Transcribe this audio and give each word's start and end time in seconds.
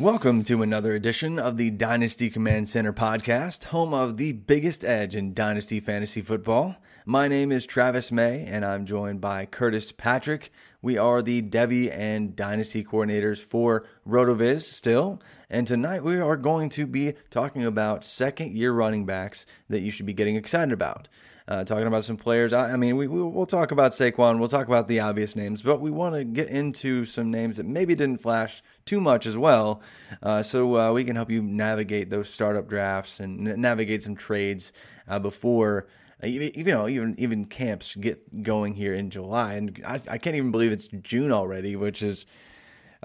Welcome 0.00 0.44
to 0.44 0.62
another 0.62 0.94
edition 0.94 1.38
of 1.38 1.58
the 1.58 1.68
Dynasty 1.68 2.30
Command 2.30 2.70
Center 2.70 2.90
podcast, 2.90 3.64
home 3.64 3.92
of 3.92 4.16
the 4.16 4.32
biggest 4.32 4.82
edge 4.82 5.14
in 5.14 5.34
Dynasty 5.34 5.78
Fantasy 5.78 6.22
Football. 6.22 6.76
My 7.04 7.28
name 7.28 7.52
is 7.52 7.66
Travis 7.66 8.10
May, 8.10 8.46
and 8.46 8.64
I'm 8.64 8.86
joined 8.86 9.20
by 9.20 9.44
Curtis 9.44 9.92
Patrick. 9.92 10.52
We 10.80 10.96
are 10.96 11.20
the 11.20 11.42
Devy 11.42 11.94
and 11.94 12.34
Dynasty 12.34 12.82
coordinators 12.82 13.40
for 13.40 13.84
RotoViz 14.08 14.62
still, 14.62 15.20
and 15.50 15.66
tonight 15.66 16.02
we 16.02 16.18
are 16.18 16.38
going 16.38 16.70
to 16.70 16.86
be 16.86 17.12
talking 17.28 17.66
about 17.66 18.02
second 18.02 18.56
year 18.56 18.72
running 18.72 19.04
backs 19.04 19.44
that 19.68 19.82
you 19.82 19.90
should 19.90 20.06
be 20.06 20.14
getting 20.14 20.36
excited 20.36 20.72
about 20.72 21.08
uh, 21.48 21.64
talking 21.64 21.86
about 21.86 22.04
some 22.04 22.16
players. 22.16 22.52
I, 22.52 22.72
I 22.72 22.76
mean, 22.76 22.96
we, 22.96 23.06
we, 23.06 23.22
will 23.22 23.46
talk 23.46 23.72
about 23.72 23.92
Saquon, 23.92 24.38
we'll 24.38 24.48
talk 24.48 24.66
about 24.66 24.88
the 24.88 25.00
obvious 25.00 25.36
names, 25.36 25.62
but 25.62 25.80
we 25.80 25.90
want 25.90 26.14
to 26.14 26.24
get 26.24 26.48
into 26.48 27.04
some 27.04 27.30
names 27.30 27.56
that 27.56 27.66
maybe 27.66 27.94
didn't 27.94 28.20
flash 28.20 28.62
too 28.84 29.00
much 29.00 29.26
as 29.26 29.36
well, 29.36 29.82
uh, 30.22 30.42
so 30.42 30.76
uh, 30.78 30.92
we 30.92 31.04
can 31.04 31.16
help 31.16 31.30
you 31.30 31.42
navigate 31.42 32.10
those 32.10 32.28
startup 32.28 32.68
drafts 32.68 33.20
and 33.20 33.38
navigate 33.40 34.02
some 34.02 34.16
trades 34.16 34.72
uh, 35.08 35.18
before. 35.18 35.86
Uh, 36.22 36.26
you 36.26 36.64
know, 36.64 36.86
even 36.86 37.14
even 37.18 37.46
camps 37.46 37.96
get 37.96 38.42
going 38.42 38.74
here 38.74 38.92
in 38.92 39.08
July, 39.08 39.54
and 39.54 39.82
I, 39.86 40.00
I 40.08 40.18
can't 40.18 40.36
even 40.36 40.50
believe 40.50 40.70
it's 40.70 40.88
June 40.88 41.32
already, 41.32 41.76
which 41.76 42.02
is 42.02 42.26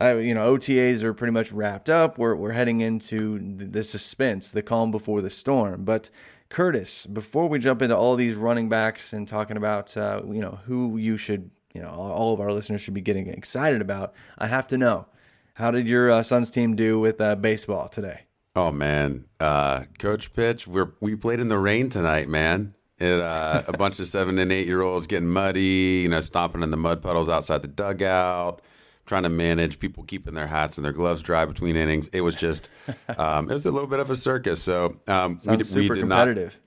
uh, 0.01 0.17
you 0.17 0.33
know, 0.33 0.57
OTAs 0.57 1.03
are 1.03 1.13
pretty 1.13 1.31
much 1.31 1.51
wrapped 1.51 1.89
up. 1.89 2.17
We're, 2.17 2.35
we're 2.35 2.51
heading 2.51 2.81
into 2.81 3.39
the 3.55 3.83
suspense, 3.83 4.51
the 4.51 4.61
calm 4.61 4.91
before 4.91 5.21
the 5.21 5.29
storm. 5.29 5.85
But 5.85 6.09
Curtis, 6.49 7.05
before 7.05 7.47
we 7.47 7.59
jump 7.59 7.81
into 7.81 7.95
all 7.95 8.15
these 8.15 8.35
running 8.35 8.69
backs 8.69 9.13
and 9.13 9.27
talking 9.27 9.57
about 9.57 9.95
uh, 9.97 10.21
you 10.27 10.41
know 10.41 10.59
who 10.65 10.97
you 10.97 11.17
should 11.17 11.49
you 11.73 11.81
know 11.81 11.89
all 11.89 12.33
of 12.33 12.39
our 12.39 12.51
listeners 12.51 12.81
should 12.81 12.93
be 12.93 13.01
getting 13.01 13.27
excited 13.27 13.81
about, 13.81 14.13
I 14.37 14.47
have 14.47 14.67
to 14.67 14.77
know 14.77 15.07
how 15.55 15.71
did 15.71 15.87
your 15.87 16.11
uh, 16.11 16.23
son's 16.23 16.51
team 16.51 16.75
do 16.75 16.99
with 16.99 17.19
uh, 17.19 17.35
baseball 17.35 17.87
today? 17.87 18.21
Oh 18.55 18.71
man, 18.71 19.25
uh, 19.39 19.83
Coach 19.99 20.33
Pitch, 20.33 20.67
we 20.67 20.83
we 20.99 21.15
played 21.15 21.39
in 21.39 21.49
the 21.49 21.57
rain 21.57 21.89
tonight, 21.89 22.29
man. 22.29 22.73
It, 22.97 23.19
uh, 23.19 23.63
a 23.67 23.73
bunch 23.77 23.99
of 23.99 24.07
seven 24.07 24.39
and 24.39 24.51
eight 24.51 24.67
year 24.67 24.81
olds 24.81 25.05
getting 25.05 25.27
muddy, 25.27 26.01
you 26.03 26.09
know, 26.09 26.21
stomping 26.21 26.63
in 26.63 26.71
the 26.71 26.77
mud 26.77 27.01
puddles 27.01 27.27
outside 27.27 27.61
the 27.61 27.67
dugout 27.67 28.61
trying 29.05 29.23
to 29.23 29.29
manage 29.29 29.79
people 29.79 30.03
keeping 30.03 30.33
their 30.33 30.47
hats 30.47 30.77
and 30.77 30.85
their 30.85 30.93
gloves 30.93 31.21
dry 31.21 31.45
between 31.45 31.75
innings. 31.75 32.07
It 32.09 32.21
was 32.21 32.35
just, 32.35 32.69
um, 33.17 33.49
it 33.49 33.53
was 33.53 33.65
a 33.65 33.71
little 33.71 33.87
bit 33.87 33.99
of 33.99 34.09
a 34.09 34.15
circus. 34.15 34.61
So 34.61 34.97
um, 35.07 35.39
we, 35.45 35.63
super 35.63 35.93
we 35.93 35.99
did 35.99 35.99
competitive. 36.01 36.59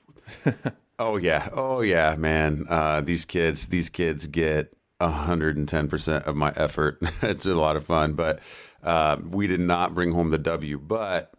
not. 0.45 0.55
oh 0.99 1.17
yeah, 1.17 1.49
oh 1.53 1.81
yeah, 1.81 2.17
man. 2.17 2.67
Uh, 2.69 3.01
these 3.01 3.25
kids, 3.25 3.69
these 3.69 3.91
kids 3.91 4.27
get 4.27 4.73
hundred 5.01 5.57
and 5.57 5.69
ten 5.69 5.89
percent 5.89 6.25
of 6.25 6.37
my 6.37 6.53
effort. 6.57 6.99
it's 7.23 7.47
a 7.47 7.55
lot 7.55 7.77
of 7.77 7.85
fun, 7.85 8.15
but 8.15 8.41
uh, 8.83 9.17
we 9.29 9.47
did 9.47 9.61
not 9.61 9.95
bring 9.95 10.13
home 10.13 10.31
the 10.31 10.39
W. 10.39 10.79
But, 10.79 11.33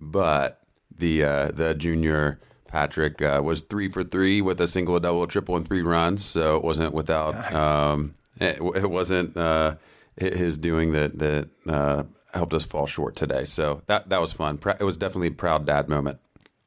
but 0.00 0.60
the 0.96 1.24
uh, 1.24 1.48
the 1.52 1.74
junior. 1.74 2.40
Patrick 2.66 3.20
uh, 3.20 3.42
was 3.44 3.60
three 3.60 3.90
for 3.90 4.02
three 4.02 4.40
with 4.40 4.58
a 4.58 4.66
single, 4.66 4.96
a 4.96 5.00
double, 5.00 5.22
a 5.24 5.28
triple, 5.28 5.56
and 5.56 5.68
three 5.68 5.82
runs. 5.82 6.24
So 6.24 6.56
it 6.56 6.64
wasn't 6.64 6.94
without. 6.94 7.34
Nice. 7.34 7.52
Um, 7.52 8.14
it, 8.40 8.60
it, 8.76 8.90
wasn't 8.90 9.36
uh, 9.36 9.74
his 10.22 10.56
doing 10.56 10.92
that 10.92 11.18
that 11.18 11.48
uh, 11.66 12.04
helped 12.34 12.54
us 12.54 12.64
fall 12.64 12.86
short 12.86 13.16
today. 13.16 13.44
So 13.44 13.82
that 13.86 14.08
that 14.08 14.20
was 14.20 14.32
fun. 14.32 14.58
It 14.80 14.84
was 14.84 14.96
definitely 14.96 15.28
a 15.28 15.32
proud 15.32 15.66
dad 15.66 15.88
moment. 15.88 16.18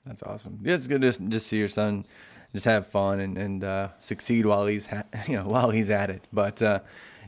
That's 0.05 0.23
awesome. 0.23 0.59
Yeah, 0.63 0.75
it's 0.75 0.88
good 0.88 1.01
to 1.01 1.11
just 1.11 1.47
see 1.47 1.57
your 1.57 1.67
son 1.67 2.05
just 2.53 2.66
have 2.66 2.88
fun 2.88 3.19
and 3.19 3.38
and 3.38 3.63
uh, 3.63 3.89
succeed 3.99 4.45
while 4.45 4.66
he's 4.66 4.88
ha- 4.88 5.03
you 5.27 5.35
know 5.35 5.47
while 5.47 5.69
he's 5.69 5.89
at 5.89 6.09
it. 6.09 6.23
But 6.31 6.61
uh, 6.61 6.79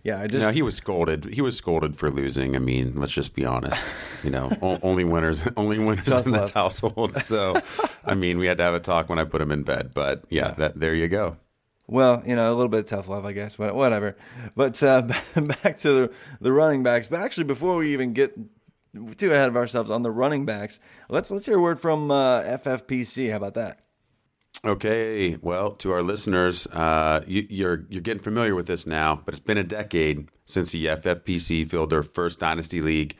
yeah, 0.03 0.21
I 0.21 0.27
just 0.27 0.41
no, 0.41 0.51
he 0.51 0.61
was 0.61 0.75
scolded. 0.75 1.25
He 1.25 1.41
was 1.41 1.57
scolded 1.57 1.97
for 1.97 2.09
losing. 2.09 2.55
I 2.55 2.59
mean, 2.59 2.95
let's 2.95 3.11
just 3.11 3.35
be 3.35 3.45
honest. 3.45 3.83
You 4.23 4.29
know, 4.29 4.55
only 4.81 5.03
winners, 5.03 5.41
only 5.57 5.79
winners 5.79 6.07
in 6.07 6.31
this 6.31 6.51
household. 6.51 7.17
So, 7.17 7.61
I 8.05 8.15
mean, 8.15 8.37
we 8.37 8.45
had 8.45 8.57
to 8.57 8.63
have 8.63 8.73
a 8.73 8.79
talk 8.79 9.09
when 9.09 9.19
I 9.19 9.25
put 9.25 9.41
him 9.41 9.51
in 9.51 9.63
bed. 9.63 9.91
But 9.93 10.23
yeah, 10.29 10.47
yeah. 10.47 10.53
that 10.53 10.79
there 10.79 10.95
you 10.95 11.07
go. 11.07 11.35
Well, 11.87 12.21
you 12.25 12.35
know, 12.35 12.51
a 12.51 12.55
little 12.55 12.67
bit 12.67 12.79
of 12.81 12.85
tough 12.87 13.07
love, 13.07 13.25
I 13.25 13.31
guess, 13.31 13.55
but 13.55 13.73
whatever. 13.73 14.17
But 14.55 14.81
uh, 14.83 15.01
back 15.63 15.77
to 15.79 15.91
the 15.91 16.11
the 16.41 16.51
running 16.51 16.83
backs. 16.83 17.07
But 17.07 17.21
actually, 17.21 17.45
before 17.45 17.77
we 17.77 17.93
even 17.93 18.13
get 18.13 18.37
too 19.17 19.31
ahead 19.31 19.47
of 19.47 19.55
ourselves 19.55 19.89
on 19.89 20.01
the 20.01 20.11
running 20.11 20.45
backs, 20.45 20.79
let's 21.09 21.31
let's 21.31 21.45
hear 21.45 21.57
a 21.57 21.61
word 21.61 21.79
from 21.79 22.11
uh, 22.11 22.41
FFPC. 22.41 23.31
How 23.31 23.37
about 23.37 23.53
that? 23.53 23.79
Okay, 24.65 25.37
well, 25.41 25.71
to 25.75 25.91
our 25.91 26.01
listeners, 26.01 26.67
uh, 26.67 27.21
you, 27.27 27.45
you're 27.49 27.85
you're 27.89 28.01
getting 28.01 28.23
familiar 28.23 28.55
with 28.55 28.67
this 28.67 28.85
now, 28.85 29.21
but 29.23 29.33
it's 29.33 29.43
been 29.43 29.57
a 29.57 29.63
decade 29.63 30.29
since 30.45 30.71
the 30.71 30.87
FFPC 30.87 31.69
filled 31.69 31.91
their 31.91 32.03
first 32.03 32.39
dynasty 32.39 32.81
league, 32.81 33.15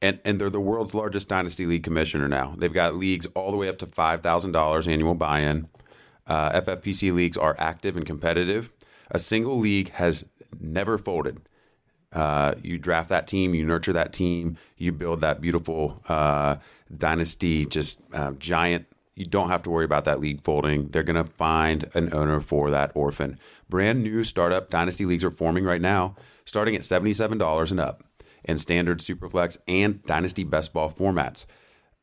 and 0.00 0.20
and 0.24 0.40
they're 0.40 0.48
the 0.48 0.60
world's 0.60 0.94
largest 0.94 1.28
dynasty 1.28 1.66
league 1.66 1.82
commissioner 1.82 2.28
now. 2.28 2.54
They've 2.56 2.72
got 2.72 2.94
leagues 2.94 3.26
all 3.34 3.50
the 3.50 3.56
way 3.56 3.68
up 3.68 3.78
to 3.78 3.86
five 3.86 4.22
thousand 4.22 4.52
dollars 4.52 4.86
annual 4.86 5.14
buy-in. 5.14 5.68
Uh, 6.26 6.60
FFPC 6.60 7.14
leagues 7.14 7.36
are 7.36 7.54
active 7.58 7.96
and 7.96 8.04
competitive. 8.04 8.70
A 9.10 9.18
single 9.18 9.58
league 9.58 9.90
has 9.90 10.24
never 10.58 10.98
folded. 10.98 11.40
Uh, 12.12 12.54
you 12.62 12.78
draft 12.78 13.08
that 13.10 13.26
team, 13.26 13.54
you 13.54 13.64
nurture 13.64 13.92
that 13.92 14.12
team, 14.12 14.56
you 14.76 14.92
build 14.92 15.20
that 15.20 15.40
beautiful 15.40 16.02
uh, 16.08 16.56
dynasty, 16.96 17.66
just 17.66 18.00
uh, 18.12 18.32
giant 18.32 18.86
you 19.16 19.24
don't 19.24 19.48
have 19.48 19.62
to 19.62 19.70
worry 19.70 19.86
about 19.86 20.04
that 20.04 20.20
league 20.20 20.42
folding. 20.42 20.88
They're 20.88 21.02
going 21.02 21.24
to 21.24 21.32
find 21.32 21.90
an 21.94 22.12
owner 22.12 22.38
for 22.40 22.70
that 22.70 22.92
orphan. 22.94 23.38
Brand 23.68 24.02
new 24.02 24.22
startup 24.22 24.68
dynasty 24.68 25.06
leagues 25.06 25.24
are 25.24 25.30
forming 25.30 25.64
right 25.64 25.80
now, 25.80 26.14
starting 26.44 26.76
at 26.76 26.82
$77 26.82 27.70
and 27.70 27.80
up 27.80 28.04
in 28.44 28.58
standard 28.58 29.00
superflex 29.00 29.56
and 29.66 30.02
dynasty 30.04 30.44
best 30.44 30.74
ball 30.74 30.90
formats. 30.90 31.46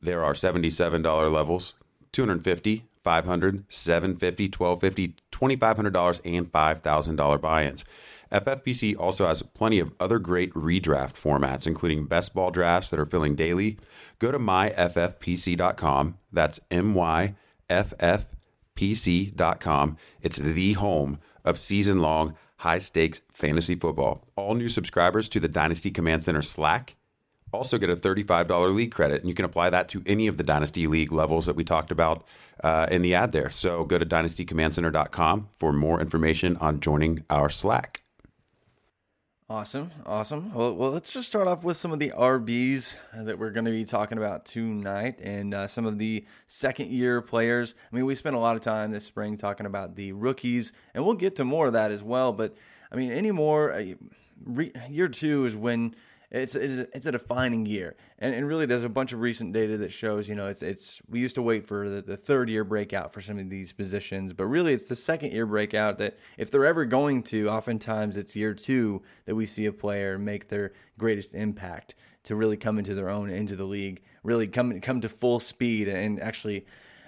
There 0.01 0.23
are 0.23 0.33
$77 0.33 1.31
levels, 1.31 1.75
250, 2.11 2.85
500, 3.03 3.65
750, 3.69 4.45
1250, 4.45 5.15
$2500 5.31 6.21
and 6.25 6.51
$5000 6.51 7.41
buy-ins. 7.41 7.85
FFPC 8.31 8.97
also 8.99 9.27
has 9.27 9.43
plenty 9.43 9.79
of 9.79 9.93
other 9.99 10.17
great 10.17 10.51
redraft 10.53 11.13
formats, 11.13 11.67
including 11.67 12.05
best 12.05 12.33
ball 12.33 12.49
drafts 12.49 12.89
that 12.89 12.99
are 12.99 13.05
filling 13.05 13.35
daily. 13.35 13.77
Go 14.17 14.31
to 14.31 14.39
myffpc.com. 14.39 16.17
That's 16.31 16.59
myffpc.com. 16.71 18.27
It's 20.21 20.37
the 20.37 20.73
home 20.73 21.19
of 21.45 21.59
season 21.59 21.99
long, 21.99 22.35
high 22.57 22.79
stakes 22.79 23.21
fantasy 23.31 23.75
football. 23.75 24.25
All 24.35 24.55
new 24.55 24.69
subscribers 24.69 25.29
to 25.29 25.39
the 25.39 25.47
Dynasty 25.47 25.91
Command 25.91 26.23
Center 26.23 26.41
Slack 26.41 26.95
also 27.53 27.77
get 27.77 27.89
a 27.89 27.95
$35 27.95 28.73
league 28.73 28.91
credit, 28.91 29.21
and 29.21 29.29
you 29.29 29.35
can 29.35 29.45
apply 29.45 29.69
that 29.69 29.87
to 29.89 30.01
any 30.05 30.27
of 30.27 30.37
the 30.37 30.43
Dynasty 30.43 30.87
League 30.87 31.11
levels 31.11 31.45
that 31.45 31.55
we 31.55 31.63
talked 31.63 31.91
about 31.91 32.25
uh, 32.63 32.87
in 32.91 33.01
the 33.01 33.13
ad 33.13 33.31
there. 33.31 33.49
So 33.49 33.83
go 33.83 33.97
to 33.97 34.05
dynastycommandcenter.com 34.05 35.49
for 35.57 35.73
more 35.73 36.01
information 36.01 36.57
on 36.57 36.79
joining 36.79 37.23
our 37.29 37.49
Slack. 37.49 38.03
Awesome, 39.49 39.91
awesome. 40.05 40.53
Well, 40.53 40.73
well, 40.75 40.89
let's 40.89 41.11
just 41.11 41.27
start 41.27 41.47
off 41.47 41.63
with 41.63 41.77
some 41.77 41.91
of 41.91 41.99
the 41.99 42.11
RBs 42.11 42.95
that 43.13 43.37
we're 43.37 43.51
going 43.51 43.65
to 43.65 43.71
be 43.71 43.85
talking 43.85 44.17
about 44.17 44.45
tonight, 44.45 45.19
and 45.21 45.53
uh, 45.53 45.67
some 45.67 45.85
of 45.85 45.99
the 45.99 46.25
second-year 46.47 47.21
players. 47.21 47.75
I 47.91 47.95
mean, 47.95 48.05
we 48.05 48.15
spent 48.15 48.35
a 48.35 48.39
lot 48.39 48.55
of 48.55 48.63
time 48.63 48.91
this 48.91 49.05
spring 49.05 49.37
talking 49.37 49.65
about 49.65 49.95
the 49.95 50.13
rookies, 50.13 50.73
and 50.95 51.05
we'll 51.05 51.13
get 51.13 51.35
to 51.35 51.43
more 51.43 51.67
of 51.67 51.73
that 51.73 51.91
as 51.91 52.01
well. 52.01 52.31
But 52.31 52.55
I 52.91 52.95
mean, 52.95 53.11
anymore, 53.11 53.73
uh, 53.73 53.85
re- 54.43 54.71
year 54.89 55.09
two 55.09 55.45
is 55.45 55.55
when 55.55 55.93
it's 56.33 56.55
it's, 56.55 56.89
it's 56.93 57.05
a 57.05 57.11
defining 57.11 57.67
year, 57.67 57.95
and, 58.17 58.33
and 58.33 58.47
really 58.47 58.65
there's 58.65 58.83
a 58.83 58.89
bunch 58.89 59.13
of 59.13 59.21
recent 59.21 59.53
data 59.53 59.77
that 59.77 59.91
shows 59.91 60.27
you 60.27 60.33
know 60.33 60.47
it's 60.47 60.63
it's 60.63 60.99
we 61.07 61.19
used 61.19 61.35
to 61.35 61.43
wait 61.43 61.67
for 61.67 61.87
the, 61.87 62.01
the 62.01 62.17
third 62.17 62.49
year 62.49 62.63
breakout 62.63 63.13
for 63.13 63.21
some 63.21 63.37
of 63.37 63.49
these 63.49 63.71
positions, 63.71 64.33
but 64.33 64.47
really 64.47 64.73
it's 64.73 64.87
the 64.87 64.95
second 64.95 65.31
year 65.31 65.45
breakout 65.45 65.99
that 65.99 66.17
if 66.37 66.49
they're 66.49 66.65
ever 66.65 66.85
going 66.85 67.21
to, 67.23 67.49
oftentimes 67.49 68.17
it's 68.17 68.35
year 68.35 68.55
two 68.55 69.03
that 69.25 69.35
we 69.35 69.45
see 69.45 69.67
a 69.67 69.71
player 69.71 70.17
make 70.17 70.49
their 70.49 70.73
greatest 70.97 71.35
impact 71.35 71.93
to 72.23 72.35
really 72.35 72.57
come 72.57 72.79
into 72.79 72.95
their 72.95 73.09
own 73.09 73.29
into 73.29 73.55
the 73.55 73.65
league, 73.65 74.01
really 74.23 74.47
come 74.47 74.81
come 74.81 75.01
to 75.01 75.09
full 75.09 75.39
speed 75.39 75.87
and 75.87 76.19
actually 76.19 76.65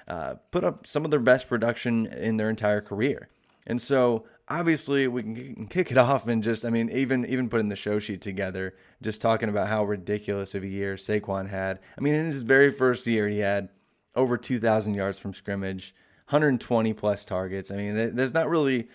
uh, 0.07 0.35
put 0.51 0.63
up 0.63 0.85
some 0.85 1.03
of 1.03 1.09
their 1.09 1.19
best 1.19 1.49
production 1.49 2.05
in 2.05 2.37
their 2.37 2.49
entire 2.49 2.81
career. 2.81 3.27
And 3.65 3.81
so 3.81 4.25
obviously 4.47 5.07
we 5.07 5.23
can 5.23 5.67
kick 5.67 5.91
it 5.91 5.97
off 5.97 6.27
and 6.27 6.43
just 6.43 6.65
I 6.65 6.69
mean 6.69 6.89
even 6.91 7.25
even 7.25 7.49
putting 7.49 7.69
the 7.69 7.75
show 7.75 7.99
sheet 7.99 8.21
together, 8.21 8.75
just 9.01 9.21
talking 9.21 9.49
about 9.49 9.67
how 9.67 9.85
ridiculous 9.85 10.55
of 10.55 10.63
a 10.63 10.67
year 10.67 10.95
Saquon 10.95 11.49
had. 11.49 11.79
I 11.97 12.01
mean 12.01 12.15
in 12.15 12.25
his 12.25 12.43
very 12.43 12.71
first 12.71 13.05
year 13.07 13.27
he 13.27 13.39
had 13.39 13.69
over 14.15 14.37
2,000 14.37 14.93
yards 14.93 15.19
from 15.19 15.33
scrimmage, 15.33 15.93
120 16.29 16.93
plus 16.93 17.25
targets. 17.25 17.71
I 17.71 17.75
mean 17.75 18.15
there's 18.15 18.33
not 18.33 18.49
really 18.49 18.87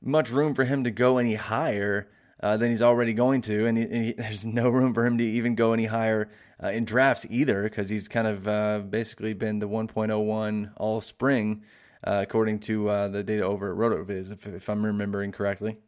much 0.00 0.30
room 0.30 0.54
for 0.54 0.64
him 0.64 0.84
to 0.84 0.90
go 0.90 1.18
any 1.18 1.34
higher 1.34 2.08
uh, 2.40 2.56
than 2.56 2.70
he's 2.70 2.82
already 2.82 3.12
going 3.12 3.40
to, 3.40 3.66
and, 3.66 3.76
he, 3.76 3.84
and 3.84 4.04
he, 4.04 4.12
there's 4.18 4.44
no 4.44 4.70
room 4.70 4.94
for 4.94 5.04
him 5.04 5.18
to 5.18 5.24
even 5.24 5.54
go 5.54 5.72
any 5.72 5.86
higher 5.86 6.30
uh, 6.62 6.68
in 6.68 6.84
drafts 6.84 7.26
either 7.30 7.64
because 7.64 7.90
he's 7.90 8.08
kind 8.08 8.26
of 8.26 8.46
uh, 8.46 8.78
basically 8.80 9.32
been 9.32 9.58
the 9.58 9.68
1.01 9.68 10.72
all 10.76 11.00
spring 11.00 11.62
uh, 12.04 12.20
according 12.22 12.60
to 12.60 12.88
uh, 12.88 13.08
the 13.08 13.22
data 13.22 13.42
over 13.42 13.70
at 13.70 13.76
RotoViz, 13.76 14.32
if, 14.32 14.46
if, 14.46 14.68
I'm 14.68 14.84
remembering 14.84 15.32
correctly. 15.32 15.78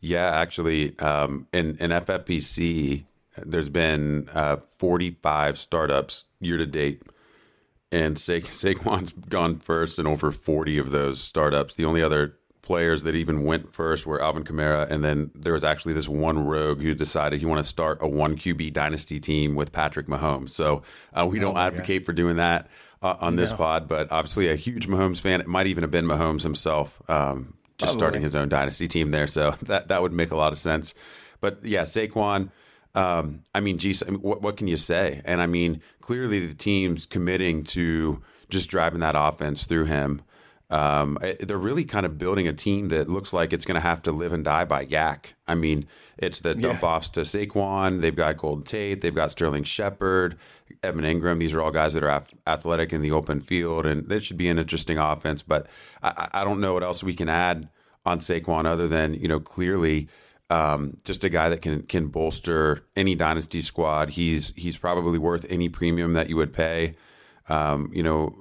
Yeah, 0.00 0.28
actually, 0.28 0.98
um, 0.98 1.46
in, 1.52 1.76
in 1.78 1.90
FFPC, 1.90 3.04
there's 3.44 3.68
been 3.68 4.28
uh, 4.34 4.56
45 4.78 5.58
startups 5.58 6.24
year 6.40 6.56
to 6.56 6.66
date, 6.66 7.02
and 7.92 8.18
Sa- 8.18 8.32
Saquon's 8.40 9.12
gone 9.12 9.58
first 9.58 9.98
in 9.98 10.06
over 10.06 10.30
40 10.30 10.78
of 10.78 10.90
those 10.90 11.20
startups. 11.20 11.74
The 11.74 11.84
only 11.84 12.02
other 12.02 12.36
players 12.66 13.04
that 13.04 13.14
even 13.14 13.44
went 13.44 13.72
first 13.72 14.06
were 14.06 14.20
Alvin 14.20 14.42
Kamara, 14.42 14.90
and 14.90 15.04
then 15.04 15.30
there 15.36 15.52
was 15.52 15.62
actually 15.62 15.94
this 15.94 16.08
one 16.08 16.44
rogue 16.44 16.82
who 16.82 16.94
decided 16.94 17.38
he 17.38 17.46
wanted 17.46 17.62
to 17.62 17.68
start 17.68 17.98
a 18.00 18.08
one 18.08 18.36
QB 18.36 18.72
dynasty 18.72 19.20
team 19.20 19.54
with 19.54 19.70
Patrick 19.70 20.08
Mahomes. 20.08 20.50
So 20.50 20.82
uh, 21.14 21.26
we 21.30 21.38
oh 21.38 21.42
don't 21.42 21.56
advocate 21.56 22.04
for 22.04 22.12
doing 22.12 22.36
that 22.36 22.68
uh, 23.06 23.16
on 23.20 23.36
this 23.36 23.50
no. 23.50 23.56
pod, 23.56 23.88
but 23.88 24.10
obviously 24.10 24.48
a 24.48 24.56
huge 24.56 24.88
Mahomes 24.88 25.20
fan. 25.20 25.40
It 25.40 25.46
might 25.46 25.66
even 25.66 25.82
have 25.82 25.90
been 25.90 26.06
Mahomes 26.06 26.42
himself, 26.42 27.00
um, 27.08 27.54
just 27.78 27.92
Probably. 27.92 27.98
starting 27.98 28.22
his 28.22 28.36
own 28.36 28.48
dynasty 28.48 28.88
team 28.88 29.10
there. 29.10 29.26
So 29.26 29.50
that 29.62 29.88
that 29.88 30.02
would 30.02 30.12
make 30.12 30.30
a 30.30 30.36
lot 30.36 30.52
of 30.52 30.58
sense. 30.58 30.94
But 31.40 31.64
yeah, 31.64 31.82
Saquon. 31.82 32.50
Um, 32.94 33.42
I 33.54 33.60
mean, 33.60 33.76
geez, 33.76 34.02
I 34.02 34.06
mean, 34.10 34.22
what, 34.22 34.40
what 34.40 34.56
can 34.56 34.68
you 34.68 34.78
say? 34.78 35.20
And 35.26 35.42
I 35.42 35.46
mean, 35.46 35.82
clearly 36.00 36.46
the 36.46 36.54
team's 36.54 37.04
committing 37.04 37.62
to 37.64 38.22
just 38.48 38.70
driving 38.70 39.00
that 39.00 39.14
offense 39.16 39.66
through 39.66 39.84
him. 39.84 40.22
Um, 40.68 41.18
they're 41.40 41.58
really 41.58 41.84
kind 41.84 42.06
of 42.06 42.18
building 42.18 42.48
a 42.48 42.52
team 42.52 42.88
that 42.88 43.08
looks 43.08 43.32
like 43.32 43.52
it's 43.52 43.64
going 43.64 43.76
to 43.76 43.86
have 43.86 44.02
to 44.02 44.12
live 44.12 44.32
and 44.32 44.44
die 44.44 44.64
by 44.64 44.84
YAC. 44.84 45.34
I 45.46 45.54
mean, 45.54 45.86
it's 46.18 46.40
the 46.40 46.54
dump 46.54 46.82
yeah. 46.82 46.88
offs 46.88 47.08
to 47.10 47.20
Saquon. 47.20 48.00
They've 48.00 48.16
got 48.16 48.36
Golden 48.38 48.64
Tate. 48.64 49.00
They've 49.00 49.14
got 49.14 49.30
Sterling 49.30 49.62
Shepard, 49.62 50.36
Evan 50.82 51.04
Engram. 51.04 51.38
These 51.38 51.54
are 51.54 51.62
all 51.62 51.70
guys 51.70 51.94
that 51.94 52.04
are 52.04 52.24
athletic 52.46 52.92
in 52.92 53.02
the 53.02 53.10
open 53.10 53.40
field, 53.40 53.86
and 53.86 54.08
this 54.08 54.24
should 54.24 54.36
be 54.36 54.48
an 54.48 54.58
interesting 54.58 54.98
offense. 54.98 55.42
But 55.42 55.66
I, 56.02 56.28
I 56.32 56.44
don't 56.44 56.60
know 56.60 56.74
what 56.74 56.82
else 56.82 57.02
we 57.02 57.14
can 57.14 57.28
add 57.28 57.68
on 58.04 58.20
Saquon 58.20 58.66
other 58.66 58.88
than 58.88 59.14
you 59.14 59.28
know 59.28 59.40
clearly. 59.40 60.08
Um, 60.48 60.98
just 61.04 61.24
a 61.24 61.28
guy 61.28 61.48
that 61.48 61.60
can 61.60 61.82
can 61.82 62.06
bolster 62.06 62.84
any 62.94 63.14
dynasty 63.14 63.62
squad. 63.62 64.10
He's 64.10 64.52
he's 64.56 64.76
probably 64.76 65.18
worth 65.18 65.44
any 65.50 65.68
premium 65.68 66.12
that 66.12 66.28
you 66.28 66.36
would 66.36 66.52
pay. 66.52 66.94
Um, 67.48 67.90
you 67.92 68.02
know, 68.02 68.36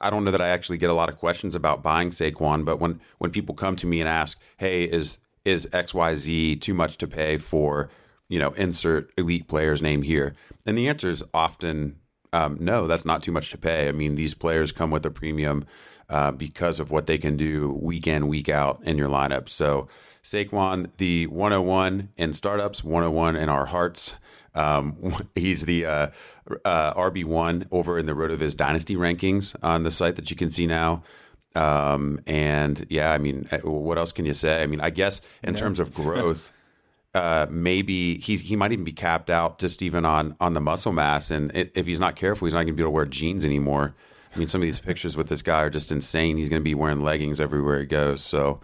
I 0.00 0.10
don't 0.10 0.24
know 0.24 0.30
that 0.30 0.40
I 0.40 0.48
actually 0.48 0.78
get 0.78 0.90
a 0.90 0.94
lot 0.94 1.08
of 1.08 1.18
questions 1.18 1.54
about 1.54 1.82
buying 1.82 2.10
Saquon, 2.10 2.64
but 2.64 2.78
when 2.78 3.00
when 3.18 3.30
people 3.30 3.54
come 3.54 3.76
to 3.76 3.86
me 3.86 4.00
and 4.00 4.08
ask, 4.08 4.38
"Hey, 4.56 4.84
is 4.84 5.18
is 5.44 5.66
XYZ 5.72 6.60
too 6.60 6.74
much 6.74 6.96
to 6.98 7.06
pay 7.06 7.36
for, 7.36 7.90
you 8.28 8.38
know, 8.38 8.52
insert 8.52 9.12
elite 9.18 9.48
player's 9.48 9.82
name 9.82 10.02
here?" 10.02 10.34
And 10.64 10.78
the 10.78 10.88
answer 10.88 11.08
is 11.08 11.24
often 11.34 11.96
um, 12.32 12.56
no, 12.60 12.86
that's 12.86 13.04
not 13.04 13.22
too 13.22 13.32
much 13.32 13.50
to 13.50 13.58
pay. 13.58 13.88
I 13.88 13.92
mean, 13.92 14.14
these 14.14 14.34
players 14.34 14.72
come 14.72 14.90
with 14.90 15.04
a 15.04 15.10
premium 15.10 15.66
uh, 16.08 16.32
because 16.32 16.80
of 16.80 16.90
what 16.90 17.06
they 17.06 17.18
can 17.18 17.36
do 17.36 17.72
week 17.72 18.06
in, 18.06 18.28
week 18.28 18.48
out 18.48 18.80
in 18.84 18.96
your 18.96 19.08
lineup. 19.08 19.48
So 19.48 19.88
Saquon, 20.24 20.90
the 20.96 21.26
101 21.26 22.08
in 22.16 22.32
startups, 22.32 22.82
101 22.82 23.36
in 23.36 23.48
our 23.48 23.66
hearts. 23.66 24.14
Um, 24.54 25.14
he's 25.34 25.66
the 25.66 25.84
uh, 25.84 26.06
uh, 26.64 26.94
RB1 26.94 27.66
over 27.70 27.98
in 27.98 28.06
the 28.06 28.12
RotoViz 28.12 28.56
Dynasty 28.56 28.96
rankings 28.96 29.54
on 29.62 29.82
the 29.82 29.90
site 29.90 30.16
that 30.16 30.30
you 30.30 30.36
can 30.36 30.50
see 30.50 30.66
now. 30.66 31.02
Um, 31.54 32.18
and 32.26 32.86
yeah, 32.88 33.12
I 33.12 33.18
mean, 33.18 33.46
uh, 33.52 33.58
what 33.58 33.98
else 33.98 34.12
can 34.12 34.24
you 34.24 34.32
say? 34.32 34.62
I 34.62 34.66
mean, 34.66 34.80
I 34.80 34.88
guess 34.88 35.20
in 35.42 35.52
no. 35.52 35.58
terms 35.58 35.80
of 35.80 35.92
growth, 35.94 36.50
uh, 37.14 37.46
maybe 37.50 38.18
he 38.18 38.36
he 38.36 38.56
might 38.56 38.72
even 38.72 38.84
be 38.84 38.92
capped 38.92 39.28
out 39.28 39.58
just 39.58 39.82
even 39.82 40.04
on 40.04 40.36
on 40.40 40.54
the 40.54 40.60
muscle 40.60 40.92
mass. 40.92 41.30
And 41.30 41.54
it, 41.54 41.72
if 41.74 41.86
he's 41.86 42.00
not 42.00 42.16
careful, 42.16 42.46
he's 42.46 42.54
not 42.54 42.60
going 42.60 42.68
to 42.68 42.72
be 42.74 42.82
able 42.82 42.92
to 42.92 42.94
wear 42.94 43.06
jeans 43.06 43.44
anymore. 43.44 43.94
I 44.34 44.38
mean, 44.38 44.48
some 44.48 44.62
of 44.62 44.66
these 44.66 44.78
pictures 44.78 45.16
with 45.16 45.28
this 45.28 45.42
guy 45.42 45.62
are 45.62 45.70
just 45.70 45.92
insane. 45.92 46.38
He's 46.38 46.48
going 46.48 46.60
to 46.60 46.64
be 46.64 46.74
wearing 46.74 47.00
leggings 47.00 47.38
everywhere 47.38 47.80
he 47.80 47.86
goes. 47.86 48.24
So, 48.24 48.60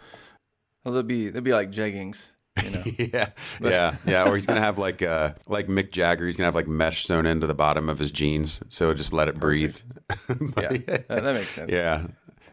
well, 0.84 0.94
they'll 0.94 1.02
be 1.02 1.28
they'll 1.28 1.42
be 1.42 1.52
like 1.52 1.70
jeggings. 1.70 2.30
You 2.62 2.70
know? 2.70 2.82
yeah, 2.98 3.28
yeah, 3.60 3.96
yeah. 4.06 4.28
Or 4.28 4.34
he's 4.34 4.46
gonna 4.46 4.60
have 4.60 4.78
like 4.78 5.02
uh 5.02 5.34
like 5.46 5.68
Mick 5.68 5.92
Jagger. 5.92 6.26
He's 6.26 6.36
gonna 6.36 6.46
have 6.46 6.54
like 6.54 6.66
mesh 6.66 7.06
sewn 7.06 7.26
into 7.26 7.46
the 7.46 7.54
bottom 7.54 7.88
of 7.88 7.98
his 7.98 8.10
jeans, 8.10 8.62
so 8.68 8.92
just 8.94 9.12
let 9.12 9.28
it 9.28 9.38
breathe. 9.38 9.76
yeah, 10.56 10.68
that, 10.86 11.06
that, 11.08 11.34
makes 11.34 11.50
sense. 11.50 11.72
Yeah, 11.72 12.06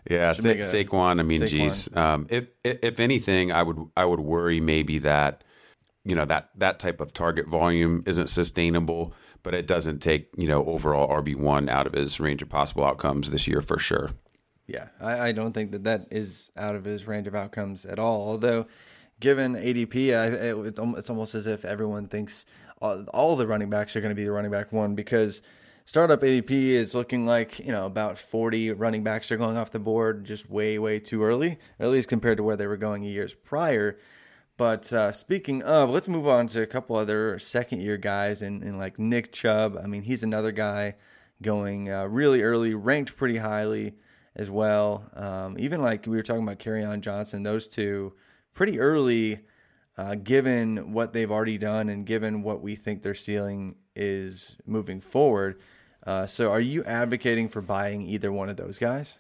yeah. 0.10 0.34
Sa- 0.34 0.50
Saquon. 0.50 1.20
I 1.20 1.24
mean, 1.24 1.42
Saquon. 1.42 1.48
geez. 1.48 1.96
Um, 1.96 2.28
if 2.30 2.50
if 2.64 3.00
anything, 3.00 3.52
I 3.52 3.64
would 3.64 3.80
I 3.96 4.06
would 4.06 4.20
worry 4.20 4.60
maybe 4.60 5.00
that 5.00 5.44
you 6.06 6.16
know 6.16 6.26
that 6.26 6.50
that 6.56 6.80
type 6.80 7.02
of 7.02 7.14
target 7.14 7.48
volume 7.48 8.04
isn't 8.06 8.30
sustainable, 8.30 9.14
but 9.44 9.54
it 9.54 9.68
doesn't 9.68 10.00
take 10.00 10.30
you 10.38 10.48
know 10.48 10.64
overall 10.66 11.10
RB 11.10 11.36
one 11.36 11.68
out 11.68 11.88
of 11.88 11.94
his 11.94 12.20
range 12.20 12.42
of 12.42 12.50
possible 12.50 12.86
outcomes 12.86 13.32
this 13.32 13.48
year 13.48 13.60
for 13.60 13.80
sure. 13.80 14.12
Yeah, 14.68 14.88
I, 15.02 15.30
I 15.30 15.32
don't 15.32 15.54
think 15.54 15.72
that 15.72 15.84
that 15.84 16.08
is 16.12 16.52
out 16.56 16.76
of 16.76 16.86
his 16.86 17.08
range 17.08 17.28
of 17.28 17.36
outcomes 17.36 17.86
at 17.86 18.00
all. 18.00 18.30
Although 18.30 18.68
given 19.20 19.54
ADP, 19.54 19.96
it, 20.10 20.78
it's 20.98 21.10
almost 21.10 21.36
as 21.36 21.48
if 21.48 21.66
everyone 21.66 22.08
thinks 22.08 22.46
all, 22.82 23.04
all 23.14 23.36
the 23.36 23.48
running 23.48 23.70
backs 23.70 23.96
are 23.96 24.02
going 24.02 24.10
to 24.10 24.16
be 24.16 24.24
the 24.24 24.32
running 24.32 24.52
back 24.52 24.72
one 24.72 24.96
because 24.96 25.42
startup 25.86 26.22
ADP 26.22 26.52
is 26.52 26.94
looking 26.94 27.26
like 27.26 27.60
you 27.60 27.72
know 27.72 27.86
about 27.86 28.18
40 28.18 28.72
running 28.74 29.04
backs 29.04 29.32
are 29.32 29.38
going 29.38 29.58
off 29.58 29.72
the 29.72 29.80
board 29.80 30.26
just 30.26 30.50
way 30.50 30.78
way 30.78 31.00
too 31.00 31.24
early, 31.24 31.58
at 31.80 31.90
least 31.90 32.10
compared 32.10 32.38
to 32.38 32.44
where 32.44 32.58
they 32.58 32.68
were 32.68 32.78
going 32.78 33.04
years 33.04 33.34
prior. 33.34 33.98
But 34.58 34.92
uh, 34.94 35.12
speaking 35.12 35.62
of, 35.64 35.90
let's 35.90 36.08
move 36.08 36.28
on 36.28 36.48
to 36.48 36.62
a 36.62 36.68
couple 36.68 36.96
other 36.96 37.38
second 37.40 37.82
year 37.82 37.98
guys 37.98 38.42
and, 38.42 38.64
and 38.64 38.78
like 38.78 38.98
Nick 38.98 39.34
Chubb. 39.34 39.78
I 39.82 39.88
mean, 39.88 40.04
he's 40.04 40.24
another 40.24 40.52
guy 40.52 40.96
going 41.42 41.92
uh, 41.92 42.06
really 42.06 42.42
early, 42.42 42.74
ranked 42.74 43.18
pretty 43.18 43.38
highly 43.38 43.96
as 44.36 44.50
well. 44.50 45.10
Um, 45.14 45.58
even 45.60 45.82
like 45.82 46.06
we 46.06 46.16
were 46.16 46.24
talking 46.24 46.44
about 46.44 46.60
Kerryon 46.60 47.02
Johnson, 47.02 47.44
those 47.44 47.68
two 47.68 48.14
pretty 48.54 48.80
early, 48.80 49.42
uh, 49.98 50.16
given 50.16 50.94
what 50.94 51.14
they've 51.14 51.32
already 51.32 51.58
done 51.58 51.90
and 51.90 52.06
given 52.06 52.42
what 52.42 52.62
we 52.62 52.76
think 52.76 53.02
their 53.02 53.16
ceiling 53.16 53.76
is 53.96 54.58
moving 54.66 55.02
forward. 55.02 55.62
Uh, 56.06 56.26
so, 56.26 56.52
are 56.52 56.62
you 56.62 56.84
advocating 56.84 57.50
for 57.50 57.62
buying 57.62 58.04
either 58.04 58.32
one 58.32 58.48
of 58.48 58.58
those 58.58 58.78
guys? 58.78 59.18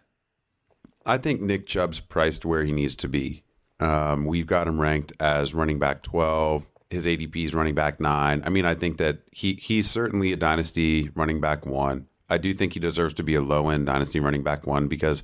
I 1.06 1.18
think 1.18 1.42
Nick 1.42 1.66
Chubb's 1.66 2.00
priced 2.00 2.46
where 2.46 2.64
he 2.64 2.72
needs 2.72 2.96
to 2.98 3.08
be. 3.08 3.45
Um, 3.80 4.26
we've 4.26 4.48
got 4.48 4.68
him 4.68 4.80
ranked 4.80 5.14
as 5.20 5.54
running 5.54 5.80
back 5.80 6.02
12. 6.04 6.66
His 6.90 7.06
ADP 7.06 7.46
is 7.46 7.54
running 7.54 7.76
back 7.76 8.00
nine. 8.00 8.42
I 8.46 8.50
mean, 8.50 8.66
I 8.66 8.76
think 8.76 8.98
that 8.98 9.20
he 9.32 9.54
he's 9.54 9.90
certainly 9.90 10.32
a 10.32 10.38
dynasty 10.38 11.10
running 11.16 11.42
back 11.42 11.66
one. 11.66 12.08
I 12.30 12.38
do 12.38 12.54
think 12.54 12.74
he 12.74 12.80
deserves 12.80 13.14
to 13.16 13.24
be 13.24 13.36
a 13.36 13.42
low 13.42 13.70
end 13.70 13.86
dynasty 13.86 14.20
running 14.20 14.44
back 14.44 14.66
one 14.66 14.88
because 14.88 15.24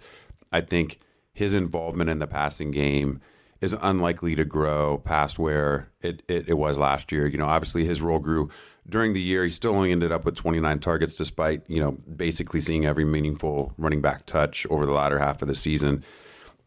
I 0.52 0.62
think 0.62 1.00
his 1.34 1.54
involvement 1.54 2.10
in 2.10 2.20
the 2.20 2.28
passing 2.28 2.72
game 2.72 3.22
is 3.62 3.76
unlikely 3.82 4.36
to 4.36 4.44
grow 4.44 4.98
past 4.98 5.38
where 5.38 5.90
it, 6.02 6.24
it, 6.28 6.50
it, 6.50 6.54
was 6.56 6.78
last 6.78 7.12
year. 7.12 7.28
You 7.28 7.38
know, 7.38 7.46
obviously 7.46 7.86
his 7.86 8.02
role 8.02 8.20
grew 8.20 8.50
during 8.90 9.14
the 9.14 9.22
year. 9.22 9.46
He 9.46 9.52
still 9.52 9.76
only 9.76 9.92
ended 9.92 10.12
up 10.12 10.26
with 10.26 10.36
29 10.36 10.80
targets 10.80 11.14
despite, 11.14 11.62
you 11.68 11.80
know, 11.80 11.92
basically 11.92 12.60
seeing 12.60 12.86
every 12.86 13.06
meaningful 13.06 13.74
running 13.78 14.02
back 14.02 14.26
touch 14.26 14.66
over 14.70 14.86
the 14.86 14.92
latter 14.92 15.20
half 15.20 15.42
of 15.42 15.48
the 15.48 15.56
season. 15.56 16.04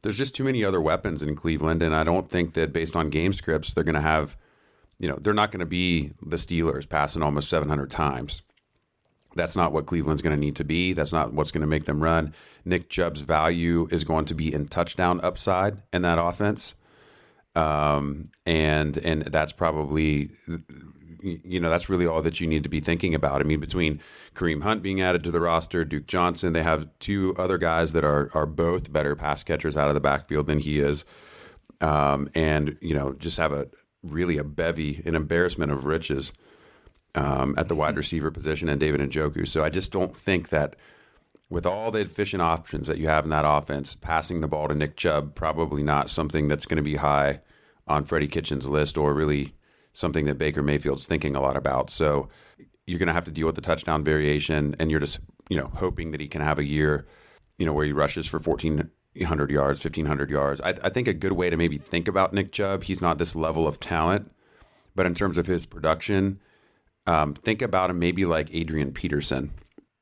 There's 0.04 0.18
just 0.18 0.34
too 0.34 0.44
many 0.44 0.62
other 0.62 0.82
weapons 0.82 1.23
in 1.23 1.34
Cleveland, 1.34 1.82
and 1.82 1.94
I 1.94 2.04
don't 2.04 2.28
think 2.28 2.52
that 2.52 2.75
based 2.75 2.94
on 2.94 3.08
game 3.08 3.32
scripts, 3.32 3.73
they're 3.73 3.84
going 3.84 3.94
to 3.94 4.02
have, 4.02 4.37
you 4.99 5.08
know, 5.08 5.16
they're 5.18 5.32
not 5.32 5.50
going 5.50 5.61
to 5.61 5.66
be 5.66 6.12
the 6.20 6.37
Steelers 6.37 6.87
passing 6.87 7.23
almost 7.23 7.49
700 7.49 7.90
times. 7.90 8.42
That's 9.34 9.56
not 9.56 9.73
what 9.73 9.87
Cleveland's 9.87 10.20
going 10.20 10.37
to 10.37 10.40
need 10.40 10.56
to 10.56 10.64
be. 10.64 10.92
That's 10.92 11.11
not 11.11 11.32
what's 11.32 11.50
going 11.50 11.62
to 11.62 11.66
make 11.66 11.87
them 11.87 12.02
run. 12.02 12.34
Nick 12.66 12.90
Chubb's 12.90 13.23
value 13.23 13.88
is 13.90 14.04
going 14.04 14.26
to 14.26 14.34
be 14.34 14.52
in 14.52 14.68
touchdown 14.68 15.20
upside 15.23 15.78
in 15.90 16.02
that 16.02 16.18
offense. 16.18 16.75
Um, 17.56 18.30
and 18.44 18.99
and 18.99 19.23
that's 19.23 19.52
probably 19.52 20.32
you 21.25 21.61
know 21.61 21.71
that's 21.71 21.88
really 21.88 22.07
all 22.07 22.23
that 22.23 22.40
you 22.40 22.47
need 22.47 22.62
to 22.62 22.69
be 22.69 22.81
thinking 22.81 23.14
about. 23.14 23.40
I 23.40 23.45
mean, 23.45 23.61
between 23.61 24.00
Kareem 24.35 24.62
Hunt 24.62 24.83
being 24.83 25.00
added 25.00 25.25
to 25.25 25.31
the 25.31 25.40
roster, 25.40 25.85
Duke 25.85 26.07
Johnson, 26.07 26.52
they 26.52 26.62
have 26.62 26.88
two 26.99 27.35
other 27.38 27.59
guys 27.59 27.93
that 27.93 28.04
are 28.04 28.31
are 28.35 28.47
both 28.47 28.93
better 28.93 29.16
pass 29.16 29.43
catchers 29.43 29.76
out 29.76 29.88
of 29.88 29.95
the 29.95 30.00
backfield 30.00 30.47
than 30.47 30.61
he 30.61 30.78
is, 30.78 31.04
um, 31.81 32.28
and 32.35 32.76
you 32.81 32.95
know 32.95 33.14
just 33.14 33.38
have 33.38 33.52
a 33.52 33.69
really 34.02 34.37
a 34.37 34.45
bevy, 34.45 35.02
an 35.07 35.14
embarrassment 35.14 35.73
of 35.73 35.87
riches 35.87 36.33
um, 37.14 37.54
at 37.57 37.69
the 37.69 37.75
wide 37.75 37.97
receiver 37.97 38.31
position 38.31 38.69
and 38.69 38.81
David 38.81 39.00
and 39.00 39.11
Njoku. 39.11 39.47
So 39.49 39.64
I 39.64 39.71
just 39.71 39.90
don't 39.90 40.14
think 40.14 40.50
that 40.50 40.76
with 41.49 41.66
all 41.66 41.90
the 41.90 42.00
efficient 42.00 42.43
options 42.43 42.87
that 42.87 42.99
you 42.99 43.09
have 43.09 43.25
in 43.25 43.31
that 43.31 43.45
offense, 43.47 43.95
passing 43.95 44.40
the 44.40 44.49
ball 44.49 44.69
to 44.69 44.75
Nick 44.75 44.97
Chubb 44.97 45.35
probably 45.35 45.83
not 45.83 46.11
something 46.11 46.49
that's 46.49 46.66
going 46.66 46.76
to 46.76 46.83
be 46.83 46.97
high 46.97 47.40
on 47.87 48.04
Freddie 48.04 48.28
Kitchens' 48.28 48.69
list 48.69 48.97
or 48.97 49.14
really 49.14 49.54
something 49.94 50.26
that 50.26 50.36
Baker 50.36 50.62
Mayfield's 50.62 51.06
thinking 51.06 51.34
a 51.34 51.40
lot 51.40 51.56
about. 51.56 51.88
So 51.88 52.28
you're 52.86 52.98
going 52.98 53.06
to 53.06 53.14
have 53.14 53.24
to 53.24 53.30
deal 53.30 53.46
with 53.46 53.54
the 53.54 53.62
touchdown 53.62 54.04
variation, 54.04 54.76
and 54.78 54.90
you're 54.90 55.00
just 55.00 55.20
you 55.48 55.56
know 55.56 55.70
hoping 55.74 56.10
that 56.10 56.20
he 56.20 56.28
can 56.28 56.42
have 56.42 56.58
a 56.58 56.64
year, 56.64 57.06
you 57.56 57.64
know, 57.64 57.72
where 57.72 57.86
he 57.86 57.92
rushes 57.92 58.26
for 58.26 58.38
1,400 58.38 59.50
yards, 59.50 59.82
1,500 59.82 60.30
yards. 60.30 60.60
I, 60.60 60.70
I 60.82 60.90
think 60.90 61.08
a 61.08 61.14
good 61.14 61.32
way 61.32 61.48
to 61.48 61.56
maybe 61.56 61.78
think 61.78 62.08
about 62.08 62.34
Nick 62.34 62.52
Chubb, 62.52 62.84
he's 62.84 63.00
not 63.00 63.18
this 63.18 63.34
level 63.34 63.66
of 63.66 63.80
talent, 63.80 64.30
but 64.94 65.06
in 65.06 65.14
terms 65.14 65.38
of 65.38 65.46
his 65.46 65.64
production, 65.64 66.40
um, 67.06 67.34
think 67.34 67.62
about 67.62 67.90
him 67.90 67.98
maybe 67.98 68.24
like 68.24 68.54
Adrian 68.54 68.92
Peterson. 68.92 69.52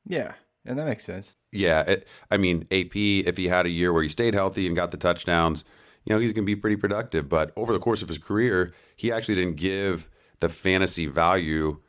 Yeah, 0.05 0.33
and 0.65 0.77
that 0.77 0.85
makes 0.85 1.05
sense. 1.05 1.35
Yeah, 1.51 1.81
it, 1.81 2.07
I 2.31 2.37
mean, 2.37 2.63
AP, 2.71 2.95
if 2.95 3.37
he 3.37 3.47
had 3.47 3.65
a 3.65 3.69
year 3.69 3.93
where 3.93 4.03
he 4.03 4.09
stayed 4.09 4.33
healthy 4.33 4.65
and 4.65 4.75
got 4.75 4.91
the 4.91 4.97
touchdowns, 4.97 5.63
you 6.05 6.13
know, 6.13 6.19
he's 6.19 6.33
going 6.33 6.45
to 6.45 6.55
be 6.55 6.55
pretty 6.55 6.75
productive. 6.75 7.29
But 7.29 7.51
over 7.55 7.73
the 7.73 7.79
course 7.79 8.01
of 8.01 8.07
his 8.07 8.17
career, 8.17 8.73
he 8.95 9.11
actually 9.11 9.35
didn't 9.35 9.55
give 9.55 10.09
the 10.39 10.49
fantasy 10.49 11.05
value 11.05 11.79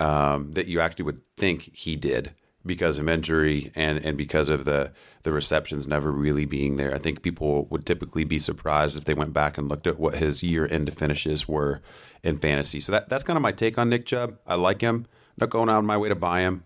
um, 0.00 0.52
that 0.52 0.66
you 0.66 0.80
actually 0.80 1.04
would 1.04 1.26
think 1.36 1.74
he 1.74 1.96
did 1.96 2.34
because 2.64 2.98
of 2.98 3.08
injury 3.08 3.72
and, 3.74 4.04
and 4.04 4.16
because 4.16 4.48
of 4.48 4.64
the, 4.64 4.92
the 5.22 5.32
receptions 5.32 5.86
never 5.86 6.12
really 6.12 6.44
being 6.44 6.76
there. 6.76 6.94
I 6.94 6.98
think 6.98 7.22
people 7.22 7.66
would 7.70 7.86
typically 7.86 8.24
be 8.24 8.38
surprised 8.38 8.96
if 8.96 9.04
they 9.04 9.14
went 9.14 9.32
back 9.32 9.58
and 9.58 9.68
looked 9.68 9.86
at 9.86 9.98
what 9.98 10.14
his 10.14 10.42
year 10.42 10.66
end 10.70 10.92
finishes 10.96 11.48
were 11.48 11.82
in 12.22 12.36
fantasy. 12.36 12.80
So 12.80 12.92
that, 12.92 13.08
that's 13.08 13.24
kind 13.24 13.36
of 13.36 13.42
my 13.42 13.52
take 13.52 13.78
on 13.78 13.88
Nick 13.88 14.06
Chubb. 14.06 14.38
I 14.46 14.54
like 14.54 14.80
him. 14.80 15.06
Not 15.36 15.50
going 15.50 15.68
out 15.68 15.78
of 15.78 15.84
my 15.84 15.96
way 15.96 16.08
to 16.08 16.14
buy 16.14 16.40
him. 16.40 16.64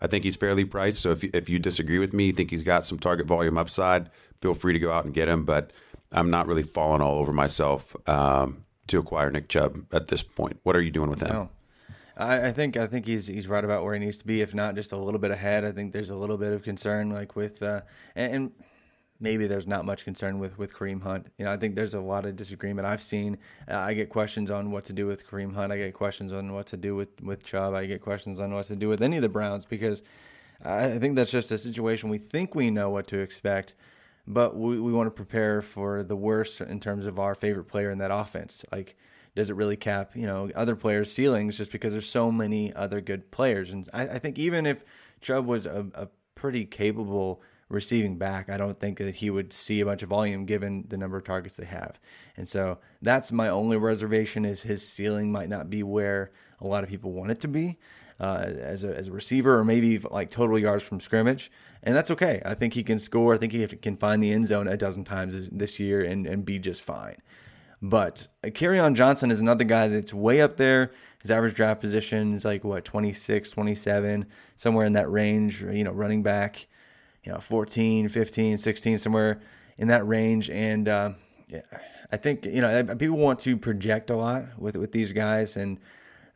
I 0.00 0.06
think 0.06 0.24
he's 0.24 0.36
fairly 0.36 0.64
priced. 0.64 1.00
So 1.00 1.12
if 1.12 1.22
you, 1.22 1.30
if 1.32 1.48
you 1.48 1.58
disagree 1.58 1.98
with 1.98 2.12
me, 2.12 2.32
think 2.32 2.50
he's 2.50 2.62
got 2.62 2.84
some 2.84 2.98
target 2.98 3.26
volume 3.26 3.56
upside, 3.56 4.10
feel 4.40 4.54
free 4.54 4.72
to 4.72 4.78
go 4.78 4.92
out 4.92 5.04
and 5.04 5.14
get 5.14 5.28
him. 5.28 5.44
But 5.44 5.72
I'm 6.14 6.30
not 6.30 6.46
really 6.46 6.62
falling 6.62 7.00
all 7.02 7.18
over 7.18 7.32
myself 7.32 7.94
um, 8.06 8.64
to 8.86 8.98
acquire 8.98 9.30
Nick 9.30 9.48
Chubb 9.48 9.84
at 9.92 10.08
this 10.08 10.22
point. 10.22 10.58
What 10.62 10.76
are 10.76 10.80
you 10.80 10.90
doing 10.90 11.10
with 11.10 11.20
him? 11.20 11.32
No. 11.32 11.50
I, 12.16 12.52
think 12.52 12.76
I 12.76 12.86
think 12.86 13.06
he's 13.06 13.26
he's 13.26 13.48
right 13.48 13.64
about 13.64 13.82
where 13.82 13.94
he 13.94 13.98
needs 13.98 14.18
to 14.18 14.26
be, 14.26 14.40
if 14.40 14.54
not 14.54 14.76
just 14.76 14.92
a 14.92 14.96
little 14.96 15.18
bit 15.18 15.32
ahead. 15.32 15.64
I 15.64 15.72
think 15.72 15.92
there's 15.92 16.10
a 16.10 16.14
little 16.14 16.36
bit 16.36 16.52
of 16.52 16.62
concern, 16.62 17.10
like 17.10 17.34
with 17.34 17.60
uh, 17.60 17.80
and, 18.14 18.34
and 18.34 18.52
maybe 19.18 19.46
there's 19.46 19.66
not 19.66 19.84
much 19.84 20.04
concern 20.04 20.38
with 20.38 20.56
with 20.56 20.72
Kareem 20.72 21.02
Hunt. 21.02 21.26
You 21.38 21.44
know, 21.46 21.50
I 21.50 21.56
think 21.56 21.74
there's 21.74 21.94
a 21.94 22.00
lot 22.00 22.24
of 22.24 22.36
disagreement. 22.36 22.86
I've 22.86 23.02
seen. 23.02 23.38
Uh, 23.68 23.78
I 23.78 23.94
get 23.94 24.10
questions 24.10 24.50
on 24.50 24.70
what 24.70 24.84
to 24.84 24.92
do 24.92 25.06
with 25.06 25.26
Kareem 25.26 25.52
Hunt. 25.54 25.72
I 25.72 25.76
get 25.76 25.94
questions 25.94 26.32
on 26.32 26.52
what 26.52 26.66
to 26.66 26.76
do 26.76 26.94
with 26.94 27.20
with 27.20 27.42
Chubb. 27.42 27.74
I 27.74 27.86
get 27.86 28.00
questions 28.00 28.38
on 28.38 28.54
what 28.54 28.66
to 28.66 28.76
do 28.76 28.88
with 28.88 29.02
any 29.02 29.16
of 29.16 29.22
the 29.22 29.28
Browns 29.28 29.64
because 29.64 30.04
I 30.64 30.98
think 30.98 31.16
that's 31.16 31.30
just 31.30 31.50
a 31.50 31.58
situation 31.58 32.08
we 32.10 32.18
think 32.18 32.54
we 32.54 32.70
know 32.70 32.90
what 32.90 33.06
to 33.08 33.18
expect, 33.18 33.74
but 34.26 34.56
we, 34.56 34.80
we 34.80 34.92
want 34.92 35.06
to 35.06 35.10
prepare 35.10 35.60
for 35.62 36.02
the 36.02 36.16
worst 36.16 36.60
in 36.60 36.80
terms 36.80 37.06
of 37.06 37.18
our 37.18 37.34
favorite 37.34 37.64
player 37.64 37.90
in 37.90 37.98
that 37.98 38.10
offense. 38.10 38.64
Like, 38.72 38.96
does 39.34 39.50
it 39.50 39.56
really 39.56 39.76
cap 39.76 40.12
you 40.14 40.26
know 40.26 40.50
other 40.54 40.76
players' 40.76 41.12
ceilings 41.12 41.56
just 41.56 41.72
because 41.72 41.92
there's 41.92 42.08
so 42.08 42.30
many 42.30 42.72
other 42.74 43.00
good 43.00 43.30
players? 43.30 43.72
And 43.72 43.88
I, 43.92 44.02
I 44.02 44.18
think 44.18 44.38
even 44.38 44.66
if 44.66 44.84
Chubb 45.20 45.46
was 45.46 45.66
a, 45.66 45.86
a 45.94 46.08
pretty 46.34 46.64
capable 46.64 47.42
receiving 47.68 48.16
back, 48.16 48.48
I 48.50 48.56
don't 48.56 48.78
think 48.78 48.98
that 48.98 49.14
he 49.14 49.30
would 49.30 49.52
see 49.52 49.80
a 49.80 49.86
bunch 49.86 50.02
of 50.02 50.08
volume 50.08 50.44
given 50.44 50.84
the 50.88 50.96
number 50.96 51.16
of 51.16 51.24
targets 51.24 51.56
they 51.56 51.64
have. 51.64 51.98
And 52.36 52.46
so 52.46 52.78
that's 53.02 53.32
my 53.32 53.48
only 53.48 53.76
reservation 53.76 54.44
is 54.44 54.62
his 54.62 54.86
ceiling 54.86 55.32
might 55.32 55.48
not 55.48 55.70
be 55.70 55.82
where 55.82 56.30
a 56.60 56.66
lot 56.66 56.84
of 56.84 56.90
people 56.90 57.12
want 57.12 57.30
it 57.30 57.40
to 57.40 57.48
be 57.48 57.78
uh, 58.20 58.46
as, 58.46 58.84
a, 58.84 58.94
as 58.94 59.08
a 59.08 59.12
receiver 59.12 59.58
or 59.58 59.64
maybe 59.64 59.98
like 59.98 60.30
total 60.30 60.58
yards 60.58 60.84
from 60.84 61.00
scrimmage. 61.00 61.50
And 61.84 61.94
that's 61.94 62.10
okay. 62.10 62.42
I 62.44 62.54
think 62.54 62.72
he 62.72 62.82
can 62.82 62.98
score. 62.98 63.34
I 63.34 63.38
think 63.38 63.52
he 63.52 63.64
can 63.66 63.96
find 63.96 64.22
the 64.22 64.32
end 64.32 64.48
zone 64.48 64.66
a 64.66 64.76
dozen 64.76 65.04
times 65.04 65.48
this 65.52 65.78
year 65.78 66.02
and, 66.02 66.26
and 66.26 66.44
be 66.44 66.58
just 66.58 66.82
fine. 66.82 67.18
But 67.80 68.26
uh, 68.42 68.48
Kerryon 68.48 68.94
Johnson 68.94 69.30
is 69.30 69.40
another 69.40 69.64
guy 69.64 69.88
that's 69.88 70.12
way 70.12 70.40
up 70.40 70.56
there. 70.56 70.90
His 71.20 71.30
average 71.30 71.54
draft 71.54 71.80
position 71.80 72.32
is 72.32 72.44
like 72.44 72.64
what 72.64 72.84
26, 72.84 73.50
27, 73.50 74.26
somewhere 74.56 74.86
in 74.86 74.94
that 74.94 75.10
range, 75.10 75.62
you 75.62 75.84
know, 75.84 75.92
running 75.92 76.22
back 76.22 76.66
you 77.24 77.32
know 77.32 77.38
14 77.38 78.08
15 78.08 78.58
16 78.58 78.98
somewhere 78.98 79.40
in 79.78 79.88
that 79.88 80.06
range 80.06 80.50
and 80.50 80.88
uh, 80.88 81.12
yeah, 81.48 81.62
i 82.12 82.16
think 82.16 82.44
you 82.44 82.60
know 82.60 82.84
people 82.96 83.16
want 83.16 83.38
to 83.40 83.56
project 83.56 84.10
a 84.10 84.16
lot 84.16 84.44
with 84.58 84.76
with 84.76 84.92
these 84.92 85.12
guys 85.12 85.56
and 85.56 85.78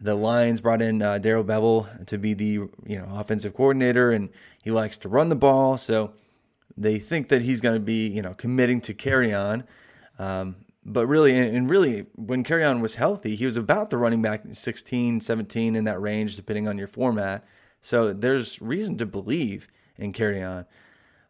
the 0.01 0.15
lions 0.15 0.61
brought 0.61 0.83
in 0.83 1.03
uh, 1.03 1.19
darrell 1.19 1.45
bevell 1.45 2.05
to 2.07 2.19
be 2.19 2.35
the 2.35 2.51
you 2.87 2.99
know 2.99 3.09
offensive 3.13 3.55
coordinator 3.55 4.11
and 4.11 4.29
he 4.63 4.71
likes 4.71 4.97
to 4.97 5.09
run 5.09 5.29
the 5.29 5.37
ball 5.37 5.77
so 5.77 6.13
they 6.77 6.99
think 6.99 7.29
that 7.29 7.43
he's 7.43 7.61
going 7.61 7.75
to 7.75 7.81
be 7.81 8.09
you 8.09 8.23
know 8.23 8.35
committing 8.35 8.81
to 8.81 8.95
Kerryon 8.95 9.65
um, 10.19 10.57
but 10.85 11.07
really 11.07 11.37
and 11.37 11.69
really 11.69 12.07
when 12.15 12.45
Kerryon 12.45 12.81
was 12.81 12.95
healthy 12.95 13.35
he 13.37 13.47
was 13.47 13.57
about 13.57 13.91
the 13.91 13.99
running 13.99 14.23
back 14.23 14.43
16 14.51 15.21
17 15.21 15.77
in 15.77 15.85
that 15.85 16.01
range 16.01 16.37
depending 16.37 16.69
on 16.69 16.79
your 16.79 16.89
format 16.89 17.45
so 17.81 18.13
there's 18.13 18.61
reason 18.61 18.97
to 18.99 19.07
believe 19.07 19.69
and 19.99 20.15
Kerryon. 20.15 20.67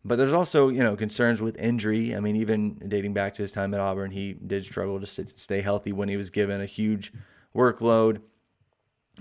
But 0.04 0.16
there's 0.16 0.32
also, 0.32 0.68
you 0.68 0.82
know, 0.82 0.96
concerns 0.96 1.42
with 1.42 1.56
injury. 1.58 2.14
I 2.14 2.20
mean, 2.20 2.36
even 2.36 2.74
dating 2.88 3.14
back 3.14 3.34
to 3.34 3.42
his 3.42 3.52
time 3.52 3.74
at 3.74 3.80
Auburn, 3.80 4.10
he 4.10 4.34
did 4.34 4.64
struggle 4.64 5.00
to 5.00 5.06
stay 5.06 5.60
healthy 5.60 5.92
when 5.92 6.08
he 6.08 6.16
was 6.16 6.30
given 6.30 6.60
a 6.60 6.66
huge 6.66 7.12
workload. 7.54 8.20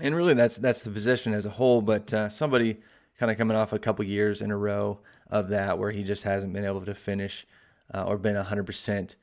And 0.00 0.14
really, 0.14 0.34
that's 0.34 0.56
that's 0.56 0.84
the 0.84 0.90
position 0.90 1.34
as 1.34 1.46
a 1.46 1.50
whole. 1.50 1.82
But 1.82 2.12
uh, 2.12 2.28
somebody 2.28 2.78
kind 3.18 3.30
of 3.32 3.38
coming 3.38 3.56
off 3.56 3.72
a 3.72 3.78
couple 3.78 4.04
years 4.04 4.42
in 4.42 4.50
a 4.50 4.56
row 4.56 5.00
of 5.30 5.48
that, 5.48 5.78
where 5.78 5.90
he 5.90 6.04
just 6.04 6.22
hasn't 6.22 6.52
been 6.52 6.64
able 6.64 6.82
to 6.82 6.94
finish 6.94 7.46
uh, 7.92 8.04
or 8.04 8.16
been 8.16 8.36
100% 8.36 9.16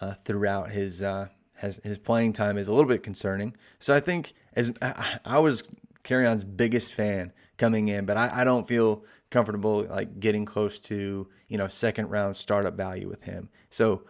uh, 0.00 0.14
throughout 0.24 0.70
his 0.70 1.02
uh, 1.02 1.28
has, 1.54 1.80
his 1.84 1.98
playing 1.98 2.32
time 2.32 2.58
is 2.58 2.68
a 2.68 2.72
little 2.72 2.88
bit 2.88 3.02
concerning. 3.02 3.54
So 3.78 3.94
I 3.94 4.00
think 4.00 4.32
as 4.54 4.72
I, 4.82 5.18
I 5.24 5.38
was 5.38 5.64
Kerryon's 6.04 6.44
biggest 6.44 6.92
fan 6.92 7.32
coming 7.56 7.88
in, 7.88 8.04
but 8.06 8.16
I, 8.16 8.40
I 8.40 8.44
don't 8.44 8.66
feel 8.66 9.04
comfortable 9.30 9.84
like 9.84 10.20
getting 10.20 10.44
close 10.44 10.78
to 10.78 11.26
you 11.48 11.58
know 11.58 11.68
second 11.68 12.08
round 12.08 12.36
startup 12.36 12.74
value 12.74 13.08
with 13.08 13.22
him. 13.22 13.48
So 13.70 14.02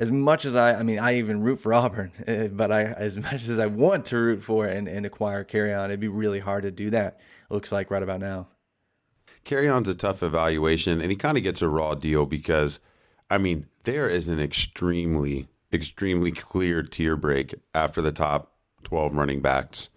as 0.00 0.10
much 0.10 0.46
as 0.46 0.56
I, 0.56 0.80
I 0.80 0.82
mean, 0.82 0.98
I 0.98 1.18
even 1.18 1.42
root 1.42 1.56
for 1.56 1.74
Auburn, 1.74 2.10
eh, 2.26 2.48
but 2.48 2.72
I, 2.72 2.84
as 2.84 3.18
much 3.18 3.48
as 3.48 3.58
I 3.58 3.66
want 3.66 4.06
to 4.06 4.16
root 4.16 4.42
for 4.42 4.66
and, 4.66 4.88
and 4.88 5.04
acquire 5.04 5.44
Kerryon, 5.44 5.84
it'd 5.84 6.00
be 6.00 6.08
really 6.08 6.40
hard 6.40 6.62
to 6.62 6.70
do 6.70 6.88
that. 6.90 7.20
Looks 7.50 7.70
like 7.70 7.90
right 7.90 8.02
about 8.02 8.20
now. 8.20 8.48
Kerryon's 9.44 9.88
a 9.88 9.94
tough 9.94 10.22
evaluation, 10.22 11.02
and 11.02 11.10
he 11.10 11.16
kind 11.16 11.36
of 11.36 11.42
gets 11.42 11.60
a 11.60 11.68
raw 11.68 11.94
deal 11.94 12.24
because, 12.24 12.80
I 13.30 13.36
mean, 13.36 13.66
there 13.84 14.08
is 14.08 14.28
an 14.28 14.40
extremely, 14.40 15.48
extremely 15.72 16.32
clear 16.32 16.82
tier 16.82 17.14
break 17.14 17.54
after 17.74 18.00
the 18.00 18.12
top 18.12 18.54
12 18.84 19.14
running 19.14 19.42
backs 19.42 19.90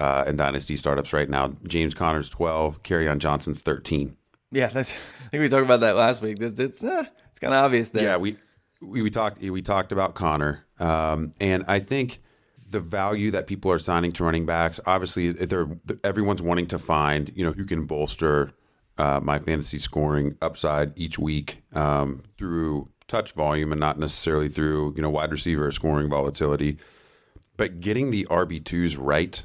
uh, 0.00 0.24
in 0.26 0.36
dynasty 0.36 0.76
startups 0.76 1.12
right 1.12 1.28
now. 1.28 1.52
James 1.66 1.94
Conner's 1.94 2.28
12, 2.28 2.82
Kerryon 2.82 3.18
Johnson's 3.18 3.62
13. 3.62 4.16
Yeah, 4.50 4.68
that's. 4.68 4.92
I 5.26 5.28
think 5.28 5.42
we 5.42 5.48
talked 5.48 5.64
about 5.64 5.80
that 5.80 5.94
last 5.94 6.22
week. 6.22 6.40
It's 6.40 6.58
it's, 6.58 6.82
uh, 6.82 7.04
it's 7.30 7.38
kind 7.38 7.52
of 7.52 7.64
obvious 7.64 7.90
there. 7.90 8.04
Yeah, 8.04 8.16
we 8.16 8.38
we, 8.80 9.02
we 9.02 9.10
talked 9.10 9.40
we 9.40 9.62
talked 9.62 9.92
about 9.92 10.14
Conner, 10.14 10.64
um, 10.78 11.32
and 11.40 11.64
I 11.68 11.80
think 11.80 12.20
the 12.70 12.80
value 12.80 13.30
that 13.30 13.46
people 13.46 13.70
are 13.70 13.78
signing 13.78 14.12
to 14.12 14.24
running 14.24 14.46
backs. 14.46 14.80
Obviously, 14.86 15.32
they're 15.32 15.68
everyone's 16.04 16.42
wanting 16.42 16.66
to 16.68 16.78
find 16.78 17.32
you 17.34 17.44
know 17.44 17.52
who 17.52 17.64
can 17.64 17.84
bolster 17.86 18.52
uh, 18.96 19.20
my 19.22 19.38
fantasy 19.38 19.78
scoring 19.78 20.36
upside 20.42 20.92
each 20.96 21.18
week 21.18 21.62
um, 21.72 22.22
through 22.36 22.88
touch 23.06 23.32
volume 23.32 23.72
and 23.72 23.80
not 23.80 23.98
necessarily 23.98 24.48
through 24.48 24.94
you 24.96 25.02
know 25.02 25.10
wide 25.10 25.32
receiver 25.32 25.70
scoring 25.70 26.08
volatility. 26.08 26.78
But 27.56 27.80
getting 27.80 28.10
the 28.10 28.24
RB 28.30 28.64
twos 28.64 28.96
right 28.96 29.42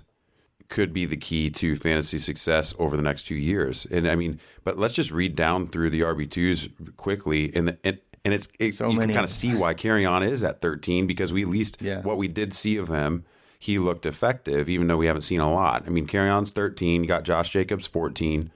could 0.70 0.94
be 0.94 1.06
the 1.06 1.18
key 1.18 1.50
to 1.50 1.76
fantasy 1.76 2.18
success 2.18 2.74
over 2.80 2.96
the 2.96 3.04
next 3.04 3.24
two 3.24 3.36
years. 3.36 3.86
And 3.92 4.08
I 4.08 4.16
mean, 4.16 4.40
but 4.64 4.78
let's 4.78 4.94
just 4.94 5.12
read 5.12 5.36
down 5.36 5.68
through 5.68 5.90
the 5.90 6.02
RB 6.02 6.30
twos 6.30 6.70
quickly, 6.98 7.52
and 7.56 7.68
the, 7.68 7.78
and 7.84 8.00
and 8.26 8.34
it's 8.34 8.48
it, 8.60 8.74
so 8.74 8.90
you 8.90 8.98
many. 8.98 9.08
can 9.08 9.16
kind 9.16 9.24
of 9.26 9.30
see 9.30 9.56
why 9.56 9.74
Kerryon 9.74 10.28
is 10.28 10.44
at 10.44 10.62
13 10.62 11.08
because 11.08 11.34
we 11.34 11.44
at 11.44 11.50
least 11.50 11.78
yeah. 11.82 12.02
what 12.02 12.18
we 12.18 12.28
did 12.28 12.54
see 12.54 12.78
of 12.78 12.88
him, 12.88 13.26
he 13.60 13.80
looked 13.80 14.06
effective, 14.06 14.70
even 14.70 14.88
though 14.88 14.98
we 14.98 15.08
haven't 15.08 15.22
seen 15.22 15.40
a 15.40 15.52
lot. 15.52 15.84
I 15.86 15.90
mean, 15.90 16.08
Kerryon's 16.08 16.52
13, 16.52 17.04
you 17.04 17.08
got 17.08 17.24
Josh 17.24 17.50
Jacobs 17.50 17.88
14. 17.88 18.52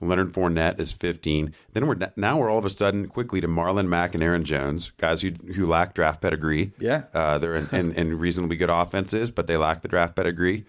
Leonard 0.00 0.32
Fournette 0.32 0.78
is 0.78 0.92
15. 0.92 1.52
Then 1.72 1.86
we're 1.86 1.96
now 2.16 2.38
we're 2.38 2.50
all 2.50 2.58
of 2.58 2.64
a 2.64 2.70
sudden 2.70 3.08
quickly 3.08 3.40
to 3.40 3.48
Marlon 3.48 3.88
Mack 3.88 4.14
and 4.14 4.22
Aaron 4.22 4.44
Jones, 4.44 4.92
guys 4.96 5.22
who 5.22 5.30
who 5.54 5.66
lack 5.66 5.94
draft 5.94 6.20
pedigree. 6.20 6.72
Yeah, 6.78 7.04
uh, 7.12 7.38
they're 7.38 7.56
in, 7.56 7.68
in, 7.72 7.92
in, 7.92 8.18
reasonably 8.18 8.56
good 8.56 8.70
offenses, 8.70 9.28
but 9.28 9.48
they 9.48 9.56
lack 9.56 9.82
the 9.82 9.88
draft 9.88 10.14
pedigree. 10.14 10.66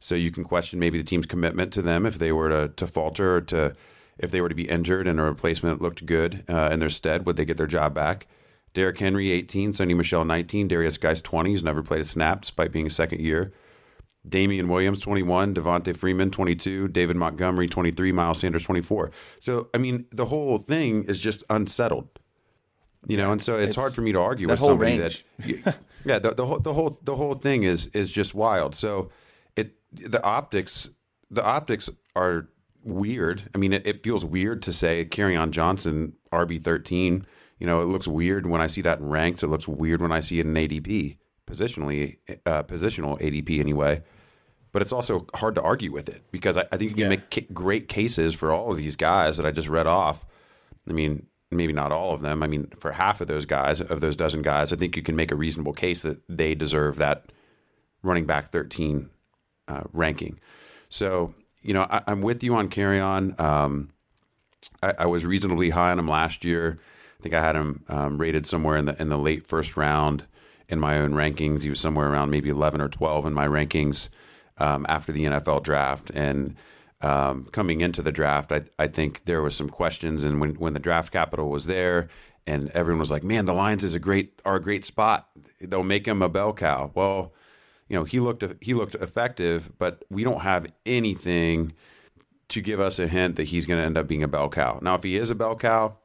So 0.00 0.14
you 0.14 0.30
can 0.30 0.44
question 0.44 0.78
maybe 0.78 0.96
the 0.96 1.04
team's 1.04 1.26
commitment 1.26 1.74
to 1.74 1.82
them 1.82 2.06
if 2.06 2.18
they 2.18 2.32
were 2.32 2.48
to, 2.48 2.68
to 2.68 2.86
falter 2.86 3.36
or 3.36 3.40
to 3.42 3.76
if 4.20 4.30
they 4.30 4.40
were 4.40 4.48
to 4.48 4.54
be 4.54 4.68
injured 4.68 5.08
and 5.08 5.18
a 5.18 5.22
replacement 5.22 5.80
looked 5.80 6.06
good 6.06 6.44
uh, 6.48 6.68
in 6.72 6.78
their 6.78 6.90
stead, 6.90 7.26
would 7.26 7.36
they 7.36 7.44
get 7.44 7.56
their 7.56 7.66
job 7.66 7.94
back? 7.94 8.26
Derrick 8.72 8.98
Henry, 8.98 9.32
18, 9.32 9.72
Sony 9.72 9.96
Michel, 9.96 10.24
19, 10.24 10.68
Derrius 10.68 11.00
Guice, 11.00 11.20
20. 11.20 11.50
He's 11.50 11.62
never 11.62 11.82
played 11.82 12.02
a 12.02 12.04
snap 12.04 12.42
despite 12.42 12.70
being 12.70 12.86
a 12.86 12.90
second 12.90 13.20
year. 13.20 13.52
Damien 14.28 14.68
Williams, 14.68 15.00
21, 15.00 15.54
Devonta 15.54 15.96
Freeman, 15.96 16.30
22, 16.30 16.88
David 16.88 17.16
Montgomery, 17.16 17.66
23, 17.66 18.12
Miles 18.12 18.38
Sanders, 18.38 18.64
24. 18.64 19.10
So, 19.40 19.68
I 19.72 19.78
mean, 19.78 20.04
the 20.12 20.26
whole 20.26 20.58
thing 20.58 21.04
is 21.04 21.18
just 21.18 21.42
unsettled. 21.48 22.08
You 23.06 23.16
know, 23.16 23.32
and 23.32 23.42
so 23.42 23.56
it's, 23.56 23.68
it's 23.68 23.76
hard 23.76 23.94
for 23.94 24.02
me 24.02 24.12
to 24.12 24.20
argue 24.20 24.46
with 24.46 24.58
somebody 24.58 25.00
range. 25.00 25.24
that, 25.38 25.78
yeah, 26.04 26.18
the, 26.18 26.34
the 26.34 26.44
whole 26.44 26.58
the 26.58 26.74
whole 26.74 27.00
the 27.02 27.16
whole 27.16 27.32
thing 27.32 27.62
is 27.62 27.86
is 27.94 28.12
just 28.12 28.34
wild. 28.34 28.74
So, 28.74 29.10
it, 29.56 29.74
the 29.90 30.22
optics 30.22 30.90
the 31.30 31.42
optics 31.42 31.88
are 32.14 32.50
weird. 32.84 33.50
I 33.54 33.58
mean, 33.58 33.72
it, 33.72 33.86
it 33.86 34.02
feels 34.02 34.24
weird 34.24 34.62
to 34.62 34.72
say 34.72 35.04
Kerryon 35.04 35.50
Johnson 35.50 36.14
RB 36.32 36.62
thirteen. 36.62 37.26
You 37.58 37.66
know, 37.66 37.82
it 37.82 37.86
looks 37.86 38.08
weird 38.08 38.46
when 38.46 38.60
I 38.60 38.66
see 38.66 38.80
that 38.82 39.00
in 39.00 39.08
ranks. 39.08 39.42
It 39.42 39.48
looks 39.48 39.68
weird 39.68 40.00
when 40.00 40.12
I 40.12 40.20
see 40.20 40.40
it 40.40 40.46
in 40.46 40.54
ADP 40.54 41.18
positionally, 41.46 42.16
uh, 42.46 42.62
positional 42.62 43.20
ADP 43.20 43.60
anyway. 43.60 44.02
But 44.72 44.82
it's 44.82 44.92
also 44.92 45.26
hard 45.34 45.56
to 45.56 45.62
argue 45.62 45.92
with 45.92 46.08
it 46.08 46.22
because 46.30 46.56
I, 46.56 46.64
I 46.72 46.76
think 46.76 46.90
you 46.90 46.94
can 46.94 47.10
yeah. 47.10 47.18
make 47.30 47.52
great 47.52 47.88
cases 47.88 48.34
for 48.34 48.52
all 48.52 48.70
of 48.70 48.78
these 48.78 48.96
guys 48.96 49.36
that 49.36 49.44
I 49.44 49.50
just 49.50 49.68
read 49.68 49.88
off. 49.88 50.24
I 50.88 50.92
mean, 50.92 51.26
maybe 51.50 51.72
not 51.72 51.90
all 51.92 52.14
of 52.14 52.22
them. 52.22 52.42
I 52.42 52.46
mean, 52.46 52.68
for 52.78 52.92
half 52.92 53.20
of 53.20 53.26
those 53.26 53.44
guys, 53.44 53.80
of 53.80 54.00
those 54.00 54.14
dozen 54.14 54.42
guys, 54.42 54.72
I 54.72 54.76
think 54.76 54.96
you 54.96 55.02
can 55.02 55.16
make 55.16 55.32
a 55.32 55.36
reasonable 55.36 55.72
case 55.72 56.02
that 56.02 56.20
they 56.28 56.54
deserve 56.54 56.96
that 56.96 57.32
running 58.02 58.26
back 58.26 58.52
13 58.52 59.10
uh, 59.66 59.82
ranking. 59.92 60.38
So, 60.88 61.34
you 61.62 61.74
know, 61.74 61.86
I, 61.88 62.02
am 62.06 62.22
with 62.22 62.42
you 62.42 62.54
on 62.54 62.68
Kerryon. 62.68 63.38
Um, 63.38 63.90
I, 64.82 64.94
I, 65.00 65.06
was 65.06 65.24
reasonably 65.24 65.70
high 65.70 65.90
on 65.90 65.98
him 65.98 66.08
last 66.08 66.44
year. 66.44 66.78
I 67.18 67.22
think 67.22 67.34
I 67.34 67.42
had 67.42 67.56
him 67.56 67.84
um, 67.88 68.18
rated 68.18 68.46
somewhere 68.46 68.76
in 68.76 68.86
the 68.86 69.00
in 69.00 69.10
the 69.10 69.18
late 69.18 69.46
first 69.46 69.76
round 69.76 70.24
in 70.68 70.80
my 70.80 70.98
own 70.98 71.12
rankings. 71.12 71.62
He 71.62 71.70
was 71.70 71.80
somewhere 71.80 72.10
around 72.10 72.30
maybe 72.30 72.48
11 72.48 72.80
or 72.80 72.88
12 72.88 73.26
in 73.26 73.34
my 73.34 73.46
rankings 73.46 74.08
um, 74.58 74.86
after 74.88 75.12
the 75.12 75.24
NFL 75.24 75.62
draft. 75.62 76.10
And 76.14 76.56
um, 77.02 77.46
coming 77.52 77.80
into 77.80 78.02
the 78.02 78.12
draft, 78.12 78.52
I, 78.52 78.62
I 78.78 78.86
think 78.86 79.24
there 79.24 79.42
was 79.42 79.54
some 79.54 79.68
questions. 79.68 80.22
And 80.22 80.40
when, 80.40 80.54
when 80.54 80.74
the 80.74 80.80
draft 80.80 81.12
capital 81.12 81.50
was 81.50 81.66
there, 81.66 82.08
and 82.46 82.70
everyone 82.70 83.00
was 83.00 83.10
like, 83.10 83.22
"Man, 83.22 83.44
the 83.44 83.52
Lions 83.52 83.84
is 83.84 83.94
a 83.94 83.98
great 83.98 84.40
are 84.44 84.56
a 84.56 84.62
great 84.62 84.84
spot. 84.84 85.28
They'll 85.60 85.82
make 85.82 86.06
him 86.06 86.22
a 86.22 86.28
bell 86.28 86.52
cow." 86.52 86.90
Well, 86.94 87.32
you 87.90 87.96
know, 87.96 88.04
he 88.04 88.20
looked 88.20 88.44
he 88.60 88.72
looked 88.72 88.94
effective, 88.94 89.72
but 89.76 90.04
we 90.08 90.22
don't 90.22 90.42
have 90.42 90.72
anything 90.86 91.72
to 92.48 92.60
give 92.60 92.78
us 92.78 93.00
a 93.00 93.08
hint 93.08 93.34
that 93.34 93.48
he's 93.48 93.66
going 93.66 93.80
to 93.80 93.84
end 93.84 93.98
up 93.98 94.06
being 94.06 94.22
a 94.22 94.28
bell 94.28 94.48
cow. 94.48 94.78
Now, 94.80 94.94
if 94.94 95.02
he 95.02 95.16
is 95.16 95.28
a 95.28 95.34
bell 95.34 95.56
cow, 95.56 95.96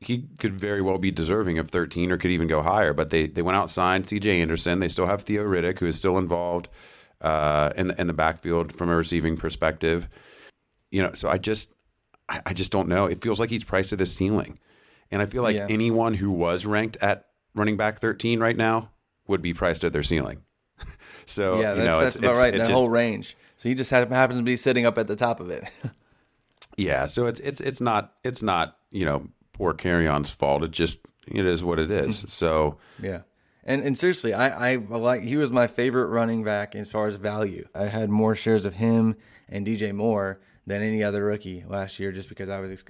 he 0.00 0.28
could 0.38 0.58
very 0.58 0.80
well 0.80 0.98
be 0.98 1.10
deserving 1.10 1.58
of 1.58 1.68
13 1.68 2.12
or 2.12 2.16
could 2.16 2.30
even 2.30 2.46
go 2.46 2.62
higher. 2.62 2.92
But 2.92 3.10
they 3.10 3.26
they 3.26 3.42
went 3.42 3.56
out 3.56 3.70
signed 3.70 4.08
C.J. 4.08 4.40
Anderson. 4.40 4.78
They 4.78 4.88
still 4.88 5.06
have 5.06 5.22
Theo 5.22 5.44
Riddick, 5.44 5.80
who 5.80 5.86
is 5.86 5.96
still 5.96 6.16
involved 6.16 6.68
uh, 7.20 7.72
in 7.74 7.88
the, 7.88 8.00
in 8.00 8.06
the 8.06 8.12
backfield 8.12 8.72
from 8.72 8.88
a 8.88 8.94
receiving 8.94 9.36
perspective. 9.36 10.08
You 10.92 11.02
know, 11.02 11.12
so 11.14 11.28
I 11.28 11.38
just 11.38 11.70
I, 12.28 12.40
I 12.46 12.52
just 12.54 12.70
don't 12.70 12.88
know. 12.88 13.06
It 13.06 13.20
feels 13.20 13.40
like 13.40 13.50
he's 13.50 13.64
priced 13.64 13.92
at 13.92 13.98
his 13.98 14.14
ceiling, 14.14 14.60
and 15.10 15.20
I 15.20 15.26
feel 15.26 15.42
like 15.42 15.56
yeah. 15.56 15.66
anyone 15.68 16.14
who 16.14 16.30
was 16.30 16.64
ranked 16.64 16.98
at 16.98 17.26
running 17.52 17.76
back 17.76 17.98
13 17.98 18.38
right 18.38 18.56
now 18.56 18.92
would 19.26 19.42
be 19.42 19.52
priced 19.52 19.82
at 19.82 19.92
their 19.92 20.04
ceiling. 20.04 20.44
So 21.30 21.60
yeah, 21.60 21.74
that's, 21.74 21.78
you 21.78 21.84
know, 21.84 22.00
that's 22.00 22.16
about 22.16 22.34
right. 22.36 22.52
That 22.52 22.58
just, 22.58 22.72
whole 22.72 22.88
range. 22.88 23.36
So 23.56 23.68
he 23.68 23.74
just 23.74 23.90
happens 23.90 24.38
to 24.38 24.42
be 24.42 24.56
sitting 24.56 24.86
up 24.86 24.98
at 24.98 25.06
the 25.06 25.16
top 25.16 25.40
of 25.40 25.50
it. 25.50 25.64
yeah. 26.76 27.06
So 27.06 27.26
it's 27.26 27.40
it's 27.40 27.60
it's 27.60 27.80
not 27.80 28.14
it's 28.24 28.42
not 28.42 28.76
you 28.90 29.04
know 29.04 29.28
poor 29.52 29.74
Kerryon's 29.74 30.30
fault. 30.30 30.64
It 30.64 30.70
just 30.70 31.00
it 31.26 31.46
is 31.46 31.62
what 31.62 31.78
it 31.78 31.90
is. 31.90 32.24
so 32.28 32.78
yeah. 33.02 33.20
And 33.64 33.82
and 33.82 33.96
seriously, 33.96 34.34
I 34.34 34.72
I 34.72 34.76
like 34.76 35.22
he 35.22 35.36
was 35.36 35.50
my 35.50 35.66
favorite 35.66 36.06
running 36.06 36.42
back 36.42 36.74
as 36.74 36.90
far 36.90 37.06
as 37.06 37.16
value. 37.16 37.68
I 37.74 37.84
had 37.84 38.10
more 38.10 38.34
shares 38.34 38.64
of 38.64 38.74
him 38.74 39.16
and 39.48 39.66
DJ 39.66 39.92
Moore 39.92 40.40
than 40.66 40.82
any 40.82 41.02
other 41.02 41.24
rookie 41.24 41.64
last 41.68 41.98
year, 41.98 42.12
just 42.12 42.28
because 42.28 42.48
I 42.48 42.60
was 42.60 42.84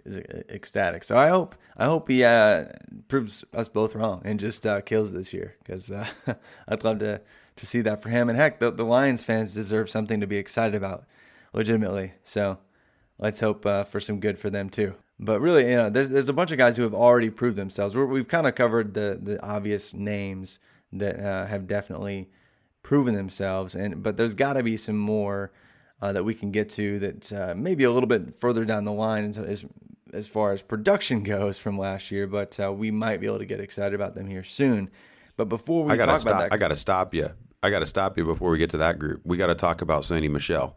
ecstatic. 0.50 1.02
So 1.02 1.16
I 1.16 1.28
hope 1.28 1.54
I 1.76 1.86
hope 1.86 2.08
he 2.08 2.24
uh, 2.24 2.66
proves 3.08 3.44
us 3.52 3.68
both 3.68 3.94
wrong 3.94 4.22
and 4.24 4.38
just 4.38 4.66
uh, 4.66 4.80
kills 4.82 5.12
this 5.12 5.32
year 5.32 5.56
because 5.64 5.90
uh, 5.90 6.06
I'd 6.68 6.84
love 6.84 6.98
to 6.98 7.20
to 7.60 7.66
see 7.66 7.82
that 7.82 8.02
for 8.02 8.08
him. 8.08 8.28
And 8.28 8.36
heck, 8.36 8.58
the, 8.58 8.70
the 8.70 8.84
Lions 8.84 9.22
fans 9.22 9.54
deserve 9.54 9.88
something 9.88 10.20
to 10.20 10.26
be 10.26 10.36
excited 10.36 10.74
about, 10.74 11.04
legitimately. 11.52 12.12
So 12.24 12.58
let's 13.18 13.40
hope 13.40 13.64
uh, 13.64 13.84
for 13.84 14.00
some 14.00 14.18
good 14.18 14.38
for 14.38 14.50
them 14.50 14.68
too. 14.68 14.94
But 15.18 15.40
really, 15.40 15.68
you 15.68 15.76
know, 15.76 15.90
there's, 15.90 16.08
there's 16.08 16.30
a 16.30 16.34
bunch 16.34 16.50
of 16.50 16.58
guys 16.58 16.76
who 16.76 16.82
have 16.82 16.94
already 16.94 17.28
proved 17.28 17.56
themselves. 17.56 17.94
we 17.94 18.18
have 18.18 18.28
kind 18.28 18.46
of 18.46 18.54
covered 18.54 18.94
the 18.94 19.20
the 19.22 19.40
obvious 19.44 19.92
names 19.92 20.58
that 20.92 21.20
uh, 21.20 21.46
have 21.46 21.66
definitely 21.66 22.30
proven 22.82 23.14
themselves, 23.14 23.74
and 23.74 24.02
but 24.02 24.16
there's 24.16 24.34
got 24.34 24.54
to 24.54 24.62
be 24.62 24.78
some 24.78 24.96
more 24.96 25.52
uh, 26.00 26.12
that 26.12 26.24
we 26.24 26.34
can 26.34 26.50
get 26.50 26.70
to 26.70 26.98
that 27.00 27.32
uh, 27.32 27.54
maybe 27.54 27.84
a 27.84 27.90
little 27.90 28.06
bit 28.08 28.34
further 28.40 28.64
down 28.64 28.84
the 28.84 28.92
line 28.92 29.26
as 29.26 29.66
as 30.14 30.26
far 30.26 30.52
as 30.52 30.62
production 30.62 31.22
goes 31.36 31.58
from 31.58 31.78
last 31.78 32.10
year. 32.10 32.26
But 32.26 32.58
uh, 32.58 32.72
we 32.72 32.90
might 32.90 33.20
be 33.20 33.26
able 33.26 33.40
to 33.40 33.44
get 33.44 33.60
excited 33.60 33.94
about 33.94 34.14
them 34.14 34.26
here 34.26 34.42
soon. 34.42 34.88
But 35.36 35.50
before 35.50 35.84
we 35.84 35.92
I 35.92 35.96
talk 35.98 36.22
stop, 36.22 36.32
about 36.32 36.40
that, 36.44 36.52
I 36.54 36.56
got 36.56 36.68
to 36.68 36.76
stop 36.76 37.12
you 37.12 37.30
I 37.62 37.70
got 37.70 37.80
to 37.80 37.86
stop 37.86 38.16
you 38.16 38.24
before 38.24 38.50
we 38.50 38.58
get 38.58 38.70
to 38.70 38.78
that 38.78 38.98
group. 38.98 39.20
We 39.24 39.36
got 39.36 39.48
to 39.48 39.54
talk 39.54 39.82
about 39.82 40.02
Sony 40.02 40.30
Michel. 40.30 40.76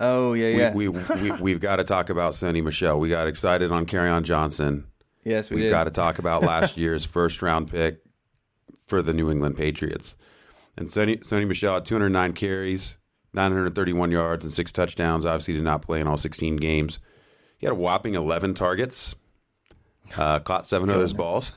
Oh 0.00 0.32
yeah, 0.32 0.48
yeah. 0.48 0.74
We, 0.74 0.88
we, 0.88 1.30
we 1.40 1.50
have 1.52 1.60
got 1.60 1.76
to 1.76 1.84
talk 1.84 2.10
about 2.10 2.32
Sony 2.32 2.62
Michel. 2.62 2.98
We 2.98 3.08
got 3.08 3.28
excited 3.28 3.70
on 3.70 3.86
Kerryon 3.86 4.24
Johnson. 4.24 4.86
Yes, 5.24 5.50
we. 5.50 5.56
We've 5.56 5.64
did. 5.64 5.70
got 5.70 5.84
to 5.84 5.90
talk 5.90 6.18
about 6.18 6.42
last 6.42 6.76
year's 6.76 7.04
first 7.04 7.42
round 7.42 7.70
pick 7.70 8.00
for 8.86 9.02
the 9.02 9.12
New 9.12 9.30
England 9.30 9.56
Patriots. 9.56 10.16
And 10.76 10.88
Sony 10.88 11.20
Sony 11.20 11.46
Michel 11.46 11.74
had 11.74 11.84
209 11.84 12.32
carries, 12.32 12.96
931 13.32 14.10
yards, 14.10 14.44
and 14.44 14.52
six 14.52 14.72
touchdowns. 14.72 15.24
Obviously, 15.24 15.54
did 15.54 15.62
not 15.62 15.82
play 15.82 16.00
in 16.00 16.08
all 16.08 16.16
16 16.16 16.56
games. 16.56 16.98
He 17.58 17.66
had 17.66 17.72
a 17.72 17.76
whopping 17.76 18.14
11 18.14 18.54
targets, 18.54 19.14
uh, 20.16 20.40
caught 20.40 20.66
seven 20.66 20.90
of 20.90 20.96
those 20.96 21.12
balls. 21.12 21.52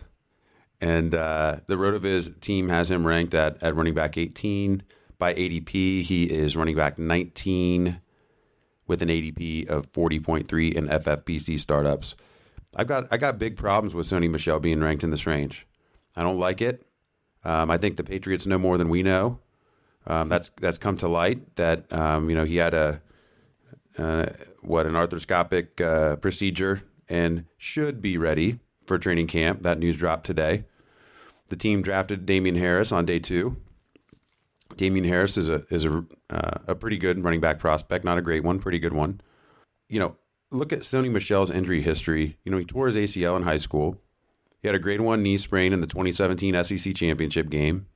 And 0.79 1.15
uh, 1.15 1.57
the 1.67 1.75
RotoViz 1.75 2.39
team 2.39 2.69
has 2.69 2.91
him 2.91 3.05
ranked 3.05 3.33
at, 3.33 3.61
at 3.63 3.75
running 3.75 3.93
back 3.93 4.17
18. 4.17 4.83
By 5.17 5.33
ADP, 5.33 6.03
he 6.03 6.25
is 6.25 6.55
running 6.55 6.75
back 6.75 6.99
19 6.99 7.99
with 8.85 9.01
an 9.01 9.09
ADP 9.09 9.67
of 9.67 9.91
40.3 9.91 10.73
in 10.73 10.87
FFPC 10.87 11.59
startups. 11.59 12.15
I've 12.75 12.87
got 12.87 13.07
I 13.11 13.17
got 13.17 13.39
big 13.39 13.57
problems 13.57 13.95
with 13.95 14.07
Sony 14.07 14.29
Michel 14.29 14.59
being 14.59 14.79
ranked 14.79 15.03
in 15.03 15.09
this 15.09 15.25
range. 15.25 15.65
I 16.15 16.21
don't 16.21 16.37
like 16.37 16.61
it. 16.61 16.85
Um, 17.43 17.71
I 17.71 17.77
think 17.77 17.97
the 17.97 18.03
Patriots 18.03 18.45
know 18.45 18.59
more 18.59 18.77
than 18.77 18.89
we 18.89 19.01
know. 19.01 19.39
Um, 20.05 20.29
that's 20.29 20.51
that's 20.61 20.77
come 20.77 20.97
to 20.97 21.07
light 21.07 21.55
that 21.55 21.91
um, 21.91 22.29
you 22.29 22.35
know 22.35 22.45
he 22.45 22.57
had 22.57 22.73
a 22.73 23.01
uh, 23.97 24.27
what 24.61 24.85
an 24.85 24.93
arthroscopic 24.93 25.81
uh, 25.81 26.17
procedure 26.17 26.83
and 27.09 27.45
should 27.57 28.01
be 28.01 28.17
ready 28.17 28.59
for 28.87 28.97
training 28.97 29.27
camp. 29.27 29.63
That 29.63 29.79
news 29.79 29.97
dropped 29.97 30.25
today. 30.25 30.65
The 31.49 31.55
team 31.55 31.81
drafted 31.81 32.25
Damien 32.25 32.55
Harris 32.55 32.91
on 32.91 33.05
day 33.05 33.19
two. 33.19 33.57
Damien 34.75 35.05
Harris 35.05 35.37
is 35.37 35.49
a 35.49 35.63
is 35.69 35.85
a 35.85 36.05
uh, 36.29 36.59
a 36.67 36.75
pretty 36.75 36.97
good 36.97 37.23
running 37.23 37.39
back 37.39 37.59
prospect, 37.59 38.03
not 38.03 38.17
a 38.17 38.21
great 38.21 38.43
one, 38.43 38.59
pretty 38.59 38.79
good 38.79 38.93
one. 38.93 39.21
You 39.87 39.99
know, 39.99 40.15
look 40.51 40.73
at 40.73 40.79
Sony 40.79 41.09
Michel's 41.11 41.49
injury 41.49 41.81
history. 41.81 42.37
You 42.43 42.51
know, 42.51 42.57
he 42.57 42.65
tore 42.65 42.87
his 42.87 42.95
ACL 42.95 43.37
in 43.37 43.43
high 43.43 43.57
school. 43.57 44.01
He 44.61 44.67
had 44.67 44.75
a 44.75 44.79
grade 44.79 45.01
one 45.01 45.23
knee 45.23 45.37
sprain 45.37 45.71
in 45.71 45.81
the 45.81 45.87
2017 45.87 46.63
SEC 46.63 46.95
championship 46.95 47.49
game. 47.49 47.87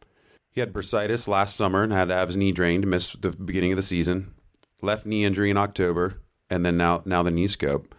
He 0.51 0.59
had 0.59 0.73
bursitis 0.73 1.27
last 1.27 1.55
summer 1.55 1.83
and 1.83 1.91
had 1.91 2.09
to 2.09 2.13
have 2.13 2.29
his 2.29 2.37
knee 2.37 2.51
drained, 2.51 2.85
missed 2.87 3.21
the 3.21 3.31
beginning 3.31 3.71
of 3.71 3.77
the 3.77 3.83
season. 3.83 4.33
Left 4.81 5.05
knee 5.05 5.23
injury 5.23 5.49
in 5.49 5.57
October, 5.57 6.21
and 6.49 6.65
then 6.65 6.77
now 6.77 7.01
now 7.05 7.23
the 7.23 7.31
knee 7.31 7.47
scope. 7.47 7.93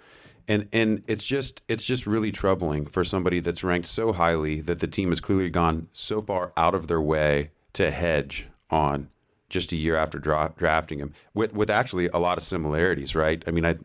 And 0.48 0.68
and 0.72 1.02
it's 1.06 1.24
just 1.24 1.62
it's 1.68 1.84
just 1.84 2.06
really 2.06 2.32
troubling 2.32 2.86
for 2.86 3.04
somebody 3.04 3.40
that's 3.40 3.62
ranked 3.62 3.88
so 3.88 4.12
highly 4.12 4.60
that 4.60 4.80
the 4.80 4.86
team 4.86 5.10
has 5.10 5.20
clearly 5.20 5.50
gone 5.50 5.88
so 5.92 6.20
far 6.20 6.52
out 6.56 6.74
of 6.74 6.88
their 6.88 7.00
way 7.00 7.50
to 7.74 7.90
hedge 7.90 8.46
on 8.70 9.08
just 9.48 9.70
a 9.70 9.76
year 9.76 9.96
after 9.96 10.18
dra- 10.18 10.52
drafting 10.56 10.98
him 10.98 11.12
with 11.34 11.54
with 11.54 11.70
actually 11.70 12.08
a 12.08 12.18
lot 12.18 12.38
of 12.38 12.44
similarities, 12.44 13.14
right? 13.14 13.42
I 13.46 13.50
mean, 13.50 13.64
I 13.64 13.76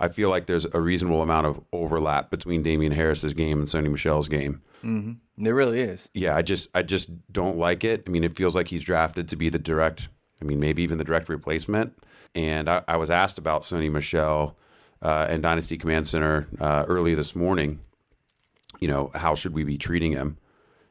I 0.00 0.08
feel 0.08 0.30
like 0.30 0.46
there's 0.46 0.66
a 0.72 0.80
reasonable 0.80 1.22
amount 1.22 1.46
of 1.46 1.60
overlap 1.72 2.30
between 2.30 2.62
Damien 2.62 2.92
Harris's 2.92 3.34
game 3.34 3.58
and 3.58 3.68
Sony 3.68 3.90
Michel's 3.90 4.28
game. 4.28 4.62
Mm-hmm. 4.84 5.44
There 5.44 5.54
really 5.54 5.80
is. 5.80 6.08
Yeah, 6.14 6.36
I 6.36 6.42
just 6.42 6.68
I 6.74 6.82
just 6.82 7.10
don't 7.32 7.58
like 7.58 7.84
it. 7.84 8.04
I 8.06 8.10
mean, 8.10 8.24
it 8.24 8.36
feels 8.36 8.54
like 8.54 8.68
he's 8.68 8.82
drafted 8.82 9.28
to 9.28 9.36
be 9.36 9.48
the 9.48 9.58
direct. 9.58 10.08
I 10.40 10.44
mean, 10.44 10.60
maybe 10.60 10.82
even 10.82 10.98
the 10.98 11.04
direct 11.04 11.28
replacement. 11.28 11.98
And 12.34 12.68
I, 12.68 12.82
I 12.86 12.96
was 12.96 13.10
asked 13.10 13.38
about 13.38 13.62
Sony 13.62 13.90
Michel 13.90 14.56
uh, 15.06 15.24
and 15.30 15.40
Dynasty 15.40 15.78
Command 15.78 16.08
Center 16.08 16.48
uh, 16.60 16.84
early 16.88 17.14
this 17.14 17.36
morning. 17.36 17.78
You 18.80 18.88
know, 18.88 19.12
how 19.14 19.36
should 19.36 19.54
we 19.54 19.62
be 19.62 19.78
treating 19.78 20.10
him? 20.10 20.36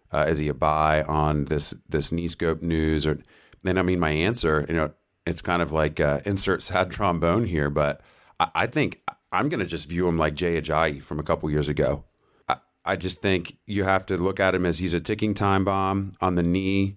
Uh, 0.09 0.25
is 0.29 0.37
he 0.37 0.47
a 0.47 0.53
buy 0.53 1.03
on 1.03 1.45
this 1.45 1.73
this 1.89 2.13
knee 2.13 2.29
scope 2.29 2.61
news? 2.61 3.05
Or 3.05 3.19
then 3.63 3.77
I 3.77 3.81
mean, 3.81 3.99
my 3.99 4.11
answer, 4.11 4.65
you 4.69 4.75
know, 4.75 4.93
it's 5.25 5.41
kind 5.41 5.61
of 5.61 5.73
like 5.73 5.99
uh, 5.99 6.21
insert 6.25 6.63
sad 6.63 6.91
trombone 6.91 7.45
here, 7.45 7.69
but 7.69 7.99
I, 8.39 8.49
I 8.55 8.67
think 8.67 9.01
I'm 9.33 9.49
going 9.49 9.59
to 9.59 9.65
just 9.65 9.89
view 9.89 10.07
him 10.07 10.17
like 10.17 10.33
Jay 10.33 10.61
Ajayi 10.61 11.03
from 11.03 11.19
a 11.19 11.23
couple 11.23 11.49
years 11.49 11.67
ago. 11.67 12.05
I, 12.47 12.55
I 12.85 12.95
just 12.95 13.21
think 13.21 13.57
you 13.65 13.83
have 13.83 14.05
to 14.05 14.17
look 14.17 14.39
at 14.39 14.55
him 14.55 14.65
as 14.65 14.79
he's 14.79 14.93
a 14.93 15.01
ticking 15.01 15.33
time 15.33 15.65
bomb 15.65 16.13
on 16.21 16.35
the 16.35 16.43
knee. 16.43 16.95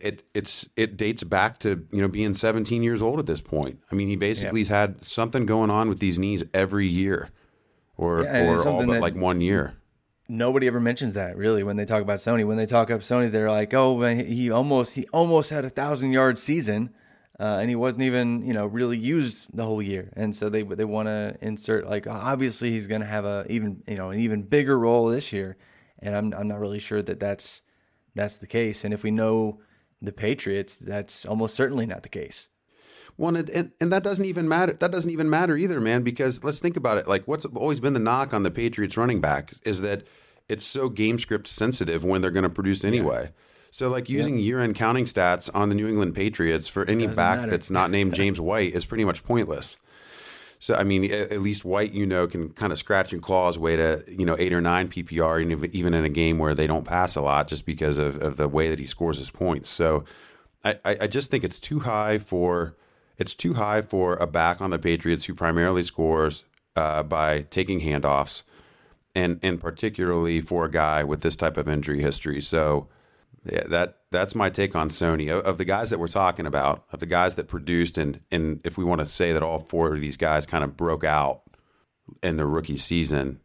It 0.00 0.22
it's 0.34 0.66
it 0.76 0.96
dates 0.96 1.24
back 1.24 1.58
to 1.60 1.86
you 1.90 2.00
know 2.00 2.08
being 2.08 2.34
17 2.34 2.82
years 2.82 3.02
old 3.02 3.18
at 3.18 3.26
this 3.26 3.40
point. 3.40 3.80
I 3.90 3.94
mean, 3.94 4.08
he 4.08 4.16
basically 4.16 4.60
has 4.60 4.68
had 4.68 5.04
something 5.04 5.46
going 5.46 5.70
on 5.70 5.88
with 5.88 5.98
these 5.98 6.18
knees 6.18 6.44
every 6.54 6.86
year, 6.86 7.28
or 7.96 8.22
Yeah, 8.22 8.44
or 8.44 8.66
all 8.66 8.86
but 8.86 9.00
like 9.00 9.14
one 9.14 9.40
year. 9.40 9.74
Nobody 10.28 10.66
ever 10.66 10.80
mentions 10.80 11.14
that 11.14 11.36
really 11.36 11.62
when 11.62 11.76
they 11.76 11.84
talk 11.84 12.00
about 12.00 12.20
Sony. 12.20 12.46
When 12.46 12.56
they 12.56 12.66
talk 12.66 12.90
up 12.90 13.00
Sony, 13.00 13.30
they're 13.30 13.50
like, 13.50 13.74
"Oh, 13.74 13.98
man, 13.98 14.24
he 14.24 14.50
almost 14.50 14.94
he 14.94 15.06
almost 15.12 15.50
had 15.50 15.64
a 15.64 15.70
thousand 15.70 16.12
yard 16.12 16.38
season, 16.38 16.90
uh, 17.38 17.58
and 17.60 17.68
he 17.68 17.76
wasn't 17.76 18.04
even 18.04 18.46
you 18.46 18.54
know 18.54 18.66
really 18.66 18.96
used 18.96 19.48
the 19.52 19.64
whole 19.64 19.82
year." 19.82 20.10
And 20.16 20.34
so 20.34 20.48
they 20.48 20.62
they 20.62 20.84
want 20.84 21.08
to 21.08 21.36
insert 21.42 21.86
like 21.86 22.06
obviously 22.06 22.70
he's 22.70 22.86
going 22.86 23.02
to 23.02 23.06
have 23.06 23.24
a 23.24 23.44
even 23.50 23.82
you 23.86 23.96
know 23.96 24.10
an 24.10 24.20
even 24.20 24.42
bigger 24.42 24.78
role 24.78 25.08
this 25.08 25.32
year, 25.32 25.56
and 25.98 26.16
I'm 26.16 26.32
I'm 26.32 26.48
not 26.48 26.60
really 26.60 26.80
sure 26.80 27.02
that 27.02 27.20
that's 27.20 27.60
that's 28.14 28.38
the 28.38 28.46
case. 28.46 28.84
And 28.84 28.94
if 28.94 29.02
we 29.02 29.10
know 29.10 29.60
the 30.02 30.12
Patriots, 30.12 30.76
that's 30.76 31.24
almost 31.24 31.54
certainly 31.54 31.86
not 31.86 32.02
the 32.02 32.08
case. 32.08 32.48
Well, 33.16 33.36
and, 33.36 33.72
and 33.80 33.92
that 33.92 34.02
doesn't 34.02 34.24
even 34.24 34.48
matter. 34.48 34.72
That 34.72 34.90
doesn't 34.90 35.10
even 35.10 35.28
matter 35.28 35.56
either, 35.56 35.80
man. 35.80 36.02
Because 36.02 36.42
let's 36.42 36.58
think 36.60 36.76
about 36.76 36.98
it. 36.98 37.06
Like, 37.06 37.28
what's 37.28 37.44
always 37.44 37.80
been 37.80 37.92
the 37.92 38.00
knock 38.00 38.32
on 38.34 38.42
the 38.42 38.50
Patriots 38.50 38.96
running 38.96 39.20
back 39.20 39.52
is 39.64 39.80
that 39.82 40.04
it's 40.48 40.64
so 40.64 40.88
game 40.88 41.18
script 41.18 41.46
sensitive 41.46 42.04
when 42.04 42.20
they're 42.20 42.30
going 42.30 42.42
to 42.42 42.50
produce 42.50 42.84
anyway. 42.84 43.30
So, 43.70 43.88
like 43.88 44.10
using 44.10 44.38
year-end 44.38 44.74
counting 44.74 45.06
stats 45.06 45.48
on 45.54 45.68
the 45.70 45.74
New 45.74 45.88
England 45.88 46.14
Patriots 46.14 46.68
for 46.68 46.84
any 46.84 47.06
back 47.06 47.40
matter. 47.40 47.50
that's 47.50 47.70
not 47.70 47.90
named 47.90 48.14
James 48.22 48.40
White 48.40 48.74
is 48.74 48.84
pretty 48.84 49.04
much 49.04 49.24
pointless. 49.24 49.76
So, 50.62 50.76
I 50.76 50.84
mean, 50.84 51.10
at, 51.10 51.40
least 51.40 51.64
White, 51.64 51.92
you 51.92 52.06
know, 52.06 52.28
can 52.28 52.50
kind 52.50 52.70
of 52.70 52.78
scratch 52.78 53.12
and 53.12 53.20
claw 53.20 53.48
his 53.48 53.58
way 53.58 53.74
to 53.74 54.04
you 54.06 54.24
know 54.24 54.36
eight 54.38 54.52
or 54.52 54.60
nine 54.60 54.86
PPR, 54.86 55.74
even 55.74 55.92
in 55.92 56.04
a 56.04 56.08
game 56.08 56.38
where 56.38 56.54
they 56.54 56.68
don't 56.68 56.84
pass 56.84 57.16
a 57.16 57.20
lot, 57.20 57.48
just 57.48 57.66
because 57.66 57.98
of, 57.98 58.22
of 58.22 58.36
the 58.36 58.46
way 58.46 58.70
that 58.70 58.78
he 58.78 58.86
scores 58.86 59.18
his 59.18 59.28
points. 59.28 59.68
So, 59.68 60.04
I, 60.64 60.76
I 60.84 60.96
I 61.00 61.06
just 61.08 61.32
think 61.32 61.42
it's 61.42 61.58
too 61.58 61.80
high 61.80 62.18
for 62.18 62.76
it's 63.18 63.34
too 63.34 63.54
high 63.54 63.82
for 63.82 64.14
a 64.14 64.28
back 64.28 64.60
on 64.60 64.70
the 64.70 64.78
Patriots 64.78 65.24
who 65.24 65.34
primarily 65.34 65.82
scores 65.82 66.44
uh, 66.76 67.02
by 67.02 67.40
taking 67.50 67.80
handoffs, 67.80 68.44
and 69.16 69.40
and 69.42 69.58
particularly 69.58 70.40
for 70.40 70.66
a 70.66 70.70
guy 70.70 71.02
with 71.02 71.22
this 71.22 71.34
type 71.34 71.56
of 71.56 71.68
injury 71.68 72.02
history. 72.02 72.40
So 72.40 72.86
yeah, 73.44 73.64
that 73.68 73.98
that's 74.10 74.34
my 74.34 74.50
take 74.50 74.76
on 74.76 74.88
Sony. 74.88 75.30
Of, 75.36 75.44
of 75.44 75.58
the 75.58 75.64
guys 75.64 75.90
that 75.90 75.98
we're 75.98 76.08
talking 76.08 76.46
about, 76.46 76.84
of 76.92 77.00
the 77.00 77.06
guys 77.06 77.34
that 77.36 77.48
produced, 77.48 77.98
and 77.98 78.20
and 78.30 78.60
if 78.64 78.76
we 78.78 78.84
want 78.84 79.00
to 79.00 79.06
say 79.06 79.32
that 79.32 79.42
all 79.42 79.58
four 79.58 79.94
of 79.94 80.00
these 80.00 80.16
guys 80.16 80.46
kind 80.46 80.62
of 80.64 80.76
broke 80.76 81.04
out 81.04 81.42
in 82.22 82.36
the 82.36 82.46
rookie 82.46 82.76
season, 82.76 83.40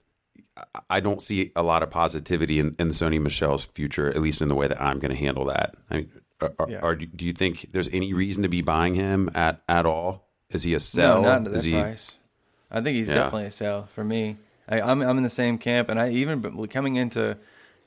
I- 0.90 1.00
don't 1.00 1.22
see 1.22 1.52
a 1.56 1.64
lot 1.64 1.84
of 1.84 1.90
positivity 1.90 2.60
in, 2.60 2.76
in 2.80 2.90
Sony 2.90 3.20
Michel's 3.20 3.66
future, 3.66 4.10
at 4.10 4.22
least 4.22 4.42
in 4.42 4.48
the 4.48 4.56
way 4.56 4.68
that 4.68 4.82
I'm 4.82 5.00
going 5.00 5.12
to 5.12 5.18
handle 5.18 5.46
that. 5.46 5.76
I 5.90 5.98
mean, 5.98 6.12
are, 6.42 6.52
Yeah. 6.68 6.80
are- 6.80 6.96
do 6.96 7.26
you 7.26 7.34
think 7.34 7.70
there's 7.72 7.90
any 7.90 8.14
reason 8.14 8.44
to 8.44 8.50
be 8.50 8.62
buying 8.62 8.96
him 8.96 9.30
at, 9.36 9.62
at 9.70 9.86
all? 9.86 10.28
Is 10.50 10.64
he 10.64 10.74
a 10.74 10.80
sell? 10.80 11.22
No, 11.22 11.28
not 11.40 11.48
at 11.48 11.54
Is 11.56 11.64
that 11.64 11.70
he, 11.70 11.74
price. 11.82 12.18
I 12.72 12.82
think 12.82 12.96
he's 12.98 13.08
Yeah. 13.10 13.16
definitely 13.16 13.46
a 13.46 13.52
sell 13.52 13.86
for 13.94 14.04
me. 14.04 14.38
I, 14.70 14.82
I'm 14.82 15.02
I'm 15.02 15.18
in 15.18 15.24
the 15.24 15.30
same 15.30 15.58
camp, 15.58 15.88
and 15.90 16.00
I 16.00 16.10
even 16.10 16.68
coming 16.68 16.96
into 16.98 17.38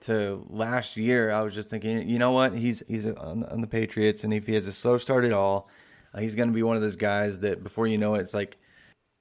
to 0.02 0.44
last 0.48 0.96
year, 0.96 1.30
I 1.30 1.42
was 1.42 1.54
just 1.54 1.68
thinking, 1.68 2.08
you 2.08 2.18
know 2.18 2.32
what? 2.32 2.54
He's 2.54 2.82
he's 2.88 3.06
on, 3.06 3.44
on 3.44 3.60
the 3.60 3.66
Patriots, 3.66 4.24
and 4.24 4.32
if 4.32 4.46
he 4.46 4.54
has 4.54 4.66
a 4.66 4.72
slow 4.72 4.98
start 4.98 5.24
at 5.24 5.32
all, 5.32 5.68
uh, 6.14 6.20
he's 6.20 6.34
going 6.34 6.48
to 6.48 6.54
be 6.54 6.62
one 6.62 6.76
of 6.76 6.82
those 6.82 6.96
guys 6.96 7.40
that 7.40 7.62
before 7.62 7.86
you 7.86 7.98
know 7.98 8.14
it, 8.14 8.20
it's 8.20 8.34
like, 8.34 8.58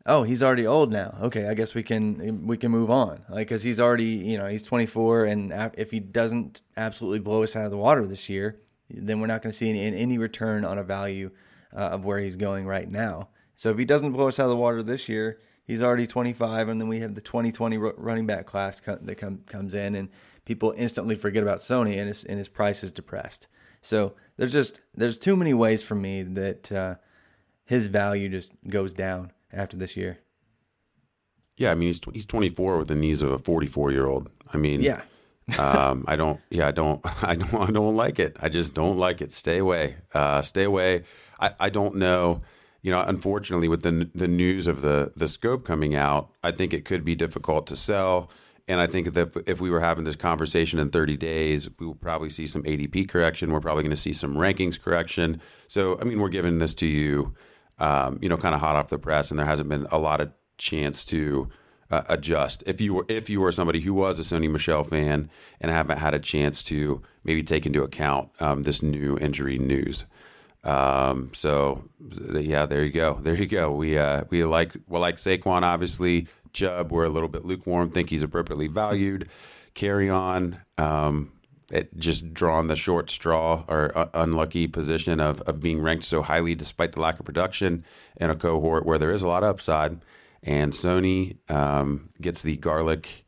oh, 0.05 0.23
he's 0.23 0.41
already 0.41 0.65
old 0.65 0.91
now. 0.91 1.17
Okay, 1.23 1.47
I 1.47 1.53
guess 1.53 1.73
we 1.73 1.83
can 1.83 2.47
we 2.47 2.57
can 2.57 2.71
move 2.71 2.89
on. 2.89 3.23
Like, 3.29 3.47
because 3.47 3.63
he's 3.63 3.79
already 3.79 4.05
you 4.05 4.37
know 4.37 4.47
he's 4.47 4.63
24, 4.63 5.25
and 5.25 5.71
if 5.77 5.91
he 5.91 5.99
doesn't 5.99 6.61
absolutely 6.77 7.19
blow 7.19 7.43
us 7.43 7.55
out 7.55 7.65
of 7.65 7.71
the 7.71 7.77
water 7.77 8.07
this 8.07 8.29
year, 8.29 8.59
then 8.89 9.19
we're 9.19 9.27
not 9.27 9.41
going 9.41 9.51
to 9.51 9.57
see 9.57 9.69
any 9.69 9.95
any 9.95 10.17
return 10.17 10.63
on 10.63 10.77
a 10.77 10.83
value 10.83 11.31
uh, 11.75 11.89
of 11.91 12.05
where 12.05 12.19
he's 12.19 12.35
going 12.35 12.65
right 12.65 12.89
now. 12.89 13.29
So 13.55 13.69
if 13.71 13.77
he 13.77 13.85
doesn't 13.85 14.13
blow 14.13 14.29
us 14.29 14.39
out 14.39 14.45
of 14.45 14.51
the 14.51 14.55
water 14.55 14.81
this 14.81 15.09
year, 15.09 15.39
he's 15.65 15.83
already 15.83 16.07
25, 16.07 16.69
and 16.69 16.79
then 16.79 16.87
we 16.87 16.99
have 17.01 17.13
the 17.13 17.21
2020 17.21 17.77
running 17.77 18.25
back 18.25 18.45
class 18.45 18.79
that 18.79 19.17
come, 19.17 19.41
comes 19.47 19.73
in, 19.73 19.95
and 19.95 20.09
people 20.45 20.73
instantly 20.77 21.15
forget 21.15 21.43
about 21.43 21.59
Sony, 21.59 21.97
and 21.97 22.07
his 22.07 22.23
and 22.23 22.37
his 22.37 22.47
price 22.47 22.83
is 22.83 22.91
depressed. 22.91 23.47
So 23.81 24.13
there's 24.37 24.51
just 24.53 24.81
there's 24.95 25.19
too 25.19 25.35
many 25.35 25.53
ways 25.53 25.81
for 25.81 25.95
me 25.95 26.23
that 26.23 26.71
uh, 26.71 26.95
his 27.65 27.87
value 27.87 28.29
just 28.29 28.51
goes 28.67 28.93
down 28.93 29.31
after 29.53 29.77
this 29.77 29.95
year. 29.95 30.19
yeah, 31.57 31.71
I 31.71 31.75
mean, 31.75 31.87
he's, 31.87 32.01
he's 32.13 32.25
24 32.25 32.79
with 32.79 32.87
the 32.87 32.95
knees 32.95 33.21
of 33.21 33.31
a 33.31 33.37
44 33.39 33.91
year 33.91 34.07
old. 34.07 34.29
I 34.53 34.57
mean, 34.57 34.81
Yeah, 34.81 35.01
um, 35.59 36.05
I 36.07 36.15
don't, 36.15 36.39
yeah, 36.49 36.67
I 36.67 36.71
don't, 36.71 37.01
I 37.23 37.35
don't, 37.35 37.69
I 37.69 37.71
don't 37.71 37.95
like 37.95 38.19
it. 38.19 38.37
I 38.41 38.49
just 38.49 38.73
don't 38.73 38.97
like 38.97 39.21
it. 39.21 39.31
Stay 39.31 39.57
away. 39.57 39.97
Uh, 40.13 40.41
stay 40.41 40.63
away. 40.63 41.03
I, 41.39 41.51
I 41.59 41.69
don't 41.69 41.95
know. 41.95 42.41
You 42.81 42.91
know, 42.91 43.01
unfortunately, 43.01 43.67
with 43.67 43.81
the 43.81 44.09
the 44.15 44.27
news 44.27 44.65
of 44.65 44.81
the 44.81 45.11
the 45.15 45.27
scope 45.27 45.65
coming 45.65 45.95
out, 45.95 46.31
I 46.43 46.51
think 46.51 46.73
it 46.73 46.85
could 46.85 47.03
be 47.03 47.13
difficult 47.13 47.67
to 47.67 47.75
sell. 47.75 48.29
And 48.69 48.79
I 48.79 48.85
think 48.85 49.15
that 49.15 49.43
if 49.47 49.59
we 49.59 49.71
were 49.71 49.79
having 49.79 50.03
this 50.03 50.15
conversation 50.15 50.77
in 50.77 50.91
30 50.91 51.17
days, 51.17 51.67
we 51.79 51.87
will 51.87 51.95
probably 51.95 52.29
see 52.29 52.45
some 52.45 52.61
ADP 52.63 53.09
correction. 53.09 53.51
We're 53.51 53.59
probably 53.59 53.81
going 53.81 53.95
to 53.95 53.97
see 53.97 54.13
some 54.13 54.35
rankings 54.35 54.79
correction. 54.79 55.41
So, 55.67 55.99
I 55.99 56.03
mean, 56.03 56.19
we're 56.19 56.29
giving 56.29 56.59
this 56.59 56.75
to 56.75 56.85
you, 56.85 57.33
um, 57.79 58.19
you 58.21 58.29
know, 58.29 58.37
kind 58.37 58.53
of 58.53 58.61
hot 58.61 58.75
off 58.75 58.89
the 58.89 58.99
press, 58.99 59.31
and 59.31 59.39
there 59.39 59.47
hasn't 59.47 59.69
been 59.69 59.87
a 59.91 59.97
lot 59.97 60.21
of 60.21 60.31
chance 60.59 61.03
to 61.05 61.49
uh, 61.89 62.03
adjust. 62.09 62.63
If 62.67 62.79
you 62.79 62.93
were 62.93 63.05
if 63.09 63.27
you 63.27 63.41
were 63.41 63.51
somebody 63.51 63.79
who 63.79 63.95
was 63.95 64.19
a 64.19 64.21
Sony 64.21 64.51
Michel 64.51 64.83
fan 64.83 65.31
and 65.59 65.71
haven't 65.71 65.97
had 65.97 66.13
a 66.13 66.19
chance 66.19 66.61
to 66.63 67.01
maybe 67.23 67.41
take 67.41 67.65
into 67.65 67.81
account 67.81 68.29
um, 68.39 68.63
this 68.63 68.83
new 68.83 69.17
injury 69.17 69.57
news. 69.57 70.05
Um, 70.63 71.31
so 71.33 71.89
yeah, 72.31 72.65
there 72.65 72.83
you 72.83 72.91
go. 72.91 73.17
There 73.21 73.35
you 73.35 73.47
go. 73.47 73.71
We 73.71 73.97
uh, 73.97 74.25
we 74.29 74.43
like 74.43 74.75
well 74.87 75.01
like 75.01 75.17
Saquon 75.17 75.63
obviously. 75.63 76.27
Chubb, 76.53 76.91
we're 76.91 77.05
a 77.05 77.09
little 77.09 77.29
bit 77.29 77.45
lukewarm. 77.45 77.91
Think 77.91 78.09
he's 78.09 78.23
appropriately 78.23 78.67
valued. 78.67 79.29
Kerryon. 79.75 80.59
Um, 80.77 81.31
it 81.71 81.95
just 81.97 82.33
drawn 82.33 82.67
the 82.67 82.75
short 82.75 83.09
straw 83.09 83.63
or 83.67 83.95
uh, 83.95 84.07
unlucky 84.13 84.67
position 84.67 85.19
of, 85.19 85.41
of 85.41 85.59
being 85.59 85.81
ranked 85.81 86.05
so 86.05 86.21
highly 86.21 86.55
despite 86.55 86.93
the 86.93 86.99
lack 86.99 87.19
of 87.19 87.25
production 87.25 87.85
in 88.17 88.29
a 88.29 88.35
cohort 88.35 88.85
where 88.85 88.97
there 88.97 89.11
is 89.11 89.21
a 89.21 89.27
lot 89.27 89.43
of 89.43 89.49
upside. 89.49 90.03
And 90.41 90.73
Sony 90.73 91.37
um, 91.49 92.09
gets 92.19 92.41
the 92.41 92.57
garlic, 92.57 93.25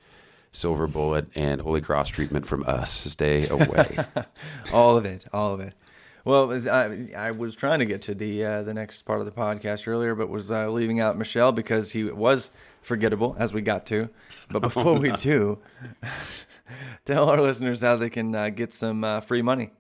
silver 0.52 0.88
bullet, 0.88 1.28
and 1.36 1.62
Holy 1.62 1.82
Cross 1.82 2.10
treatment 2.10 2.48
from 2.48 2.64
us. 2.66 2.92
Stay 2.92 3.48
away. 3.48 3.98
all 4.74 4.98
of 4.98 5.06
it, 5.06 5.26
all 5.34 5.54
of 5.54 5.60
it. 5.60 5.76
Well, 6.24 6.52
I, 6.70 7.10
I 7.18 7.32
was 7.32 7.56
trying 7.56 7.80
to 7.80 7.86
get 7.86 8.02
to 8.04 8.14
the 8.14 8.46
uh, 8.46 8.62
the 8.62 8.74
next 8.74 9.04
part 9.04 9.20
of 9.20 9.26
the 9.26 9.32
podcast 9.32 9.88
earlier, 9.88 10.14
but 10.14 10.30
was 10.30 10.52
uh, 10.52 10.70
leaving 10.70 11.00
out 11.00 11.18
Michel 11.18 11.52
because 11.52 11.92
he 11.92 12.04
was 12.04 12.52
forgettable 12.82 13.36
as 13.40 13.54
we 13.54 13.62
got 13.62 13.86
to. 13.88 14.10
But 14.50 14.62
before 14.62 15.00
we 15.00 15.12
do, 15.18 15.60
tell 17.06 17.28
our 17.30 17.42
listeners 17.42 17.82
how 17.82 17.96
they 17.96 18.10
can 18.10 18.36
uh, 18.36 18.50
get 18.50 18.72
some 18.72 19.04
uh, 19.04 19.22
free 19.22 19.42
money. 19.42 19.72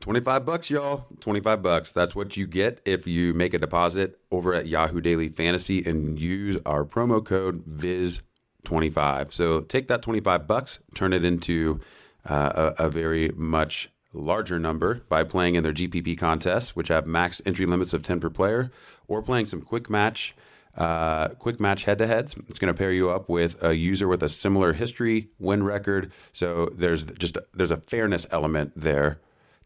25 0.00 0.44
bucks, 0.44 0.70
y'all. 0.70 1.06
25 1.20 1.62
bucks. 1.62 1.92
That's 1.92 2.14
what 2.14 2.36
you 2.36 2.46
get 2.46 2.80
if 2.84 3.06
you 3.06 3.34
make 3.34 3.54
a 3.54 3.58
deposit 3.58 4.20
over 4.30 4.54
at 4.54 4.66
Yahoo 4.66 5.00
Daily 5.00 5.28
Fantasy 5.28 5.82
and 5.84 6.18
use 6.18 6.60
our 6.66 6.84
promo 6.84 7.24
code 7.24 7.64
VIZ25. 7.66 9.32
So 9.32 9.62
take 9.62 9.88
that 9.88 10.02
25 10.02 10.46
bucks, 10.46 10.80
turn 10.94 11.12
it 11.12 11.24
into 11.24 11.80
uh, 12.24 12.72
a, 12.78 12.84
a 12.84 12.90
very 12.90 13.30
much 13.30 13.90
larger 14.16 14.58
number 14.58 15.02
by 15.08 15.24
playing 15.24 15.54
in 15.54 15.62
their 15.62 15.72
GPP 15.72 16.18
contests, 16.18 16.74
which 16.74 16.88
have 16.88 17.06
max 17.06 17.40
entry 17.46 17.66
limits 17.66 17.92
of 17.92 18.02
10 18.02 18.20
per 18.20 18.30
player, 18.30 18.70
or 19.08 19.22
playing 19.22 19.46
some 19.46 19.60
quick 19.62 19.88
match. 19.90 20.34
Uh, 20.76 21.28
quick 21.28 21.58
match 21.58 21.84
head 21.84 21.96
to 21.96 22.06
heads. 22.06 22.36
It's 22.48 22.58
going 22.58 22.72
to 22.72 22.76
pair 22.76 22.92
you 22.92 23.08
up 23.08 23.30
with 23.30 23.62
a 23.64 23.74
user 23.74 24.06
with 24.08 24.22
a 24.22 24.28
similar 24.28 24.74
history, 24.74 25.28
win 25.38 25.62
record. 25.62 26.12
So 26.34 26.70
there's 26.74 27.04
just 27.04 27.38
there's 27.54 27.70
a 27.70 27.78
fairness 27.78 28.26
element 28.30 28.72
there 28.76 29.18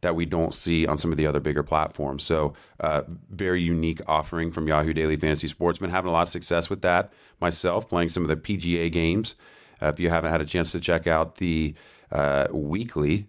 that 0.03 0.15
we 0.15 0.25
don't 0.25 0.55
see 0.55 0.87
on 0.87 0.99
some 0.99 1.11
of 1.11 1.19
the 1.19 1.27
other 1.27 1.41
bigger 1.41 1.63
platforms. 1.63 2.23
So, 2.23 2.55
uh, 2.79 3.03
very 3.29 3.61
unique 3.61 4.01
offering 4.07 4.51
from 4.51 4.67
Yahoo 4.67 4.93
Daily 4.93 5.17
Fantasy 5.17 5.49
Sports. 5.49 5.79
Been 5.79 5.91
having 5.91 6.09
a 6.09 6.13
lot 6.13 6.23
of 6.23 6.31
success 6.31 6.71
with 6.71 6.83
that 6.83 7.13
myself, 7.41 7.89
playing 7.89 8.09
some 8.09 8.23
of 8.23 8.29
the 8.29 8.37
PGA 8.37 8.91
games. 8.91 9.35
Uh, 9.83 9.87
if 9.87 10.01
you 10.01 10.11
haven't 10.11 10.31
had 10.31 10.41
a 10.41 10.47
chance 10.47 10.73
to 10.73 10.81
check 10.81 11.07
out 11.07 11.37
the 11.37 11.75
uh, 12.13 12.47
weekly 12.53 13.27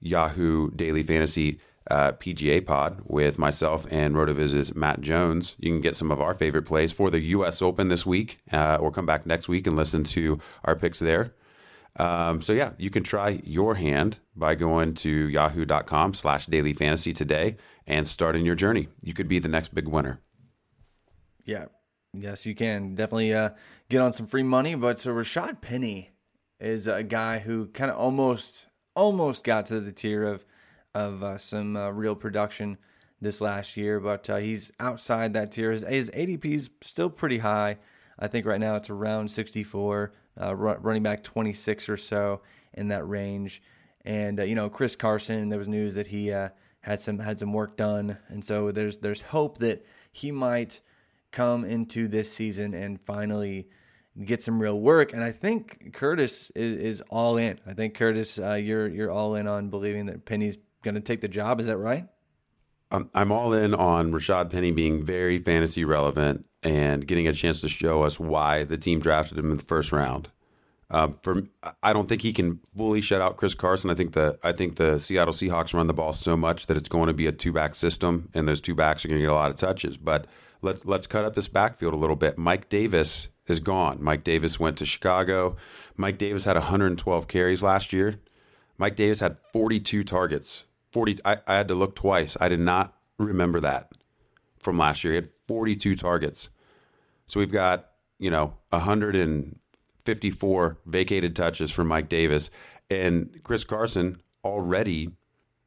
Yahoo 0.00 0.70
Daily 0.70 1.02
Fantasy 1.02 1.58
uh, 1.90 2.12
PGA 2.12 2.64
pod 2.64 3.00
with 3.04 3.38
myself 3.38 3.86
and 3.90 4.14
RotoViz's 4.14 4.74
Matt 4.74 5.00
Jones. 5.00 5.56
You 5.58 5.72
can 5.72 5.80
get 5.80 5.96
some 5.96 6.10
of 6.10 6.20
our 6.20 6.34
favorite 6.34 6.64
plays 6.64 6.92
for 6.92 7.10
the 7.10 7.20
U.S. 7.20 7.62
Open 7.62 7.88
this 7.88 8.04
week, 8.04 8.38
uh, 8.52 8.76
or 8.80 8.90
come 8.90 9.06
back 9.06 9.26
next 9.26 9.48
week 9.48 9.66
and 9.66 9.76
listen 9.76 10.04
to 10.04 10.38
our 10.64 10.76
picks 10.76 10.98
there. 10.98 11.34
Um, 11.96 12.40
so 12.40 12.52
yeah, 12.52 12.72
you 12.78 12.90
can 12.90 13.02
try 13.02 13.40
your 13.42 13.74
hand 13.74 14.18
by 14.36 14.54
going 14.54 14.94
to 14.94 15.28
yahoo.com 15.28 16.14
slash 16.14 16.46
daily 16.46 16.72
fantasy 16.72 17.12
today 17.12 17.56
and 17.86 18.06
starting 18.06 18.46
your 18.46 18.54
journey. 18.54 18.88
You 19.02 19.14
could 19.14 19.28
be 19.28 19.38
the 19.38 19.48
next 19.48 19.74
big 19.74 19.88
winner. 19.88 20.20
Yeah. 21.44 21.66
Yes, 22.14 22.46
you 22.46 22.54
can 22.54 22.94
definitely 22.94 23.34
uh, 23.34 23.50
get 23.88 24.00
on 24.00 24.12
some 24.12 24.26
free 24.26 24.42
money. 24.42 24.74
But 24.74 24.98
so 24.98 25.12
Rashaad 25.12 25.60
Penny 25.60 26.12
is 26.60 26.86
a 26.86 27.02
guy 27.02 27.40
who 27.40 27.66
kind 27.66 27.90
of 27.90 27.96
almost 27.96 28.66
almost 28.98 29.44
got 29.44 29.66
to 29.66 29.80
the 29.80 29.92
tier 29.92 30.24
of 30.24 30.44
of 30.94 31.22
uh, 31.22 31.38
some 31.38 31.76
uh, 31.76 31.90
real 31.90 32.16
production 32.16 32.76
this 33.20 33.40
last 33.40 33.76
year, 33.76 34.00
but 34.00 34.28
uh, 34.28 34.36
he's 34.36 34.72
outside 34.80 35.32
that 35.34 35.52
tier. 35.52 35.70
His, 35.70 35.82
his 35.82 36.10
ADP 36.10 36.44
is 36.46 36.70
still 36.80 37.08
pretty 37.08 37.38
high. 37.38 37.78
I 38.18 38.26
think 38.26 38.46
right 38.46 38.58
now 38.58 38.74
it's 38.76 38.90
around 38.90 39.30
64, 39.30 40.12
uh, 40.40 40.54
running 40.56 41.02
back 41.02 41.22
26 41.22 41.88
or 41.88 41.96
so 41.96 42.40
in 42.74 42.88
that 42.88 43.08
range. 43.08 43.62
And 44.04 44.40
uh, 44.40 44.42
you 44.42 44.56
know, 44.56 44.68
Chris 44.68 44.96
Carson, 44.96 45.48
there 45.48 45.58
was 45.58 45.68
news 45.68 45.94
that 45.94 46.08
he 46.08 46.32
uh, 46.32 46.48
had 46.80 47.00
some 47.00 47.20
had 47.20 47.38
some 47.38 47.52
work 47.52 47.76
done, 47.76 48.18
and 48.28 48.44
so 48.44 48.72
there's 48.72 48.98
there's 48.98 49.20
hope 49.20 49.58
that 49.58 49.84
he 50.10 50.32
might 50.32 50.80
come 51.30 51.64
into 51.64 52.08
this 52.08 52.32
season 52.32 52.74
and 52.74 53.00
finally 53.02 53.68
get 54.24 54.42
some 54.42 54.60
real 54.60 54.78
work. 54.80 55.12
And 55.12 55.22
I 55.22 55.32
think 55.32 55.92
Curtis 55.92 56.50
is, 56.54 56.78
is 56.78 57.02
all 57.10 57.36
in. 57.36 57.60
I 57.66 57.74
think 57.74 57.94
Curtis, 57.94 58.38
uh, 58.38 58.54
you're 58.54 58.88
you're 58.88 59.10
all 59.10 59.34
in 59.34 59.46
on 59.46 59.70
believing 59.70 60.06
that 60.06 60.24
Penny's 60.24 60.58
going 60.82 60.94
to 60.94 61.00
take 61.00 61.20
the 61.20 61.28
job. 61.28 61.60
Is 61.60 61.66
that 61.66 61.78
right? 61.78 62.06
Um, 62.90 63.10
I'm 63.14 63.30
all 63.30 63.52
in 63.52 63.74
on 63.74 64.12
Rashaad 64.12 64.50
Penny 64.50 64.70
being 64.70 65.04
very 65.04 65.38
fantasy 65.38 65.84
relevant 65.84 66.46
and 66.62 67.06
getting 67.06 67.28
a 67.28 67.32
chance 67.32 67.60
to 67.60 67.68
show 67.68 68.02
us 68.02 68.18
why 68.18 68.64
the 68.64 68.78
team 68.78 68.98
drafted 69.00 69.38
him 69.38 69.50
in 69.50 69.58
the 69.58 69.64
first 69.64 69.92
round. 69.92 70.30
Um, 70.90 71.16
for 71.22 71.42
I 71.82 71.92
don't 71.92 72.08
think 72.08 72.22
he 72.22 72.32
can 72.32 72.60
fully 72.74 73.02
shut 73.02 73.20
out 73.20 73.36
Chris 73.36 73.54
Carson. 73.54 73.90
I 73.90 73.94
think 73.94 74.12
the 74.12 74.38
I 74.42 74.52
think 74.52 74.76
the 74.76 74.98
Seattle 74.98 75.34
Seahawks 75.34 75.74
run 75.74 75.86
the 75.86 75.92
ball 75.92 76.14
so 76.14 76.34
much 76.34 76.66
that 76.66 76.78
it's 76.78 76.88
going 76.88 77.08
to 77.08 77.12
be 77.12 77.26
a 77.26 77.32
two 77.32 77.52
back 77.52 77.74
system, 77.74 78.30
and 78.32 78.48
those 78.48 78.62
two 78.62 78.74
backs 78.74 79.04
are 79.04 79.08
going 79.08 79.20
to 79.20 79.26
get 79.26 79.30
a 79.30 79.34
lot 79.34 79.50
of 79.50 79.56
touches. 79.56 79.98
But 79.98 80.26
let's 80.62 80.86
let's 80.86 81.06
cut 81.06 81.26
up 81.26 81.34
this 81.34 81.48
backfield 81.48 81.92
a 81.92 81.98
little 81.98 82.16
bit. 82.16 82.38
Mike 82.38 82.70
Davis 82.70 83.28
is 83.48 83.60
gone. 83.60 83.98
Mike 84.00 84.24
Davis 84.24 84.60
went 84.60 84.76
to 84.78 84.86
Chicago. 84.86 85.56
Mike 85.96 86.18
Davis 86.18 86.44
had 86.44 86.56
112 86.56 87.28
carries 87.28 87.62
last 87.62 87.92
year. 87.92 88.16
Mike 88.76 88.96
Davis 88.96 89.20
had 89.20 89.36
42 89.52 90.04
targets. 90.04 90.64
40. 90.92 91.18
I, 91.24 91.38
I 91.46 91.54
had 91.54 91.68
to 91.68 91.74
look 91.74 91.96
twice. 91.96 92.36
I 92.40 92.48
did 92.48 92.60
not 92.60 92.94
remember 93.18 93.60
that 93.60 93.92
from 94.58 94.78
last 94.78 95.04
year. 95.04 95.12
He 95.12 95.16
had 95.16 95.28
42 95.46 95.96
targets. 95.96 96.48
So 97.26 97.40
we've 97.40 97.52
got 97.52 97.90
you 98.18 98.30
know 98.30 98.54
154 98.70 100.78
vacated 100.86 101.36
touches 101.36 101.70
for 101.70 101.84
Mike 101.84 102.08
Davis, 102.08 102.50
and 102.90 103.42
Chris 103.42 103.64
Carson 103.64 104.20
already 104.44 105.10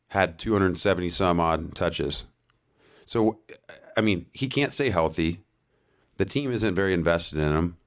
had 0.10 0.38
270 0.38 1.10
some 1.10 1.40
odd 1.40 1.76
touches. 1.76 2.26
So, 3.06 3.40
I 3.98 4.02
mean, 4.02 4.28
he 4.34 4.48
can't 4.48 4.74
stay 4.74 4.90
healthy. 4.90 5.42
The 6.18 6.26
team 6.26 6.52
isn't 6.52 6.76
very 6.76 6.94
invested 6.94 7.40
in 7.40 7.54
him. 7.54 7.78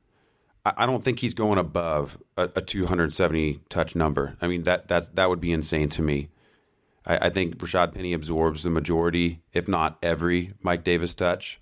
I, 0.67 0.87
don't 0.87 1.05
think 1.05 1.19
he's 1.19 1.35
going 1.35 1.59
above 1.59 2.17
a, 2.39 2.49
a 2.57 2.63
270 2.63 3.61
touch 3.69 3.95
number. 3.95 4.37
I 4.41 4.49
mean, 4.49 4.63
that 4.63 4.89
that 4.89 5.15
that 5.15 5.29
would 5.29 5.41
be 5.41 5.53
insane 5.53 5.91
to 5.91 6.03
me. 6.03 6.31
I, 7.07 7.27
I 7.27 7.31
think 7.31 7.59
Rashaad 7.59 7.95
Penny 7.95 8.15
absorbs 8.15 8.63
the 8.63 8.71
majority, 8.71 9.43
if 9.53 9.69
not 9.69 9.99
every, 10.03 10.55
Mike 10.63 10.83
Davis 10.83 11.13
touch. 11.13 11.61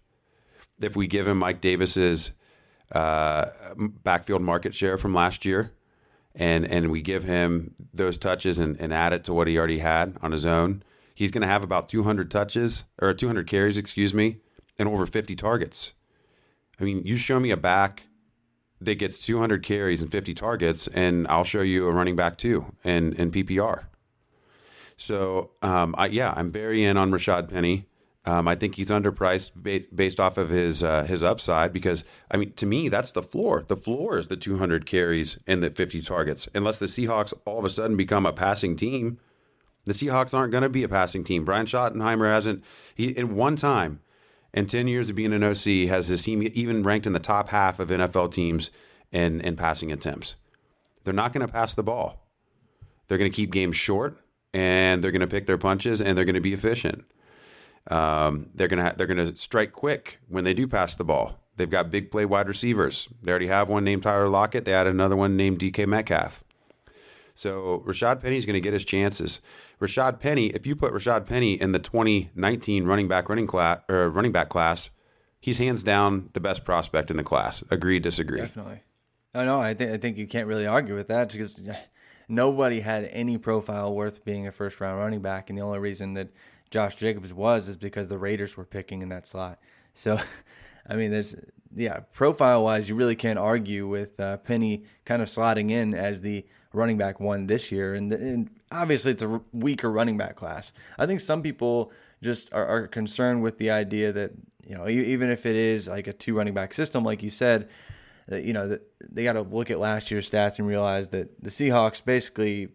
If 0.80 0.94
we 0.94 1.06
give 1.08 1.26
him 1.26 1.38
Mike 1.38 1.60
Davis's 1.60 2.30
uh, 2.92 3.46
backfield 3.76 4.42
market 4.42 4.74
share 4.74 4.96
from 4.96 5.14
last 5.14 5.44
year, 5.44 5.72
and 6.34 6.64
and 6.64 6.90
we 6.90 7.02
give 7.02 7.24
him 7.24 7.74
those 7.92 8.18
touches 8.18 8.58
and, 8.58 8.80
and 8.80 8.92
add 8.92 9.12
it 9.12 9.24
to 9.24 9.34
what 9.34 9.48
he 9.48 9.58
already 9.58 9.80
had 9.80 10.16
on 10.22 10.30
his 10.30 10.46
own, 10.46 10.82
he's 11.14 11.30
going 11.32 11.42
to 11.42 11.48
have 11.48 11.64
about 11.64 11.88
200 11.88 12.30
touches 12.30 12.84
or 13.00 13.12
200 13.12 13.48
carries, 13.48 13.76
excuse 13.76 14.14
me, 14.14 14.38
and 14.78 14.88
over 14.88 15.06
50 15.06 15.34
targets. 15.34 15.92
I 16.82 16.84
mean, 16.84 17.02
you 17.04 17.16
show 17.16 17.38
me 17.38 17.52
a 17.52 17.56
back 17.56 18.08
that 18.80 18.96
gets 18.96 19.16
200 19.18 19.62
carries 19.62 20.02
and 20.02 20.10
50 20.10 20.34
targets, 20.34 20.88
and 20.88 21.28
I'll 21.28 21.44
show 21.44 21.60
you 21.62 21.86
a 21.86 21.92
running 21.92 22.16
back 22.16 22.36
too 22.36 22.74
in, 22.82 23.12
in 23.12 23.30
PPR. 23.30 23.84
So, 24.96 25.52
um, 25.62 25.94
I, 25.96 26.06
yeah, 26.06 26.34
I'm 26.36 26.50
very 26.50 26.82
in 26.82 26.96
on 26.96 27.12
Rashaad 27.12 27.48
Penny. 27.48 27.86
Um, 28.24 28.48
I 28.48 28.56
think 28.56 28.74
he's 28.74 28.90
underpriced 28.90 29.52
ba- 29.54 29.86
based 29.94 30.18
off 30.18 30.36
of 30.36 30.48
his 30.48 30.82
uh, 30.82 31.04
his 31.04 31.24
upside 31.24 31.72
because 31.72 32.04
I 32.30 32.36
mean 32.36 32.52
to 32.52 32.66
me 32.66 32.88
that's 32.88 33.10
the 33.10 33.22
floor. 33.22 33.64
The 33.66 33.74
floor 33.74 34.16
is 34.16 34.28
the 34.28 34.36
200 34.36 34.86
carries 34.86 35.38
and 35.44 35.60
the 35.60 35.70
50 35.70 36.02
targets. 36.02 36.48
Unless 36.54 36.78
the 36.78 36.86
Seahawks 36.86 37.34
all 37.44 37.58
of 37.58 37.64
a 37.64 37.70
sudden 37.70 37.96
become 37.96 38.24
a 38.24 38.32
passing 38.32 38.76
team, 38.76 39.18
the 39.86 39.92
Seahawks 39.92 40.34
aren't 40.34 40.52
going 40.52 40.62
to 40.62 40.68
be 40.68 40.84
a 40.84 40.88
passing 40.88 41.24
team. 41.24 41.44
Brian 41.44 41.66
Schottenheimer 41.66 42.32
hasn't 42.32 42.62
he 42.94 43.08
in 43.08 43.34
one 43.34 43.56
time 43.56 43.98
in 44.54 44.66
10 44.66 44.88
years 44.88 45.08
of 45.08 45.16
being 45.16 45.32
an 45.32 45.42
OC, 45.42 45.88
has 45.88 46.08
his 46.08 46.22
team 46.22 46.48
even 46.54 46.82
ranked 46.82 47.06
in 47.06 47.12
the 47.12 47.18
top 47.18 47.48
half 47.48 47.80
of 47.80 47.88
NFL 47.88 48.32
teams 48.32 48.70
in, 49.10 49.40
in 49.40 49.56
passing 49.56 49.90
attempts. 49.92 50.36
They're 51.04 51.14
not 51.14 51.32
going 51.32 51.46
to 51.46 51.52
pass 51.52 51.74
the 51.74 51.82
ball. 51.82 52.26
They're 53.08 53.18
going 53.18 53.30
to 53.30 53.34
keep 53.34 53.50
games 53.50 53.76
short, 53.76 54.18
and 54.54 55.02
they're 55.02 55.10
going 55.10 55.20
to 55.20 55.26
pick 55.26 55.46
their 55.46 55.58
punches, 55.58 56.00
and 56.00 56.16
they're 56.16 56.24
going 56.24 56.34
to 56.34 56.40
be 56.40 56.52
efficient. 56.52 57.04
Um, 57.90 58.50
they're 58.54 58.68
going 58.68 58.78
to 58.78 58.84
ha- 58.84 58.94
they're 58.96 59.08
going 59.08 59.26
to 59.26 59.36
strike 59.36 59.72
quick 59.72 60.20
when 60.28 60.44
they 60.44 60.54
do 60.54 60.68
pass 60.68 60.94
the 60.94 61.04
ball. 61.04 61.40
They've 61.56 61.68
got 61.68 61.90
big 61.90 62.10
play 62.10 62.24
wide 62.24 62.48
receivers. 62.48 63.08
They 63.22 63.30
already 63.30 63.48
have 63.48 63.68
one 63.68 63.84
named 63.84 64.04
Tyler 64.04 64.28
Lockett. 64.28 64.64
They 64.64 64.72
added 64.72 64.94
another 64.94 65.16
one 65.16 65.36
named 65.36 65.58
DK 65.58 65.86
Metcalf. 65.86 66.44
So 67.42 67.82
Rashaad 67.84 68.22
Penny 68.22 68.36
is 68.36 68.46
going 68.46 68.54
to 68.54 68.60
get 68.60 68.72
his 68.72 68.84
chances. 68.84 69.40
Rashaad 69.80 70.20
Penny, 70.20 70.46
if 70.50 70.64
you 70.64 70.76
put 70.76 70.92
Rashaad 70.92 71.26
Penny 71.26 71.60
in 71.60 71.72
the 71.72 71.80
2019 71.80 72.84
running 72.84 73.08
back 73.08 73.28
running 73.28 73.48
class 73.48 73.80
or 73.88 74.08
running 74.10 74.30
back 74.30 74.48
class, 74.48 74.90
he's 75.40 75.58
hands 75.58 75.82
down 75.82 76.30
the 76.34 76.40
best 76.40 76.64
prospect 76.64 77.10
in 77.10 77.16
the 77.16 77.24
class. 77.24 77.64
Agree, 77.68 77.98
disagree? 77.98 78.42
Definitely. 78.42 78.84
No, 79.34 79.44
no, 79.44 79.58
I 79.58 79.74
think 79.74 79.90
I 79.90 79.96
think 79.96 80.18
you 80.18 80.28
can't 80.28 80.46
really 80.46 80.68
argue 80.68 80.94
with 80.94 81.08
that 81.08 81.32
because 81.32 81.58
nobody 82.28 82.78
had 82.78 83.06
any 83.06 83.38
profile 83.38 83.92
worth 83.92 84.24
being 84.24 84.46
a 84.46 84.52
first 84.52 84.80
round 84.80 85.00
running 85.00 85.20
back, 85.20 85.50
and 85.50 85.58
the 85.58 85.64
only 85.64 85.80
reason 85.80 86.14
that 86.14 86.28
Josh 86.70 86.94
Jacobs 86.94 87.34
was 87.34 87.68
is 87.68 87.76
because 87.76 88.06
the 88.06 88.18
Raiders 88.18 88.56
were 88.56 88.64
picking 88.64 89.02
in 89.02 89.08
that 89.08 89.26
slot. 89.26 89.58
So, 89.94 90.20
I 90.88 90.94
mean, 90.94 91.10
there's 91.10 91.34
yeah, 91.74 92.00
profile 92.12 92.62
wise, 92.62 92.88
you 92.88 92.94
really 92.94 93.16
can't 93.16 93.38
argue 93.38 93.88
with 93.88 94.20
uh, 94.20 94.36
Penny 94.36 94.84
kind 95.04 95.20
of 95.22 95.28
slotting 95.28 95.72
in 95.72 95.92
as 95.92 96.20
the 96.20 96.46
running 96.72 96.98
back 96.98 97.20
one 97.20 97.46
this 97.46 97.70
year. 97.70 97.94
And, 97.94 98.12
and 98.12 98.50
obviously, 98.70 99.12
it's 99.12 99.22
a 99.22 99.40
weaker 99.52 99.90
running 99.90 100.16
back 100.16 100.36
class. 100.36 100.72
I 100.98 101.06
think 101.06 101.20
some 101.20 101.42
people 101.42 101.92
just 102.22 102.52
are, 102.52 102.66
are 102.66 102.86
concerned 102.86 103.42
with 103.42 103.58
the 103.58 103.70
idea 103.70 104.12
that, 104.12 104.32
you 104.66 104.76
know, 104.76 104.88
even 104.88 105.30
if 105.30 105.44
it 105.46 105.56
is 105.56 105.88
like 105.88 106.06
a 106.06 106.12
two 106.12 106.34
running 106.34 106.54
back 106.54 106.74
system, 106.74 107.04
like 107.04 107.22
you 107.22 107.30
said, 107.30 107.68
that, 108.28 108.44
you 108.44 108.52
know, 108.52 108.68
that 108.68 108.82
they 109.10 109.24
got 109.24 109.34
to 109.34 109.42
look 109.42 109.70
at 109.70 109.78
last 109.78 110.10
year's 110.10 110.30
stats 110.30 110.58
and 110.58 110.68
realize 110.68 111.08
that 111.08 111.42
the 111.42 111.50
Seahawks 111.50 112.04
basically 112.04 112.68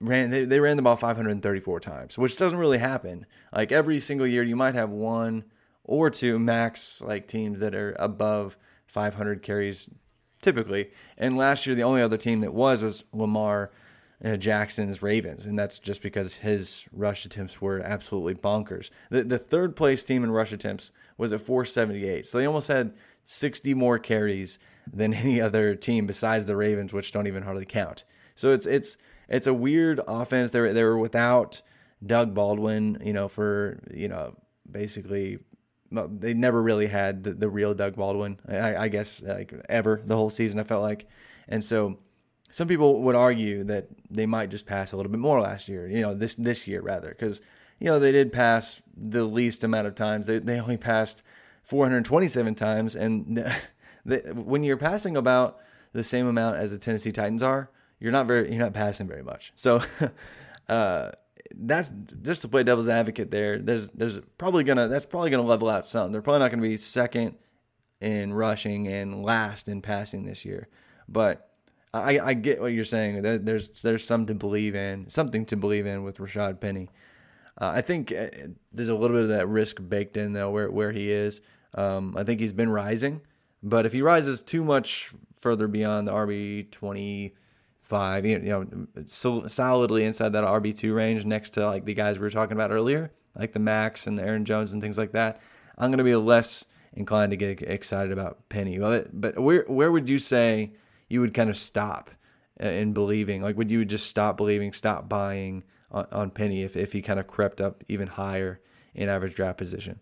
ran 0.00 0.30
they, 0.30 0.44
they 0.44 0.60
ran 0.60 0.76
the 0.76 0.82
ball 0.82 0.96
534 0.96 1.80
times, 1.80 2.18
which 2.18 2.36
doesn't 2.36 2.58
really 2.58 2.78
happen. 2.78 3.26
Like 3.54 3.72
every 3.72 4.00
single 4.00 4.26
year, 4.26 4.42
you 4.42 4.56
might 4.56 4.74
have 4.74 4.90
one 4.90 5.44
or 5.84 6.10
two 6.10 6.38
max 6.38 7.00
like 7.00 7.26
teams 7.26 7.60
that 7.60 7.74
are 7.74 7.94
above 7.98 8.56
500 8.86 9.42
carries 9.42 9.88
typically. 10.42 10.90
And 11.16 11.36
last 11.36 11.66
year, 11.66 11.74
the 11.74 11.84
only 11.84 12.02
other 12.02 12.18
team 12.18 12.40
that 12.40 12.52
was 12.52 12.82
was 12.82 13.04
Lamar 13.12 13.70
uh, 14.24 14.36
Jackson's 14.36 15.02
Ravens, 15.02 15.46
and 15.46 15.58
that's 15.58 15.78
just 15.78 16.02
because 16.02 16.34
his 16.34 16.86
rush 16.92 17.24
attempts 17.24 17.60
were 17.60 17.80
absolutely 17.80 18.34
bonkers. 18.34 18.90
The 19.10 19.24
the 19.24 19.38
third 19.38 19.74
place 19.74 20.02
team 20.04 20.22
in 20.22 20.30
rush 20.30 20.52
attempts 20.52 20.92
was 21.16 21.32
at 21.32 21.40
478, 21.40 22.26
so 22.26 22.38
they 22.38 22.46
almost 22.46 22.68
had 22.68 22.94
60 23.24 23.74
more 23.74 23.98
carries 23.98 24.58
than 24.92 25.14
any 25.14 25.40
other 25.40 25.74
team 25.74 26.06
besides 26.06 26.46
the 26.46 26.56
Ravens, 26.56 26.92
which 26.92 27.12
don't 27.12 27.26
even 27.26 27.42
hardly 27.42 27.66
count. 27.66 28.04
So 28.34 28.52
it's 28.52 28.66
it's 28.66 28.96
it's 29.28 29.46
a 29.46 29.54
weird 29.54 30.00
offense. 30.06 30.50
They 30.50 30.60
were, 30.60 30.72
they 30.72 30.84
were 30.84 30.98
without 30.98 31.62
Doug 32.04 32.34
Baldwin, 32.34 32.98
you 33.04 33.12
know, 33.12 33.28
for 33.28 33.80
you 33.92 34.08
know 34.08 34.36
basically 34.70 35.38
they 35.92 36.34
never 36.34 36.62
really 36.62 36.86
had 36.86 37.24
the, 37.24 37.34
the 37.34 37.48
real 37.48 37.74
Doug 37.74 37.96
Baldwin, 37.96 38.38
I, 38.48 38.76
I, 38.76 38.88
guess, 38.88 39.22
like 39.22 39.52
ever 39.68 40.02
the 40.04 40.16
whole 40.16 40.30
season. 40.30 40.58
I 40.58 40.64
felt 40.64 40.82
like, 40.82 41.06
and 41.48 41.64
so 41.64 41.98
some 42.50 42.68
people 42.68 43.02
would 43.02 43.14
argue 43.14 43.64
that 43.64 43.88
they 44.10 44.26
might 44.26 44.50
just 44.50 44.66
pass 44.66 44.92
a 44.92 44.96
little 44.96 45.10
bit 45.10 45.20
more 45.20 45.40
last 45.40 45.68
year, 45.68 45.88
you 45.88 46.00
know, 46.00 46.14
this 46.14 46.34
this 46.36 46.66
year 46.66 46.80
rather, 46.80 47.10
because 47.10 47.40
you 47.78 47.86
know 47.86 47.98
they 47.98 48.12
did 48.12 48.32
pass 48.32 48.82
the 48.96 49.24
least 49.24 49.64
amount 49.64 49.86
of 49.86 49.94
times. 49.94 50.26
They 50.26 50.38
they 50.38 50.60
only 50.60 50.76
passed 50.76 51.22
427 51.64 52.54
times, 52.54 52.96
and 52.96 53.44
they, 54.04 54.18
when 54.32 54.64
you're 54.64 54.76
passing 54.76 55.16
about 55.16 55.58
the 55.92 56.04
same 56.04 56.26
amount 56.26 56.56
as 56.56 56.70
the 56.70 56.78
Tennessee 56.78 57.12
Titans 57.12 57.42
are, 57.42 57.70
you're 58.00 58.12
not 58.12 58.26
very 58.26 58.50
you're 58.50 58.58
not 58.58 58.74
passing 58.74 59.06
very 59.06 59.22
much. 59.22 59.52
So. 59.56 59.82
uh, 60.68 61.12
that's 61.56 61.90
just 62.22 62.42
to 62.42 62.48
play 62.48 62.62
devil's 62.62 62.88
advocate 62.88 63.30
there. 63.30 63.58
There's 63.58 63.88
there's 63.90 64.20
probably 64.38 64.64
gonna 64.64 64.88
that's 64.88 65.06
probably 65.06 65.30
gonna 65.30 65.42
level 65.42 65.68
out 65.68 65.86
some. 65.86 66.12
They're 66.12 66.22
probably 66.22 66.40
not 66.40 66.50
gonna 66.50 66.62
be 66.62 66.76
second 66.76 67.36
in 68.00 68.32
rushing 68.32 68.88
and 68.88 69.22
last 69.22 69.68
in 69.68 69.80
passing 69.80 70.24
this 70.24 70.44
year. 70.44 70.68
But 71.08 71.48
I, 71.94 72.18
I 72.18 72.34
get 72.34 72.60
what 72.60 72.72
you're 72.72 72.84
saying. 72.84 73.22
There's 73.22 73.68
there's 73.82 74.04
some 74.04 74.26
to 74.26 74.34
believe 74.34 74.74
in, 74.74 75.08
something 75.10 75.44
to 75.46 75.56
believe 75.56 75.86
in 75.86 76.02
with 76.02 76.18
Rashaad 76.18 76.60
Penny. 76.60 76.88
Uh, 77.60 77.72
I 77.74 77.82
think 77.82 78.12
uh, 78.12 78.28
there's 78.72 78.88
a 78.88 78.94
little 78.94 79.16
bit 79.16 79.24
of 79.24 79.28
that 79.30 79.48
risk 79.48 79.76
baked 79.88 80.16
in 80.16 80.32
though, 80.32 80.50
where 80.50 80.70
where 80.70 80.92
he 80.92 81.10
is. 81.10 81.40
Um, 81.74 82.14
I 82.16 82.24
think 82.24 82.40
he's 82.40 82.52
been 82.52 82.70
rising, 82.70 83.20
but 83.62 83.86
if 83.86 83.92
he 83.92 84.02
rises 84.02 84.42
too 84.42 84.64
much 84.64 85.12
further 85.38 85.68
beyond 85.68 86.08
the 86.08 86.12
RB 86.12 86.70
twenty 86.70 87.34
five, 87.92 88.24
you 88.24 88.38
know, 88.38 88.66
so 89.04 89.46
solidly 89.48 90.04
inside 90.04 90.32
that 90.32 90.44
RB 90.44 90.74
two 90.74 90.94
range, 90.94 91.26
next 91.26 91.50
to 91.50 91.66
like 91.66 91.84
the 91.84 91.92
guys 91.92 92.18
we 92.18 92.22
were 92.22 92.30
talking 92.30 92.54
about 92.54 92.70
earlier, 92.70 93.12
like 93.36 93.52
the 93.52 93.60
Max 93.60 94.06
and 94.06 94.16
the 94.16 94.22
Aaron 94.22 94.46
Jones 94.46 94.72
and 94.72 94.80
things 94.80 94.96
like 94.96 95.12
that. 95.12 95.42
I'm 95.76 95.90
going 95.90 95.98
to 95.98 96.04
be 96.04 96.16
less 96.16 96.64
inclined 96.94 97.32
to 97.32 97.36
get 97.36 97.60
excited 97.60 98.10
about 98.10 98.48
Penny. 98.48 98.78
But 98.78 99.20
but 99.20 99.38
where 99.38 99.66
where 99.68 99.92
would 99.92 100.08
you 100.08 100.18
say 100.18 100.72
you 101.10 101.20
would 101.20 101.34
kind 101.34 101.50
of 101.50 101.58
stop 101.58 102.10
uh, 102.62 102.66
in 102.66 102.94
believing? 102.94 103.42
Like, 103.42 103.58
would 103.58 103.70
you 103.70 103.84
just 103.84 104.06
stop 104.06 104.38
believing, 104.38 104.72
stop 104.72 105.06
buying 105.06 105.62
on, 105.90 106.06
on 106.12 106.30
Penny 106.30 106.62
if 106.62 106.76
if 106.76 106.94
he 106.94 107.02
kind 107.02 107.20
of 107.20 107.26
crept 107.26 107.60
up 107.60 107.84
even 107.88 108.08
higher 108.08 108.62
in 108.94 109.10
average 109.10 109.34
draft 109.34 109.58
position? 109.58 110.00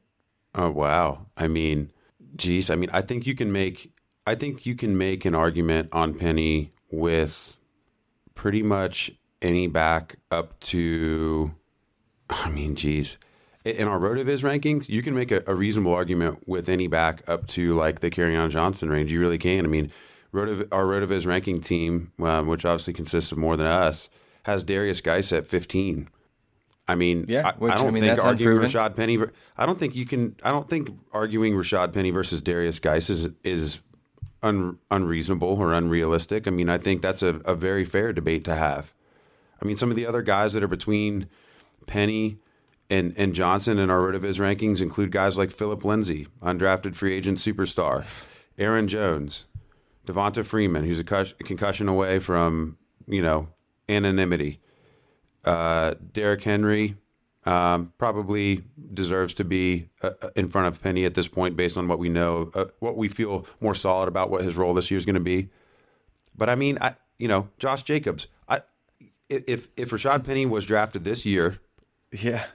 Oh 0.54 0.70
wow! 0.70 1.26
I 1.36 1.48
mean, 1.48 1.90
geez, 2.36 2.70
I 2.70 2.76
mean, 2.76 2.90
I 2.92 3.02
think 3.02 3.26
you 3.26 3.34
can 3.34 3.50
make 3.50 3.92
I 4.28 4.36
think 4.36 4.64
you 4.64 4.76
can 4.76 4.96
make 4.96 5.24
an 5.24 5.34
argument 5.34 5.88
on 5.90 6.14
Penny 6.14 6.70
with 6.88 7.56
pretty 8.40 8.62
much 8.62 9.10
any 9.42 9.66
back 9.66 10.16
up 10.30 10.58
to, 10.60 11.54
I 12.30 12.48
mean, 12.48 12.74
geez. 12.74 13.18
In 13.66 13.86
our 13.86 13.98
RotoViz 13.98 14.40
rankings, 14.40 14.88
you 14.88 15.02
can 15.02 15.14
make 15.14 15.30
a, 15.30 15.42
a 15.46 15.54
reasonable 15.54 15.92
argument 15.92 16.48
with 16.48 16.70
any 16.70 16.86
back 16.86 17.22
up 17.28 17.46
to 17.48 17.74
like 17.74 18.00
the 18.00 18.10
Kerryon 18.10 18.48
Johnson 18.48 18.88
range. 18.88 19.12
You 19.12 19.20
really 19.20 19.36
can. 19.36 19.66
I 19.66 19.68
mean, 19.68 19.90
Rotiv- 20.32 20.68
our 20.72 20.84
RotoViz 20.84 21.26
ranking 21.26 21.60
team, 21.60 22.12
um, 22.22 22.46
which 22.46 22.64
obviously 22.64 22.94
consists 22.94 23.30
of 23.30 23.36
more 23.36 23.58
than 23.58 23.66
us, 23.66 24.08
has 24.44 24.62
Darius 24.62 25.02
Guice 25.02 25.34
at 25.34 25.46
15. 25.46 26.08
I 26.88 26.94
mean, 26.94 27.26
yeah, 27.28 27.48
I, 27.48 27.52
which, 27.58 27.74
I 27.74 27.76
don't 27.76 27.88
I 27.88 27.90
mean, 27.90 28.04
think 28.04 28.24
arguing 28.24 28.56
unproven. 28.56 28.70
Rashaad 28.70 28.96
Penny. 28.96 29.18
I 29.58 29.66
don't 29.66 29.78
think 29.78 29.94
you 29.94 30.06
can. 30.06 30.34
I 30.42 30.50
don't 30.50 30.68
think 30.68 30.88
arguing 31.12 31.52
Rashaad 31.52 31.92
Penny 31.92 32.10
versus 32.10 32.40
Darius 32.40 32.78
Guice 32.78 33.10
is 33.10 33.28
is 33.44 33.80
un, 34.42 34.78
unreasonable 34.90 35.48
or 35.60 35.72
unrealistic. 35.72 36.46
I 36.46 36.50
mean, 36.50 36.68
I 36.68 36.78
think 36.78 37.02
that's 37.02 37.22
a, 37.22 37.40
a 37.44 37.54
very 37.54 37.84
fair 37.84 38.12
debate 38.12 38.44
to 38.44 38.54
have. 38.54 38.92
I 39.60 39.66
mean, 39.66 39.76
some 39.76 39.90
of 39.90 39.96
the 39.96 40.06
other 40.06 40.22
guys 40.22 40.54
that 40.54 40.62
are 40.62 40.68
between 40.68 41.28
Penny 41.86 42.38
and, 42.88 43.14
and 43.16 43.34
Johnson 43.34 43.78
in 43.78 43.90
our 43.90 43.98
RotoViz 43.98 44.38
rankings 44.38 44.80
include 44.80 45.12
guys 45.12 45.36
like 45.38 45.50
Philip 45.50 45.84
Lindsay, 45.84 46.26
undrafted 46.42 46.96
free 46.96 47.14
agent 47.14 47.38
superstar, 47.38 48.04
Aaron 48.58 48.88
Jones, 48.88 49.44
Devonta 50.06 50.44
Freeman, 50.44 50.84
who's 50.84 50.98
a, 50.98 51.04
cus- 51.04 51.34
a 51.38 51.44
concussion 51.44 51.88
away 51.88 52.18
from, 52.18 52.78
you 53.06 53.22
know, 53.22 53.48
anonymity, 53.88 54.60
uh, 55.44 55.94
Henry, 56.14 56.96
um, 57.46 57.92
probably 57.98 58.64
deserves 58.92 59.32
to 59.34 59.44
be 59.44 59.88
uh, 60.02 60.10
uh, 60.22 60.30
in 60.36 60.46
front 60.48 60.68
of 60.68 60.82
Penny 60.82 61.04
at 61.04 61.14
this 61.14 61.26
point, 61.28 61.56
based 61.56 61.76
on 61.76 61.88
what 61.88 61.98
we 61.98 62.08
know, 62.08 62.50
uh, 62.54 62.66
what 62.80 62.96
we 62.96 63.08
feel 63.08 63.46
more 63.60 63.74
solid 63.74 64.08
about 64.08 64.30
what 64.30 64.44
his 64.44 64.56
role 64.56 64.74
this 64.74 64.90
year 64.90 64.98
is 64.98 65.04
going 65.06 65.14
to 65.14 65.20
be. 65.20 65.48
But 66.36 66.48
I 66.50 66.54
mean, 66.54 66.78
I 66.80 66.94
you 67.18 67.28
know, 67.28 67.48
Josh 67.58 67.82
Jacobs. 67.82 68.26
I 68.48 68.60
if 69.28 69.68
if 69.76 69.90
Rashaad 69.90 70.24
Penny 70.24 70.44
was 70.46 70.66
drafted 70.66 71.04
this 71.04 71.24
year, 71.24 71.58
yeah, 72.12 72.46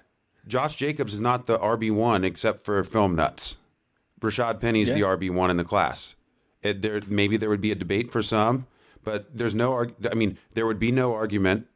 Josh 0.48 0.76
Jacobs 0.76 1.14
is 1.14 1.20
not 1.20 1.46
the 1.48 1.58
RB 1.58 1.92
one 1.92 2.24
except 2.24 2.64
for 2.64 2.84
film 2.84 3.16
nuts. 3.16 3.58
Rashaad 4.22 4.60
Penny 4.60 4.82
is 4.82 4.90
Yeah. 4.90 4.96
the 4.96 5.02
RB 5.02 5.30
one 5.30 5.50
in 5.52 5.58
the 5.58 5.64
class. 5.64 6.16
It, 6.64 6.82
there 6.82 7.02
maybe 7.08 7.38
there 7.38 7.50
would 7.50 7.62
be 7.62 7.72
a 7.72 7.76
debate 7.76 8.12
for 8.12 8.22
some, 8.24 8.66
but 9.04 9.28
there's 9.36 9.54
no. 9.56 9.74
arg- 9.74 9.94
I 10.12 10.16
mean, 10.16 10.38
there 10.54 10.66
would 10.66 10.80
be 10.80 10.92
no 10.92 11.14
argument 11.14 11.68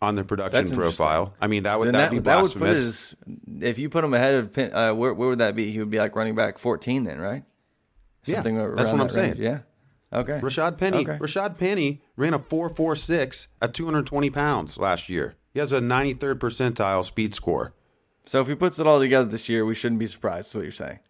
on 0.00 0.14
the 0.14 0.24
production 0.24 0.70
profile. 0.70 1.34
I 1.40 1.46
mean, 1.46 1.64
that 1.64 1.78
would 1.78 1.88
that 1.88 1.92
that, 1.92 2.10
be 2.10 2.18
that 2.20 2.42
would 2.42 2.52
put 2.52 2.68
his. 2.68 3.14
If 3.60 3.78
you 3.78 3.88
put 3.88 4.04
him 4.04 4.14
ahead 4.14 4.34
of 4.34 4.52
Penn, 4.52 4.72
uh, 4.72 4.94
where 4.94 5.12
where 5.14 5.28
would 5.28 5.38
that 5.40 5.56
be? 5.56 5.70
He 5.70 5.78
would 5.78 5.90
be 5.90 5.98
like 5.98 6.14
running 6.14 6.34
back 6.34 6.58
14 6.58 7.04
then, 7.04 7.18
right? 7.18 7.44
Yeah, 8.24 8.42
that's 8.42 8.46
what 8.46 8.88
I'm 8.88 8.98
that 8.98 9.12
saying. 9.12 9.30
range, 9.32 9.40
Yeah. 9.40 9.60
Okay. 10.12 10.40
Rashaad 10.40 10.78
Penny. 10.78 10.98
Okay. 10.98 11.18
Rashaad 11.18 11.58
Penny 11.58 12.00
ran 12.16 12.34
a 12.34 12.38
4.46 12.38 13.46
at 13.60 13.74
220 13.74 14.30
pounds 14.30 14.78
last 14.78 15.08
year. 15.08 15.36
He 15.52 15.58
has 15.58 15.72
a 15.72 15.80
93rd 15.80 16.34
percentile 16.36 17.04
speed 17.04 17.34
score. 17.34 17.74
So 18.24 18.40
if 18.40 18.48
he 18.48 18.54
puts 18.54 18.78
it 18.78 18.86
all 18.86 19.00
together 19.00 19.28
this 19.28 19.48
year, 19.48 19.64
we 19.64 19.74
shouldn't 19.74 19.98
be 19.98 20.06
surprised. 20.06 20.48
Is 20.48 20.54
what 20.54 20.62
you're 20.62 20.72
saying? 20.72 21.00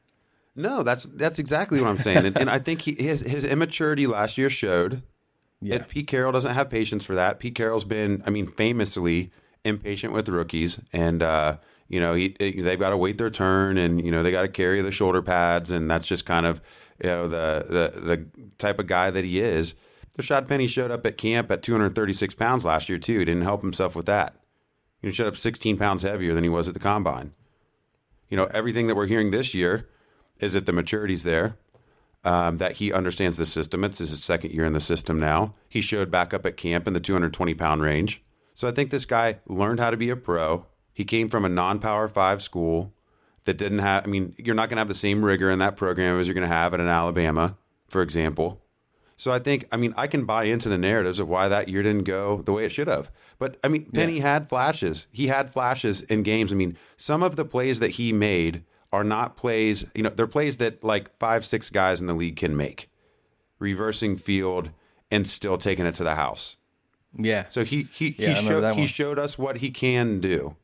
No, 0.55 0.83
that's 0.83 1.05
that's 1.05 1.38
exactly 1.38 1.81
what 1.81 1.88
I'm 1.88 2.01
saying, 2.01 2.27
and, 2.27 2.37
and 2.37 2.51
I 2.51 2.59
think 2.59 2.83
he, 2.83 2.94
his 2.94 3.20
his 3.20 3.44
immaturity 3.44 4.09
last 4.09 4.37
year 4.38 4.51
showed. 4.51 5.03
Yeah. 5.61 5.85
Pete 5.88 6.07
Carroll 6.07 6.33
doesn't 6.33 6.55
have 6.55 6.71
patience 6.71 7.05
for 7.05 7.14
that. 7.14 7.40
Pete 7.40 7.55
Carroll's 7.55 7.85
been, 7.85 8.23
I 8.27 8.31
mean, 8.31 8.47
famously 8.47 9.31
impatient 9.64 10.12
with 10.12 10.29
rookies, 10.29 10.81
and 10.92 11.23
uh, 11.23 11.57
you 11.88 12.01
know 12.01 12.14
he 12.14 12.37
they've 12.38 12.79
got 12.79 12.90
to 12.90 12.97
wait 12.97 13.18
their 13.18 13.31
turn, 13.31 13.79
and 13.79 14.05
you 14.05 14.11
know 14.11 14.23
they 14.23 14.31
got 14.31 14.42
to 14.42 14.49
carry 14.49 14.81
the 14.83 14.92
shoulder 14.92 15.23
pads, 15.23 15.71
and 15.71 15.90
that's 15.90 16.07
just 16.07 16.27
kind 16.27 16.47
of 16.47 16.61
you 17.03 17.11
know 17.11 17.29
the 17.29 17.64
the 17.68 18.01
the 18.01 18.27
type 18.59 18.79
of 18.79 18.87
guy 18.87 19.11
that 19.11 19.25
he 19.25 19.40
is. 19.40 19.75
Rashaad 20.16 20.49
Penny 20.49 20.66
showed 20.66 20.90
up 20.90 21.07
at 21.07 21.16
camp 21.16 21.49
at 21.51 21.62
236 21.62 22.35
pounds 22.35 22.64
last 22.64 22.88
year 22.88 22.99
too. 22.99 23.21
He 23.21 23.25
didn't 23.25 23.42
help 23.42 23.62
himself 23.62 23.94
with 23.94 24.07
that. 24.07 24.35
He 25.01 25.12
showed 25.12 25.29
up 25.29 25.37
16 25.37 25.77
pounds 25.77 26.03
heavier 26.03 26.35
than 26.35 26.42
he 26.42 26.51
was 26.51 26.66
at 26.66 26.75
the 26.75 26.81
combine. 26.81 27.33
You 28.29 28.37
know 28.37 28.49
everything 28.53 28.88
that 28.88 28.97
we're 28.97 29.07
hearing 29.07 29.31
this 29.31 29.55
year 29.55 29.88
is 30.40 30.53
that 30.53 30.66
the 30.66 30.73
maturity's 30.73 31.25
there 31.25 31.57
um, 32.24 32.59
that 32.59 32.72
he 32.72 32.92
understands 32.92 33.37
the 33.37 33.44
system. 33.44 33.85
It's 33.85 33.98
his 33.98 34.22
second 34.22 34.52
year 34.52 34.64
in 34.64 34.72
the 34.72 34.81
system 34.81 35.18
now. 35.18 35.54
He 35.68 35.81
showed 35.81 36.11
back 36.11 36.35
up 36.35 36.44
at 36.46 36.57
camp 36.57 36.87
in 36.87 36.92
the 36.92 37.00
220 37.00 37.54
pound 37.54 37.83
range. 37.83 38.22
So 38.54 38.66
I 38.66 38.72
think 38.72 38.90
this 38.90 39.04
guy 39.04 39.38
learned 39.46 39.81
how 39.81 39.90
to 39.90 39.96
be 39.96 40.11
a 40.11 40.16
pro. 40.16 40.66
He 40.92 41.04
came 41.04 41.28
from 41.28 41.44
a 41.44 41.48
non 41.48 41.78
power 41.78 42.09
five 42.09 42.42
school 42.42 42.92
that 43.44 43.57
didn't 43.57 43.78
have, 43.78 44.04
I 44.04 44.09
mean, 44.09 44.35
you're 44.37 44.54
not 44.54 44.68
going 44.68 44.76
to 44.76 44.81
have 44.81 44.88
the 44.88 44.94
same 44.94 45.24
rigor 45.24 45.50
in 45.50 45.59
that 45.61 45.76
program 45.76 46.18
as 46.18 46.26
you're 46.26 46.35
going 46.35 46.48
to 46.48 46.54
have 46.54 46.74
at 46.74 46.81
an 46.81 46.88
Alabama, 46.88 47.57
for 47.88 48.02
example. 48.02 48.61
So 49.16 49.33
I 49.33 49.38
think, 49.38 49.66
I 49.73 49.77
mean, 49.77 49.94
I 49.96 50.06
can 50.06 50.25
buy 50.25 50.44
into 50.44 50.69
the 50.69 50.79
narratives 50.79 51.19
of 51.19 51.29
why 51.29 51.48
that 51.48 51.69
year 51.69 51.83
didn't 51.83 52.04
go 52.04 52.42
the 52.42 52.52
way 52.52 52.64
it 52.64 52.73
should 52.73 52.88
have. 52.88 53.10
But 53.38 53.58
I 53.64 53.69
mean, 53.69 53.90
Penny 53.92 54.21
had 54.21 54.48
flashes. 54.48 55.06
He 55.10 55.29
had 55.29 55.52
flashes 55.52 56.02
in 56.02 56.23
games. 56.23 56.52
I 56.52 56.56
mean, 56.56 56.77
some 56.96 57.23
of 57.23 57.37
the 57.37 57.44
plays 57.44 57.81
that 57.81 57.90
he 57.90 58.12
made 58.12 58.64
are 58.92 59.04
not 59.04 59.36
plays, 59.36 59.84
you 59.94 60.02
know, 60.02 60.10
they're 60.10 60.26
plays 60.26 60.56
that 60.58 60.82
like 60.82 61.16
five, 61.18 61.44
six 61.44 61.70
guys 61.70 62.00
in 62.00 62.06
the 62.06 62.14
league 62.14 62.36
can 62.36 62.56
make, 62.56 62.90
reversing 63.58 64.16
field 64.16 64.70
and 65.10 65.26
still 65.28 65.58
taking 65.58 65.86
it 65.86 65.94
to 65.96 66.04
the 66.04 66.14
house. 66.14 66.56
Yeah. 67.16 67.46
So 67.48 67.64
he 67.64 67.84
he 67.92 68.14
Yeah, 68.18 68.34
he 68.34 68.46
showed 68.46 68.64
he 68.76 68.86
showed 68.86 69.18
us 69.18 69.38
what 69.38 69.58
he 69.58 69.70
can 69.70 70.20
do. 70.20 70.56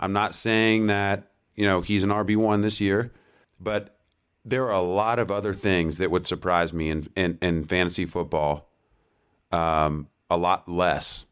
I'm 0.00 0.12
not 0.12 0.34
saying 0.34 0.86
that 0.88 1.30
you 1.54 1.64
know 1.64 1.80
he's 1.80 2.02
an 2.04 2.10
RB 2.10 2.36
one 2.36 2.62
this 2.62 2.80
year, 2.80 3.12
but 3.60 3.98
there 4.44 4.64
are 4.64 4.72
a 4.72 4.80
lot 4.80 5.18
of 5.18 5.30
other 5.30 5.54
things 5.54 5.98
that 5.98 6.10
would 6.10 6.26
surprise 6.26 6.72
me 6.72 6.90
in 6.90 7.06
in, 7.14 7.38
in 7.40 7.64
fantasy 7.64 8.04
football. 8.04 8.68
Um, 9.50 10.08
a 10.30 10.36
lot 10.36 10.68
less. 10.68 11.26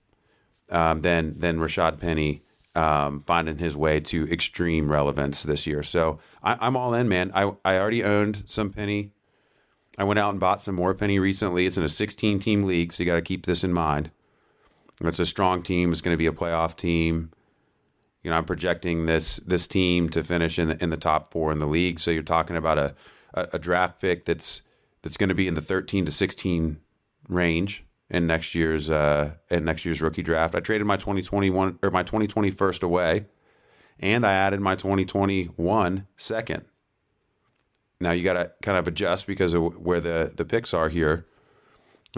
um, 0.71 1.01
than 1.01 1.39
than 1.39 1.59
Rashaad 1.59 1.99
Penny 1.99 2.43
um, 2.81 3.21
finding 3.27 3.59
his 3.59 3.77
way 3.77 4.01
to 4.01 4.25
extreme 4.33 4.91
relevance 4.91 5.43
this 5.43 5.67
year. 5.67 5.83
So 5.83 6.19
I, 6.43 6.67
am 6.67 6.77
all 6.77 6.95
in, 6.95 7.09
man. 7.09 7.31
I 7.35 7.53
I 7.63 7.79
already 7.79 8.03
owned 8.03 8.45
some 8.47 8.71
Penny. 8.71 9.13
I 9.99 10.05
went 10.05 10.19
out 10.19 10.31
and 10.31 10.41
bought 10.41 10.63
some 10.63 10.77
more 10.77 10.95
Penny 10.95 11.19
recently. 11.19 11.67
It's 11.67 11.77
in 11.77 11.85
a 11.85 11.91
16 11.91 12.39
team 12.39 12.63
league, 12.63 12.93
so 12.93 13.03
you 13.03 13.07
got 13.07 13.17
to 13.17 13.23
keep 13.23 13.45
this 13.45 13.63
in 13.63 13.75
mind. 13.75 14.11
It's 15.03 15.19
a 15.19 15.27
strong 15.27 15.63
team. 15.63 15.93
It's 15.93 16.01
going 16.01 16.15
to 16.15 16.19
be 16.19 16.27
a 16.27 16.33
playoff 16.33 16.75
team. 16.75 17.33
You 18.23 18.31
know, 18.31 18.39
I'm 18.39 18.47
projecting 18.47 19.05
this 19.05 19.37
this 19.47 19.67
team 19.67 20.09
to 20.11 20.25
finish 20.25 20.59
in 20.59 20.69
the 20.69 20.83
in 20.83 20.89
the 20.89 20.97
top 20.97 21.31
four 21.31 21.53
in 21.53 21.59
the 21.59 21.67
league. 21.67 22.01
So 22.01 22.11
you're 22.11 22.23
talking 22.23 22.57
about 22.57 22.79
a 22.79 22.95
a, 23.35 23.49
a 23.55 23.59
draft 23.59 24.01
pick 24.01 24.25
that's 24.25 24.63
that's 25.03 25.19
going 25.19 25.29
to 25.29 25.35
be 25.35 25.49
in 25.49 25.55
the 25.55 25.63
13 25.63 26.07
to 26.07 26.13
16 26.13 26.79
range 27.29 27.85
in 28.11 28.27
next 28.27 28.55
year's 28.55 28.91
uh, 28.91 29.33
in 29.51 29.65
next 29.65 29.85
year's 29.85 30.03
rookie 30.03 30.23
draft. 30.23 30.55
I 30.55 30.61
traded 30.61 30.87
my 30.87 30.97
2021 30.97 31.79
or 31.83 31.91
my 31.91 32.03
2020 32.03 32.51
first 32.51 32.83
away, 32.83 33.27
and 33.99 34.27
I 34.27 34.33
added 34.33 34.61
my 34.61 34.75
2021 34.75 36.07
second. 36.17 36.65
Now 38.01 38.13
you 38.13 38.25
got 38.25 38.35
to 38.35 38.53
kind 38.63 38.79
of 38.79 38.89
adjust 38.89 39.27
because 39.27 39.55
of 39.55 39.79
where 39.79 40.01
the 40.01 40.33
the 40.35 40.45
picks 40.45 40.75
are 40.75 40.89
here. 40.89 41.27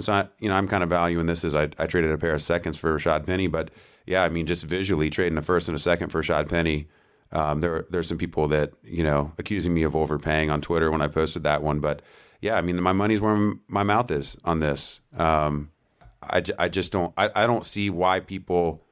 So 0.01 0.12
I, 0.12 0.28
you 0.38 0.49
know, 0.49 0.55
I'm 0.55 0.68
kind 0.68 0.82
of 0.82 0.88
valuing 0.88 1.26
this 1.26 1.45
as 1.45 1.55
I, 1.55 1.68
I 1.78 1.86
traded 1.86 2.12
a 2.12 2.18
pair 2.18 2.34
of 2.34 2.43
seconds 2.43 2.78
for 2.78 2.97
Rashaad 2.97 3.26
Penny, 3.26 3.47
but 3.47 3.70
yeah, 4.07 4.24
I 4.24 4.30
mean, 4.30 4.47
just 4.47 4.64
visually 4.64 5.11
trading 5.11 5.36
a 5.36 5.43
first 5.43 5.68
and 5.68 5.76
a 5.76 5.78
second 5.78 6.09
for 6.09 6.22
Rashaad 6.22 6.49
Penny. 6.49 6.88
Um, 7.30 7.61
there, 7.61 7.84
there's 7.90 8.09
some 8.09 8.16
people 8.16 8.49
that 8.49 8.72
you 8.82 9.05
know 9.05 9.32
accusing 9.38 9.74
me 9.74 9.82
of 9.82 9.95
overpaying 9.95 10.51
on 10.51 10.62
Twitter 10.62 10.90
when 10.90 11.03
I 11.03 11.09
posted 11.09 11.43
that 11.43 11.62
one, 11.62 11.80
but 11.80 12.01
yeah, 12.40 12.57
I 12.57 12.62
mean, 12.62 12.80
my 12.82 12.93
money's 12.93 13.20
where 13.20 13.55
my 13.68 13.82
mouth 13.82 14.11
is 14.11 14.36
on 14.45 14.61
this. 14.61 15.01
Um, 15.16 15.70
I, 16.22 16.42
I 16.58 16.68
just 16.68 16.92
don't 16.92 17.12
I, 17.16 17.30
I 17.34 17.46
don't 17.46 17.64
see 17.64 17.90
why 17.90 18.20
people 18.20 18.84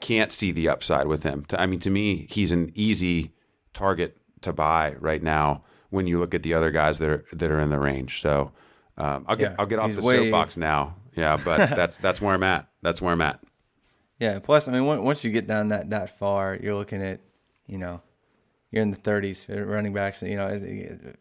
can't 0.00 0.32
see 0.32 0.52
the 0.52 0.68
upside 0.68 1.06
with 1.06 1.22
him. 1.22 1.46
I 1.56 1.66
mean, 1.66 1.80
to 1.80 1.90
me, 1.90 2.26
he's 2.30 2.52
an 2.52 2.72
easy 2.74 3.32
target 3.72 4.16
to 4.42 4.52
buy 4.52 4.94
right 4.98 5.22
now 5.22 5.64
when 5.90 6.06
you 6.06 6.18
look 6.18 6.34
at 6.34 6.42
the 6.42 6.54
other 6.54 6.70
guys 6.70 6.98
that 6.98 7.08
are 7.08 7.24
that 7.32 7.50
are 7.50 7.60
in 7.60 7.70
the 7.70 7.78
range. 7.78 8.20
So 8.20 8.52
um, 8.98 9.24
I'll 9.28 9.36
get 9.36 9.52
yeah, 9.52 9.56
I'll 9.58 9.66
get 9.66 9.78
off 9.78 9.94
the 9.94 10.02
way... 10.02 10.16
soapbox 10.16 10.56
now. 10.56 10.96
Yeah, 11.14 11.38
but 11.42 11.70
that's 11.76 11.98
that's 11.98 12.20
where 12.20 12.34
I'm 12.34 12.42
at. 12.42 12.68
That's 12.82 13.00
where 13.00 13.12
I'm 13.12 13.22
at. 13.22 13.40
Yeah. 14.18 14.38
Plus, 14.38 14.68
I 14.68 14.72
mean, 14.72 14.84
once 14.84 15.24
you 15.24 15.30
get 15.30 15.46
down 15.46 15.68
that 15.68 15.90
that 15.90 16.18
far, 16.18 16.56
you're 16.60 16.74
looking 16.74 17.02
at, 17.02 17.20
you 17.66 17.78
know, 17.78 18.00
you're 18.70 18.82
in 18.82 18.90
the 18.90 18.96
30s 18.96 19.46
running 19.68 19.92
backs. 19.92 20.22
You 20.22 20.36
know, 20.36 20.60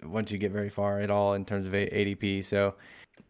once 0.03 0.31
you 0.31 0.37
get 0.37 0.51
very 0.51 0.69
far 0.69 0.99
at 0.99 1.09
all 1.09 1.33
in 1.33 1.45
terms 1.45 1.65
of 1.65 1.73
ADP, 1.73 2.45
so 2.45 2.75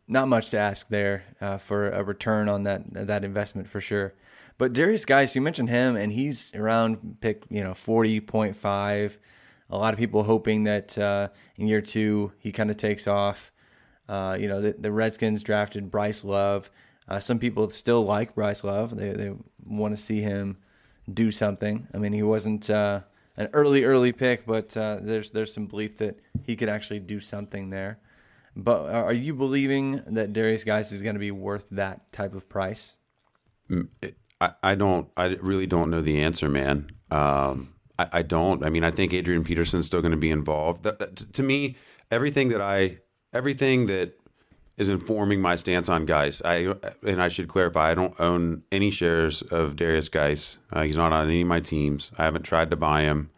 not 0.07 0.27
much 0.27 0.49
to 0.51 0.57
ask 0.57 0.87
there 0.87 1.23
uh, 1.41 1.57
for 1.57 1.89
a 1.89 2.03
return 2.03 2.49
on 2.49 2.63
that 2.63 2.83
that 2.93 3.23
investment 3.23 3.67
for 3.67 3.81
sure. 3.81 4.13
But 4.57 4.73
Darius 4.73 5.05
Guice, 5.05 5.35
you 5.35 5.41
mentioned 5.41 5.69
him, 5.69 5.95
and 5.95 6.11
he's 6.11 6.53
around 6.55 7.17
pick 7.21 7.43
you 7.49 7.63
know 7.63 7.71
40.5. 7.71 9.17
A 9.71 9.77
lot 9.77 9.93
of 9.93 9.99
people 9.99 10.23
hoping 10.23 10.63
that 10.65 10.97
uh, 10.97 11.29
in 11.57 11.67
year 11.67 11.81
two 11.81 12.31
he 12.39 12.51
kind 12.51 12.69
of 12.69 12.77
takes 12.77 13.07
off. 13.07 13.51
Uh, 14.07 14.37
you 14.39 14.47
know, 14.47 14.61
the, 14.61 14.75
the, 14.77 14.91
Redskins 14.91 15.41
drafted 15.41 15.89
Bryce 15.89 16.23
Love. 16.23 16.69
Uh, 17.07 17.19
some 17.19 17.39
people 17.39 17.67
still 17.69 18.03
like 18.03 18.35
Bryce 18.35 18.63
Love. 18.63 18.95
They 18.95 19.09
they 19.09 19.33
want 19.65 19.97
to 19.97 20.01
see 20.01 20.21
him 20.21 20.57
do 21.11 21.31
something. 21.31 21.87
I 21.93 21.97
mean, 21.97 22.13
he 22.13 22.21
wasn't 22.21 22.69
uh, 22.69 23.01
an 23.37 23.49
early 23.53 23.83
early 23.83 24.11
pick, 24.11 24.45
but 24.45 24.75
uh, 24.77 24.99
there's 25.01 25.31
there's 25.31 25.53
some 25.53 25.65
belief 25.65 25.97
that 25.97 26.19
he 26.43 26.55
could 26.55 26.69
actually 26.69 26.99
do 26.99 27.19
something 27.19 27.71
there. 27.71 27.99
But 28.55 28.93
are 28.93 29.13
you 29.13 29.33
believing 29.33 30.01
that 30.07 30.31
Darius 30.31 30.63
Guice 30.63 30.91
is 30.91 31.01
going 31.01 31.15
to 31.15 31.19
be 31.19 31.31
worth 31.31 31.67
that 31.71 32.11
type 32.13 32.33
of 32.33 32.47
price? 32.47 32.95
Mm, 33.69 33.89
I, 34.39 34.51
I 34.63 34.75
don't. 34.75 35.09
I 35.17 35.35
really 35.41 35.67
don't 35.67 35.89
know 35.89 36.01
the 36.01 36.21
answer, 36.21 36.49
man. 36.49 36.91
Um, 37.11 37.73
I, 37.99 38.07
I, 38.13 38.21
don't. 38.21 38.63
I 38.63 38.69
mean, 38.69 38.83
I 38.83 38.91
think 38.91 39.13
Adrian 39.13 39.43
Peterson's 39.43 39.85
still 39.85 40.01
going 40.01 40.11
to 40.11 40.17
be 40.17 40.31
involved. 40.31 40.83
That, 40.83 40.99
that, 40.99 41.33
to 41.33 41.43
me, 41.43 41.75
everything 42.11 42.49
that 42.49 42.61
I, 42.61 42.99
everything 43.33 43.87
that 43.87 44.17
is 44.77 44.89
informing 44.89 45.41
my 45.41 45.55
stance 45.55 45.87
on 45.87 46.05
Guice. 46.05 46.41
I 46.43 46.73
and 47.05 47.21
I 47.21 47.27
should 47.29 47.47
clarify, 47.47 47.91
I 47.91 47.93
don't 47.93 48.17
own 48.19 48.63
any 48.71 48.91
shares 48.91 49.41
of 49.41 49.75
Darius 49.75 50.09
Guice. 50.09 50.57
Uh, 50.71 50.83
he's 50.83 50.97
not 50.97 51.13
on 51.13 51.27
any 51.27 51.41
of 51.41 51.47
my 51.47 51.59
teams. 51.59 52.11
I 52.17 52.23
haven't 52.23 52.43
tried 52.43 52.69
to 52.71 52.75
buy 52.75 53.01
him. 53.01 53.31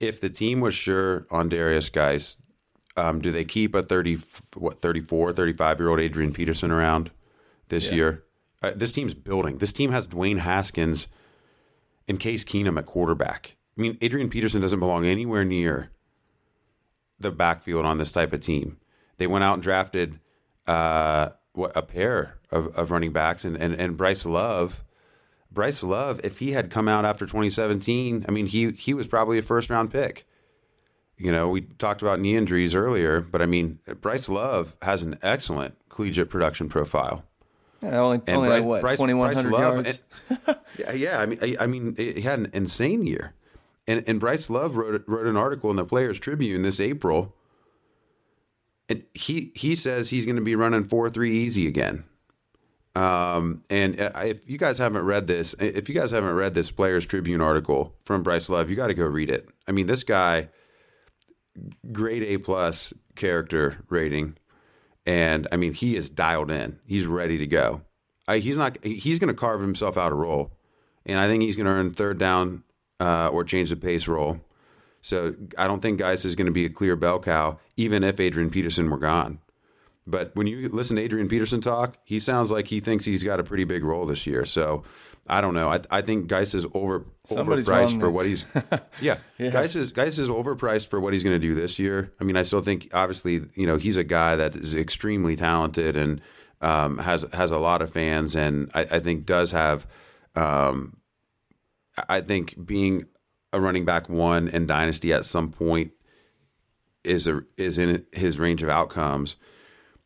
If 0.00 0.20
the 0.20 0.28
team 0.28 0.60
was 0.60 0.74
sure 0.74 1.26
on 1.30 1.48
Darius 1.48 1.88
Guice, 1.88 2.36
um, 2.96 3.20
do 3.20 3.32
they 3.32 3.44
keep 3.44 3.74
a 3.74 3.82
30, 3.82 4.18
what, 4.54 4.80
34, 4.80 5.32
35 5.32 5.78
year 5.78 5.88
old 5.88 6.00
Adrian 6.00 6.32
Peterson 6.32 6.70
around 6.70 7.10
this 7.68 7.86
yeah. 7.86 7.94
year? 7.94 8.24
Uh, 8.62 8.72
this 8.74 8.92
team's 8.92 9.14
building. 9.14 9.58
This 9.58 9.72
team 9.72 9.90
has 9.90 10.06
Dwayne 10.06 10.38
Haskins 10.38 11.08
and 12.08 12.20
Case 12.20 12.44
Keenum 12.44 12.78
at 12.78 12.86
quarterback. 12.86 13.56
I 13.76 13.80
mean, 13.80 13.98
Adrian 14.00 14.30
Peterson 14.30 14.62
doesn't 14.62 14.80
belong 14.80 15.04
anywhere 15.04 15.44
near 15.44 15.90
the 17.18 17.30
backfield 17.30 17.84
on 17.84 17.98
this 17.98 18.10
type 18.10 18.32
of 18.32 18.40
team. 18.40 18.78
They 19.18 19.26
went 19.26 19.44
out 19.44 19.54
and 19.54 19.62
drafted 19.62 20.20
uh, 20.66 21.30
what, 21.52 21.76
a 21.76 21.82
pair 21.82 22.38
of, 22.50 22.68
of 22.76 22.90
running 22.90 23.12
backs 23.12 23.44
and, 23.44 23.56
and, 23.56 23.74
and 23.74 23.96
Bryce 23.96 24.24
Love. 24.24 24.84
Bryce 25.50 25.82
Love, 25.82 26.20
if 26.24 26.38
he 26.38 26.52
had 26.52 26.70
come 26.70 26.88
out 26.88 27.04
after 27.04 27.26
2017, 27.26 28.24
I 28.28 28.32
mean, 28.32 28.46
he 28.46 28.72
he 28.72 28.92
was 28.92 29.06
probably 29.06 29.38
a 29.38 29.42
first 29.42 29.70
round 29.70 29.92
pick. 29.92 30.26
You 31.16 31.30
know, 31.30 31.48
we 31.48 31.62
talked 31.62 32.02
about 32.02 32.20
knee 32.20 32.36
injuries 32.36 32.74
earlier, 32.74 33.20
but 33.20 33.40
I 33.40 33.46
mean, 33.46 33.78
Bryce 34.00 34.28
Love 34.28 34.76
has 34.82 35.02
an 35.02 35.16
excellent 35.22 35.76
collegiate 35.88 36.28
production 36.28 36.68
profile. 36.68 37.24
Yeah, 37.80 38.00
only, 38.00 38.20
and 38.26 38.36
only 38.36 38.48
Bryce, 38.48 38.62
like, 38.62 38.82
what 38.82 38.96
twenty 38.96 39.14
one 39.14 39.34
hundred 39.34 39.52
yards. 39.52 40.00
And, 40.30 40.56
yeah, 40.78 40.92
yeah, 40.92 41.18
I 41.20 41.26
mean, 41.26 41.38
I, 41.42 41.56
I, 41.60 41.66
mean, 41.66 41.94
he 41.96 42.22
had 42.22 42.38
an 42.38 42.50
insane 42.52 43.06
year, 43.06 43.34
and 43.86 44.02
and 44.06 44.18
Bryce 44.18 44.48
Love 44.48 44.76
wrote 44.76 45.04
wrote 45.06 45.26
an 45.26 45.36
article 45.36 45.70
in 45.70 45.76
the 45.76 45.84
Players 45.84 46.18
Tribune 46.18 46.62
this 46.62 46.80
April, 46.80 47.34
and 48.88 49.04
he 49.12 49.52
he 49.54 49.74
says 49.74 50.10
he's 50.10 50.24
going 50.24 50.36
to 50.36 50.42
be 50.42 50.56
running 50.56 50.84
four 50.84 51.10
three 51.10 51.36
easy 51.36 51.68
again. 51.68 52.04
Um, 52.96 53.64
and 53.68 54.00
uh, 54.00 54.12
if 54.24 54.48
you 54.48 54.56
guys 54.56 54.78
haven't 54.78 55.02
read 55.02 55.26
this, 55.26 55.54
if 55.58 55.88
you 55.88 55.94
guys 55.94 56.12
haven't 56.12 56.34
read 56.34 56.54
this 56.54 56.70
Players 56.70 57.04
Tribune 57.04 57.40
article 57.40 57.94
from 58.04 58.22
Bryce 58.22 58.48
Love, 58.48 58.70
you 58.70 58.76
got 58.76 58.86
to 58.86 58.94
go 58.94 59.04
read 59.04 59.30
it. 59.30 59.48
I 59.68 59.72
mean, 59.72 59.86
this 59.86 60.04
guy 60.04 60.48
grade 61.92 62.22
A 62.22 62.38
plus 62.38 62.92
character 63.16 63.84
rating, 63.88 64.36
and 65.06 65.46
I 65.52 65.56
mean 65.56 65.72
he 65.72 65.96
is 65.96 66.08
dialed 66.08 66.50
in. 66.50 66.78
He's 66.86 67.06
ready 67.06 67.38
to 67.38 67.46
go. 67.46 67.82
I, 68.26 68.38
he's 68.38 68.56
not. 68.56 68.82
He's 68.84 69.18
going 69.18 69.28
to 69.28 69.34
carve 69.34 69.60
himself 69.60 69.98
out 69.98 70.12
a 70.12 70.14
role, 70.14 70.52
and 71.04 71.18
I 71.18 71.26
think 71.28 71.42
he's 71.42 71.56
going 71.56 71.66
to 71.66 71.72
earn 71.72 71.90
third 71.90 72.18
down 72.18 72.64
uh, 73.00 73.28
or 73.28 73.44
change 73.44 73.70
the 73.70 73.76
pace 73.76 74.08
role. 74.08 74.40
So 75.02 75.34
I 75.58 75.66
don't 75.66 75.80
think 75.80 75.98
Guice 75.98 76.24
is 76.24 76.34
going 76.34 76.46
to 76.46 76.52
be 76.52 76.64
a 76.64 76.70
clear 76.70 76.96
bell 76.96 77.20
cow, 77.20 77.58
even 77.76 78.02
if 78.02 78.18
Adrian 78.18 78.48
Peterson 78.48 78.88
were 78.88 78.96
gone. 78.98 79.38
But 80.06 80.34
when 80.34 80.46
you 80.46 80.68
listen 80.68 80.96
to 80.96 81.02
Adrian 81.02 81.28
Peterson 81.28 81.60
talk, 81.60 81.98
he 82.04 82.18
sounds 82.18 82.50
like 82.50 82.68
he 82.68 82.80
thinks 82.80 83.04
he's 83.04 83.22
got 83.22 83.40
a 83.40 83.44
pretty 83.44 83.64
big 83.64 83.84
role 83.84 84.06
this 84.06 84.26
year. 84.26 84.44
So 84.44 84.82
I 85.28 85.40
don't 85.40 85.54
know. 85.54 85.70
I, 85.70 85.80
I 85.90 86.02
think 86.02 86.26
Guice 86.26 86.54
is 86.54 86.66
over 86.74 87.06
Somebody's 87.26 87.66
overpriced 87.66 87.98
for 87.98 88.10
what 88.10 88.26
he's. 88.26 88.44
yeah, 89.00 89.18
yeah. 89.38 89.50
Guice 89.50 89.74
is 89.74 89.90
Guice 89.90 90.18
is 90.18 90.28
overpriced 90.28 90.88
for 90.88 91.00
what 91.00 91.14
he's 91.14 91.22
going 91.22 91.34
to 91.34 91.46
do 91.46 91.54
this 91.54 91.78
year. 91.78 92.12
I 92.20 92.24
mean, 92.24 92.36
I 92.36 92.42
still 92.42 92.60
think 92.60 92.90
obviously 92.92 93.42
you 93.54 93.66
know 93.66 93.76
he's 93.76 93.96
a 93.96 94.04
guy 94.04 94.36
that 94.36 94.54
is 94.54 94.74
extremely 94.74 95.34
talented 95.34 95.96
and 95.96 96.20
um, 96.60 96.98
has 96.98 97.24
has 97.32 97.50
a 97.50 97.58
lot 97.58 97.80
of 97.80 97.90
fans, 97.90 98.36
and 98.36 98.70
I, 98.74 98.80
I 98.82 98.98
think 99.00 99.24
does 99.24 99.52
have. 99.52 99.86
Um, 100.36 100.98
I 102.08 102.20
think 102.20 102.66
being 102.66 103.06
a 103.52 103.60
running 103.60 103.84
back 103.84 104.08
one 104.08 104.48
in 104.48 104.66
dynasty 104.66 105.12
at 105.12 105.24
some 105.24 105.50
point 105.50 105.92
is 107.04 107.26
a 107.26 107.42
is 107.56 107.78
in 107.78 108.04
his 108.12 108.38
range 108.38 108.62
of 108.62 108.68
outcomes 108.68 109.36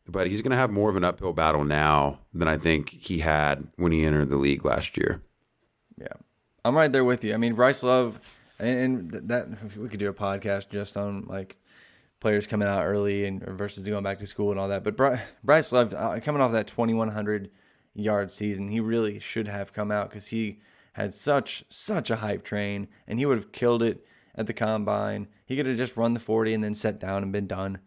but 0.09 0.27
he's 0.27 0.43
going 0.43 0.51
to 0.51 0.57
have 0.57 0.71
more 0.71 0.91
of 0.91 0.97
an 0.97 1.05
uphill 1.05 1.33
battle 1.33 1.65
now 1.65 2.21
than 2.33 2.49
I 2.49 2.57
think 2.57 2.91
he 2.91 3.19
had 3.19 3.69
when 3.77 3.93
he 3.93 4.05
entered 4.05 4.31
the 4.31 4.37
league 4.37 4.65
last 4.65 4.97
year. 4.97 5.23
Yeah, 6.01 6.15
I'm 6.65 6.77
right 6.77 6.91
there 6.91 7.05
with 7.05 7.25
you. 7.25 7.35
I 7.35 7.37
mean, 7.37 7.55
Bryce 7.55 7.83
Love, 7.83 8.21
and, 8.59 8.79
and 9.13 9.29
that 9.29 9.49
we 9.77 9.89
could 9.89 10.01
do 10.01 10.09
a 10.09 10.15
podcast 10.15 10.71
just 10.71 10.97
on 10.97 11.27
like 11.27 11.57
players 12.21 12.47
coming 12.47 12.67
out 12.67 12.85
early 12.85 13.27
and 13.27 13.43
versus 13.43 13.85
going 13.85 14.03
back 14.03 14.19
to 14.19 14.27
school 14.27 14.51
and 14.51 14.59
all 14.59 14.69
that. 14.69 14.85
But 14.85 15.21
Bryce 15.45 15.73
Love 15.73 15.95
uh, 15.95 16.19
coming 16.21 16.41
off 16.41 16.53
that 16.53 16.67
2100 16.67 17.51
yard 17.95 18.33
season, 18.33 18.69
he 18.69 18.81
really 18.81 19.19
should 19.19 19.49
have 19.49 19.73
come 19.73 19.91
out 19.91 20.11
because 20.11 20.29
he 20.29 20.61
had 20.95 21.15
such 21.15 21.65
such 21.69 22.11
a 22.11 22.17
hype 22.17 22.45
train, 22.45 22.89
and 23.07 23.19
he 23.19 23.27
would 23.27 23.39
have 23.39 23.53
killed 23.53 23.83
it 23.83 24.05
at 24.35 24.47
the 24.47 24.55
combine. 24.55 25.29
He 25.45 25.57
could 25.57 25.67
have 25.67 25.77
just 25.77 25.97
run 25.97 26.15
the 26.15 26.21
40 26.21 26.55
and 26.55 26.65
then 26.65 26.75
sat 26.75 26.99
down 26.99 27.23
and 27.23 27.33
been 27.33 27.47
done. 27.47 27.79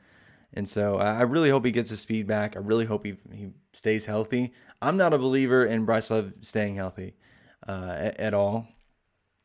And 0.53 0.67
so 0.67 0.97
I 0.97 1.21
really 1.21 1.49
hope 1.49 1.65
he 1.65 1.71
gets 1.71 1.89
his 1.89 2.01
speed 2.01 2.27
back. 2.27 2.55
I 2.55 2.59
really 2.59 2.85
hope 2.85 3.05
he, 3.05 3.15
he 3.33 3.49
stays 3.73 4.05
healthy. 4.05 4.53
I'm 4.81 4.97
not 4.97 5.13
a 5.13 5.17
believer 5.17 5.65
in 5.65 5.85
Bryce 5.85 6.11
Love 6.11 6.33
staying 6.41 6.75
healthy 6.75 7.15
uh, 7.67 7.95
at, 7.97 8.19
at, 8.19 8.33
all. 8.33 8.67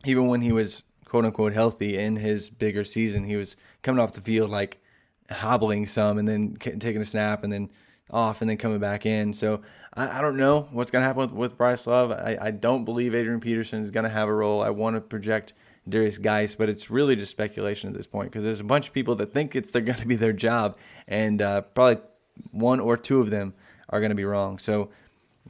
Even 0.04 0.26
when 0.26 0.40
he 0.40 0.50
was 0.50 0.82
quote 1.04 1.24
unquote 1.24 1.52
healthy 1.52 1.96
in 1.96 2.16
his 2.16 2.50
bigger 2.50 2.84
season, 2.84 3.24
he 3.24 3.36
was 3.36 3.56
coming 3.82 4.02
off 4.02 4.12
the 4.12 4.20
field 4.20 4.50
like 4.50 4.82
hobbling 5.30 5.86
some 5.86 6.18
and 6.18 6.26
then 6.26 6.56
taking 6.60 7.00
a 7.00 7.04
snap 7.04 7.44
and 7.44 7.52
then 7.52 7.70
off 8.10 8.40
and 8.40 8.50
then 8.50 8.56
coming 8.56 8.78
back 8.78 9.06
in. 9.06 9.32
So 9.32 9.62
I, 9.94 10.18
I 10.18 10.22
don't 10.22 10.36
know 10.36 10.68
what's 10.72 10.90
going 10.90 11.02
to 11.02 11.06
happen 11.06 11.20
with, 11.20 11.32
with 11.32 11.58
Bryce 11.58 11.86
Love. 11.86 12.10
I, 12.10 12.36
I 12.40 12.50
don't 12.50 12.84
believe 12.84 13.14
Adrian 13.14 13.40
Peterson 13.40 13.80
is 13.80 13.90
going 13.90 14.04
to 14.04 14.10
have 14.10 14.28
a 14.28 14.34
role. 14.34 14.62
I 14.62 14.70
want 14.70 14.96
to 14.96 15.00
project 15.00 15.52
Darius 15.88 16.18
Guice, 16.18 16.54
but 16.54 16.68
it's 16.68 16.90
really 16.90 17.16
just 17.16 17.30
speculation 17.30 17.88
at 17.88 17.96
this 17.96 18.06
point 18.06 18.30
because 18.30 18.44
there's 18.44 18.60
a 18.60 18.64
bunch 18.64 18.88
of 18.88 18.94
people 18.94 19.14
that 19.16 19.32
think 19.32 19.54
it's 19.54 19.70
they're 19.70 19.82
going 19.90 19.98
to 19.98 20.06
be 20.06 20.16
their 20.16 20.32
job, 20.32 20.76
and 21.06 21.40
uh, 21.40 21.62
probably 21.62 22.02
one 22.50 22.80
or 22.80 22.96
two 22.96 23.20
of 23.20 23.30
them 23.30 23.54
are 23.88 24.00
going 24.00 24.10
to 24.10 24.16
be 24.16 24.24
wrong. 24.24 24.58
So 24.58 24.90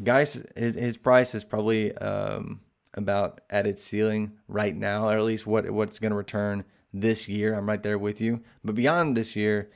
Guice, 0.03 0.43
his 0.57 0.74
his 0.74 0.97
price 0.97 1.34
is 1.34 1.45
probably 1.45 1.97
um, 1.97 2.61
about 2.95 3.41
at 3.51 3.66
its 3.66 3.82
ceiling 3.82 4.32
right 4.49 4.76
now, 4.76 5.09
or 5.09 5.16
at 5.16 5.22
least 5.24 5.47
what 5.47 5.70
what's 5.70 5.99
going 5.99 6.11
to 6.11 6.16
return 6.16 6.64
this 6.93 7.28
year. 7.28 7.55
I'm 7.55 7.68
right 7.68 7.82
there 7.82 7.99
with 7.99 8.20
you. 8.20 8.43
But 8.64 8.74
beyond 8.74 9.16
this 9.16 9.37
year, 9.37 9.70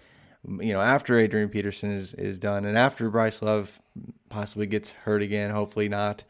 you 0.47 0.73
know, 0.73 0.81
after 0.81 1.19
Adrian 1.19 1.49
Peterson 1.49 1.93
is 1.93 2.15
is 2.15 2.39
done, 2.39 2.65
and 2.65 2.77
after 2.77 3.09
Bryce 3.11 3.41
Love 3.41 3.81
possibly 4.29 4.67
gets 4.67 4.91
hurt 4.91 5.23
again, 5.23 5.51
hopefully 5.51 5.89
not. 5.89 6.25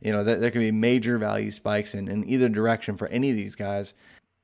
You 0.00 0.12
know, 0.12 0.24
there, 0.24 0.38
there 0.38 0.50
can 0.50 0.60
be 0.60 0.72
major 0.72 1.18
value 1.18 1.50
spikes 1.50 1.94
in, 1.94 2.08
in 2.08 2.28
either 2.28 2.48
direction 2.48 2.96
for 2.96 3.08
any 3.08 3.30
of 3.30 3.36
these 3.36 3.56
guys. 3.56 3.94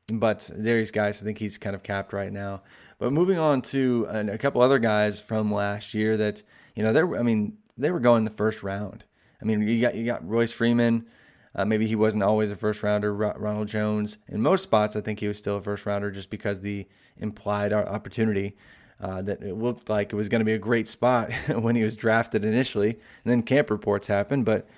But 0.08 0.50
Darius 0.60 0.90
Guice, 0.90 1.22
I 1.22 1.24
think 1.24 1.38
he's 1.38 1.58
kind 1.58 1.76
of 1.76 1.82
capped 1.82 2.12
right 2.12 2.32
now. 2.32 2.62
But 2.98 3.12
moving 3.12 3.38
on 3.38 3.62
to 3.62 4.06
a, 4.08 4.38
couple 4.38 4.62
other 4.62 4.78
guys 4.78 5.20
from 5.20 5.52
last 5.52 5.94
year 5.94 6.16
that, 6.16 6.42
you 6.74 6.82
know, 6.82 6.92
they're, 6.92 7.16
I 7.16 7.22
mean, 7.22 7.56
they 7.76 7.90
were 7.90 8.00
going 8.00 8.24
the 8.24 8.30
first 8.30 8.62
round. 8.62 9.04
I 9.40 9.44
mean, 9.44 9.62
you 9.62 9.80
got 9.80 9.94
you 9.94 10.04
got 10.04 10.26
Royce 10.28 10.52
Freeman. 10.52 11.06
Uh, 11.54 11.64
maybe 11.64 11.86
he 11.86 11.96
wasn't 11.96 12.22
always 12.22 12.50
a 12.50 12.56
first 12.56 12.82
rounder. 12.82 13.12
Ronald 13.12 13.68
Jones. 13.68 14.18
In 14.28 14.40
most 14.40 14.62
spots, 14.62 14.96
I 14.96 15.00
think 15.00 15.20
he 15.20 15.28
was 15.28 15.36
still 15.36 15.56
a 15.56 15.62
first 15.62 15.84
rounder 15.84 16.10
just 16.10 16.30
because 16.30 16.60
the 16.60 16.86
implied 17.18 17.72
opportunity 17.72 18.56
uh, 19.00 19.20
that 19.22 19.42
it 19.42 19.54
looked 19.54 19.90
like 19.90 20.12
it 20.12 20.16
was 20.16 20.28
going 20.28 20.40
to 20.40 20.46
be 20.46 20.54
a 20.54 20.58
great 20.58 20.88
spot 20.88 21.32
when 21.48 21.74
he 21.76 21.82
was 21.82 21.96
drafted 21.96 22.44
initially. 22.44 22.90
And 22.90 23.32
then 23.32 23.42
camp 23.42 23.68
reports 23.68 24.06
happened. 24.06 24.44
But 24.44 24.68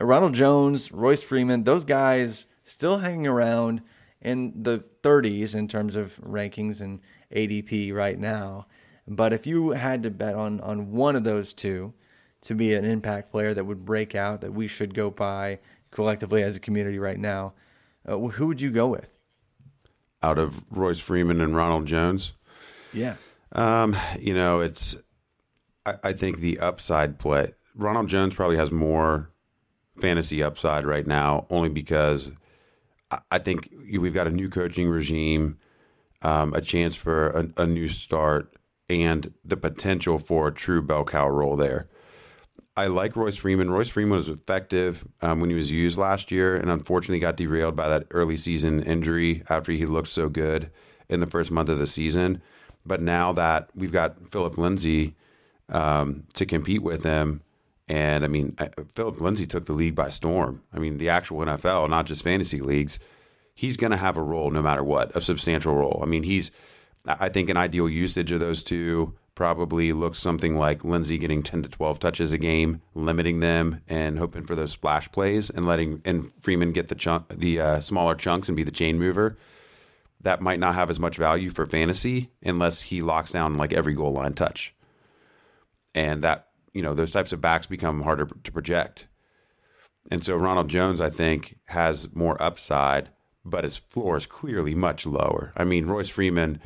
Ronald 0.00 0.34
Jones, 0.34 0.92
Royce 0.92 1.22
Freeman, 1.22 1.64
those 1.64 1.84
guys 1.84 2.46
still 2.64 2.98
hanging 2.98 3.26
around 3.26 3.82
in 4.20 4.62
the 4.62 4.84
30s 5.02 5.54
in 5.54 5.68
terms 5.68 5.96
of 5.96 6.18
rankings 6.18 6.80
and 6.80 7.00
ADP 7.34 7.94
right 7.94 8.18
now. 8.18 8.66
But 9.06 9.32
if 9.32 9.46
you 9.46 9.70
had 9.70 10.02
to 10.04 10.10
bet 10.10 10.34
on, 10.34 10.60
on 10.60 10.92
one 10.92 11.16
of 11.16 11.24
those 11.24 11.52
two 11.52 11.92
to 12.42 12.54
be 12.54 12.74
an 12.74 12.84
impact 12.84 13.30
player 13.30 13.52
that 13.54 13.64
would 13.64 13.84
break 13.84 14.14
out, 14.14 14.40
that 14.40 14.52
we 14.52 14.68
should 14.68 14.94
go 14.94 15.10
by 15.10 15.58
collectively 15.90 16.42
as 16.42 16.56
a 16.56 16.60
community 16.60 16.98
right 16.98 17.18
now, 17.18 17.52
uh, 18.06 18.16
who 18.16 18.46
would 18.46 18.60
you 18.60 18.70
go 18.70 18.86
with? 18.86 19.10
Out 20.22 20.38
of 20.38 20.62
Royce 20.70 21.00
Freeman 21.00 21.40
and 21.40 21.56
Ronald 21.56 21.86
Jones? 21.86 22.32
Yeah. 22.92 23.16
Um, 23.52 23.96
you 24.18 24.34
know, 24.34 24.60
it's, 24.60 24.96
I, 25.84 25.94
I 26.04 26.12
think 26.12 26.38
the 26.38 26.58
upside 26.58 27.18
play, 27.18 27.52
Ronald 27.74 28.08
Jones 28.08 28.34
probably 28.34 28.56
has 28.56 28.70
more 28.70 29.30
fantasy 30.00 30.42
upside 30.42 30.86
right 30.86 31.06
now, 31.06 31.46
only 31.50 31.68
because 31.68 32.32
I 33.30 33.38
think 33.38 33.72
we've 33.90 34.14
got 34.14 34.26
a 34.26 34.30
new 34.30 34.48
coaching 34.48 34.88
regime, 34.88 35.58
um, 36.22 36.54
a 36.54 36.60
chance 36.60 36.96
for 36.96 37.28
a, 37.28 37.62
a, 37.62 37.66
new 37.66 37.88
start, 37.88 38.54
and 38.88 39.32
the 39.44 39.56
potential 39.56 40.18
for 40.18 40.48
a 40.48 40.52
true 40.52 40.80
bell 40.82 41.04
cow 41.04 41.28
role 41.28 41.56
there. 41.56 41.88
I 42.76 42.86
like 42.86 43.16
Royce 43.16 43.36
Freeman. 43.36 43.70
Royce 43.70 43.88
Freeman 43.88 44.16
was 44.16 44.28
effective 44.28 45.06
um, 45.22 45.40
when 45.40 45.50
he 45.50 45.56
was 45.56 45.72
used 45.72 45.98
last 45.98 46.30
year, 46.30 46.56
and 46.56 46.70
unfortunately 46.70 47.18
got 47.18 47.36
derailed 47.36 47.74
by 47.74 47.88
that 47.88 48.06
early 48.12 48.36
season 48.36 48.82
injury 48.82 49.42
after 49.48 49.72
he 49.72 49.86
looked 49.86 50.08
so 50.08 50.28
good 50.28 50.70
in 51.08 51.20
the 51.20 51.26
first 51.26 51.50
month 51.50 51.68
of 51.68 51.78
the 51.78 51.86
season. 51.86 52.40
But 52.86 53.02
now 53.02 53.32
that 53.32 53.68
we've 53.74 53.92
got 53.92 54.28
Philip 54.28 54.56
Lindsay 54.56 55.16
um, 55.68 56.24
to 56.34 56.46
compete 56.46 56.82
with 56.82 57.02
him, 57.02 57.42
and 57.90 58.24
I 58.24 58.28
mean, 58.28 58.56
Philip 58.94 59.20
Lindsay 59.20 59.46
took 59.46 59.64
the 59.64 59.72
league 59.72 59.96
by 59.96 60.10
storm. 60.10 60.62
I 60.72 60.78
mean, 60.78 60.98
the 60.98 61.08
actual 61.08 61.38
NFL, 61.38 61.90
not 61.90 62.06
just 62.06 62.22
fantasy 62.22 62.60
leagues. 62.60 63.00
He's 63.52 63.76
going 63.76 63.90
to 63.90 63.96
have 63.96 64.16
a 64.16 64.22
role 64.22 64.52
no 64.52 64.62
matter 64.62 64.84
what, 64.84 65.14
a 65.16 65.20
substantial 65.20 65.74
role. 65.74 65.98
I 66.00 66.06
mean, 66.06 66.22
he's, 66.22 66.52
I 67.04 67.28
think, 67.28 67.50
an 67.50 67.56
ideal 67.56 67.88
usage 67.88 68.30
of 68.30 68.38
those 68.38 68.62
two 68.62 69.16
probably 69.34 69.92
looks 69.92 70.20
something 70.20 70.56
like 70.56 70.84
Lindsay 70.84 71.18
getting 71.18 71.42
10 71.42 71.64
to 71.64 71.68
12 71.68 71.98
touches 71.98 72.30
a 72.30 72.38
game, 72.38 72.80
limiting 72.94 73.40
them 73.40 73.80
and 73.88 74.20
hoping 74.20 74.44
for 74.44 74.54
those 74.54 74.70
splash 74.70 75.10
plays 75.10 75.50
and 75.50 75.66
letting 75.66 76.00
and 76.04 76.32
Freeman 76.40 76.70
get 76.70 76.86
the 76.86 76.94
chunk, 76.94 77.26
the 77.28 77.58
uh, 77.58 77.80
smaller 77.80 78.14
chunks 78.14 78.46
and 78.46 78.56
be 78.56 78.62
the 78.62 78.70
chain 78.70 79.00
mover. 79.00 79.36
That 80.20 80.40
might 80.40 80.60
not 80.60 80.76
have 80.76 80.90
as 80.90 81.00
much 81.00 81.16
value 81.16 81.50
for 81.50 81.66
fantasy 81.66 82.30
unless 82.40 82.82
he 82.82 83.02
locks 83.02 83.32
down 83.32 83.58
like 83.58 83.72
every 83.72 83.94
goal 83.94 84.12
line 84.12 84.34
touch. 84.34 84.76
And 85.92 86.22
that 86.22 86.49
you 86.72 86.82
know 86.82 86.94
those 86.94 87.10
types 87.10 87.32
of 87.32 87.40
backs 87.40 87.66
become 87.66 88.02
harder 88.02 88.26
to 88.26 88.52
project. 88.52 89.06
And 90.10 90.24
so 90.24 90.36
Ronald 90.36 90.68
Jones, 90.68 91.00
I 91.00 91.10
think, 91.10 91.58
has 91.66 92.08
more 92.14 92.40
upside, 92.42 93.10
but 93.44 93.64
his 93.64 93.76
floor 93.76 94.16
is 94.16 94.26
clearly 94.26 94.74
much 94.74 95.06
lower. 95.06 95.52
I 95.56 95.64
mean, 95.64 95.86
Royce 95.86 96.08
Freeman 96.08 96.60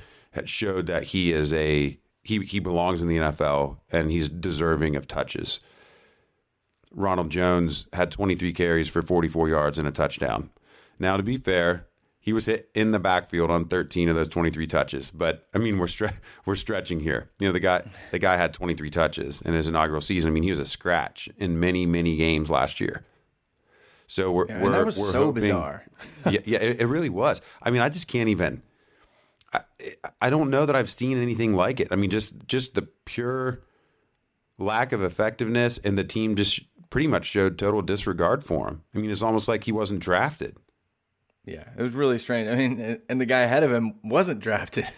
showed 0.45 0.87
that 0.87 1.05
he 1.05 1.33
is 1.33 1.53
a 1.53 1.99
he 2.23 2.41
he 2.41 2.59
belongs 2.59 3.03
in 3.03 3.09
the 3.09 3.19
NFL 3.19 3.79
and 3.93 4.11
he's 4.11 4.29
deserving 4.29 4.97
of 4.97 5.07
touches. 5.07 5.61
Ronald 6.93 7.31
Jones 7.31 7.87
had 7.93 8.11
23 8.11 8.53
carries 8.53 8.89
for 8.89 9.03
44 9.03 9.49
yards 9.49 9.79
and 9.79 9.89
a 9.89 9.91
touchdown. 9.91 10.51
Now, 10.99 11.17
to 11.17 11.25
be 11.25 11.37
fair, 11.37 11.87
he 12.25 12.33
was 12.33 12.47
hit 12.47 12.71
in 12.75 12.93
the 12.93 12.99
backfield 12.99 13.51
on 13.51 13.67
13 13.67 14.09
of 14.09 14.17
those 14.17 14.29
23 14.29 14.67
touches. 14.67 15.11
But 15.11 15.47
I 15.53 15.59
mean, 15.59 15.79
we're 15.79 15.85
stre- 15.85 16.17
we're 16.47 16.55
stretching 16.55 17.01
here. 17.01 17.29
You 17.39 17.49
know, 17.49 17.53
the 17.53 17.61
guy 17.61 17.83
the 18.13 18.19
guy 18.19 18.39
had 18.39 18.55
23 18.55 18.89
touches 18.89 19.43
in 19.43 19.53
his 19.53 19.69
inaugural 19.69 20.01
season. 20.01 20.31
I 20.31 20.33
mean, 20.33 20.43
he 20.43 20.51
was 20.51 20.59
a 20.59 20.65
scratch 20.65 21.29
in 21.37 21.61
many 21.61 21.85
many 21.85 22.17
games 22.17 22.49
last 22.49 22.81
year. 22.81 23.05
So 24.07 24.33
we're 24.33 24.47
yeah, 24.49 24.63
we're, 24.63 24.71
that 24.71 24.87
was 24.87 24.97
we're 24.97 25.13
so 25.13 25.27
hoping, 25.27 25.43
bizarre. 25.43 25.85
yeah, 26.31 26.41
yeah, 26.47 26.59
it, 26.61 26.81
it, 26.81 26.87
really 26.87 27.11
was. 27.11 27.43
I 27.63 27.71
mean, 27.71 27.83
I 27.83 27.91
just 27.91 28.09
can't 28.09 28.31
even. 28.31 28.63
I, 29.53 29.61
I 30.23 30.31
don't 30.31 30.49
know 30.49 30.65
that 30.65 30.75
I've 30.75 30.89
seen 30.89 31.21
anything 31.21 31.55
like 31.55 31.79
it. 31.79 31.89
I 31.91 31.97
mean, 31.97 32.09
just 32.09 32.47
just 32.47 32.75
the 32.75 32.89
pure 33.05 33.61
lack 34.57 34.93
of 34.93 35.03
effectiveness, 35.03 35.77
and 35.85 35.99
the 35.99 36.05
team 36.05 36.37
just 36.37 36.61
pretty 36.89 37.07
much 37.07 37.27
showed 37.27 37.59
total 37.59 37.83
disregard 37.83 38.43
for 38.43 38.69
him. 38.69 38.83
I 38.95 38.99
mean, 38.99 39.11
it's 39.11 39.21
almost 39.21 39.47
like 39.47 39.65
he 39.65 39.73
wasn't 39.73 40.01
drafted. 40.01 40.57
Yeah, 41.47 41.65
it 41.77 41.83
was 41.83 41.93
really 41.93 42.19
strange. 42.19 42.49
I 42.49 42.55
mean, 42.55 43.01
and 43.09 43.21
the 43.21 43.27
guy 43.27 43.41
ahead 43.41 43.63
of 43.63 43.73
him 43.73 43.95
wasn't 44.03 44.41
drafted. 44.41 44.89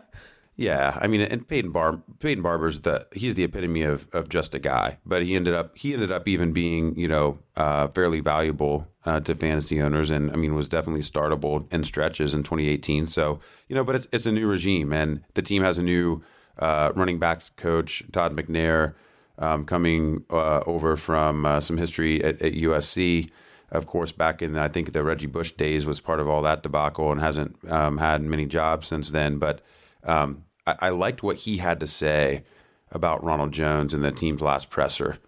yeah, 0.56 0.98
I 1.00 1.06
mean, 1.06 1.22
and 1.22 1.48
Peyton 1.48 1.70
Bar 1.70 2.02
Peyton 2.18 2.42
Barber's 2.42 2.80
the 2.80 3.06
he's 3.12 3.34
the 3.34 3.44
epitome 3.44 3.82
of, 3.82 4.06
of 4.12 4.28
just 4.28 4.54
a 4.54 4.58
guy, 4.58 4.98
but 5.06 5.22
he 5.22 5.34
ended 5.34 5.54
up 5.54 5.76
he 5.76 5.94
ended 5.94 6.12
up 6.12 6.28
even 6.28 6.52
being 6.52 6.98
you 6.98 7.08
know 7.08 7.38
uh, 7.56 7.88
fairly 7.88 8.20
valuable 8.20 8.86
uh, 9.06 9.20
to 9.20 9.34
fantasy 9.34 9.80
owners, 9.80 10.10
and 10.10 10.30
I 10.30 10.36
mean 10.36 10.54
was 10.54 10.68
definitely 10.68 11.02
startable 11.02 11.72
in 11.72 11.84
stretches 11.84 12.34
in 12.34 12.42
2018. 12.42 13.06
So 13.06 13.40
you 13.68 13.74
know, 13.74 13.84
but 13.84 13.94
it's 13.94 14.08
it's 14.12 14.26
a 14.26 14.32
new 14.32 14.46
regime, 14.46 14.92
and 14.92 15.22
the 15.32 15.42
team 15.42 15.62
has 15.62 15.78
a 15.78 15.82
new 15.82 16.22
uh, 16.58 16.92
running 16.94 17.18
backs 17.18 17.50
coach, 17.56 18.04
Todd 18.12 18.36
McNair, 18.36 18.94
um, 19.38 19.64
coming 19.64 20.24
uh, 20.28 20.60
over 20.66 20.98
from 20.98 21.46
uh, 21.46 21.60
some 21.60 21.78
history 21.78 22.22
at, 22.22 22.42
at 22.42 22.52
USC 22.52 23.30
of 23.74 23.86
course, 23.86 24.12
back 24.12 24.40
in 24.40 24.56
I 24.56 24.68
think 24.68 24.92
the 24.92 25.04
Reggie 25.04 25.26
Bush 25.26 25.52
days 25.52 25.84
was 25.84 26.00
part 26.00 26.20
of 26.20 26.28
all 26.28 26.42
that 26.42 26.62
debacle 26.62 27.10
and 27.12 27.20
hasn't 27.20 27.56
um, 27.70 27.98
had 27.98 28.22
many 28.22 28.46
jobs 28.46 28.86
since 28.86 29.10
then. 29.10 29.38
But 29.38 29.60
um, 30.04 30.44
I, 30.66 30.76
I, 30.80 30.88
liked 30.90 31.22
what 31.22 31.38
he 31.38 31.58
had 31.58 31.80
to 31.80 31.86
say 31.86 32.44
about 32.92 33.24
Ronald 33.24 33.52
Jones 33.52 33.92
in 33.92 34.00
the 34.00 34.12
team's 34.12 34.40
last 34.40 34.70
presser. 34.70 35.18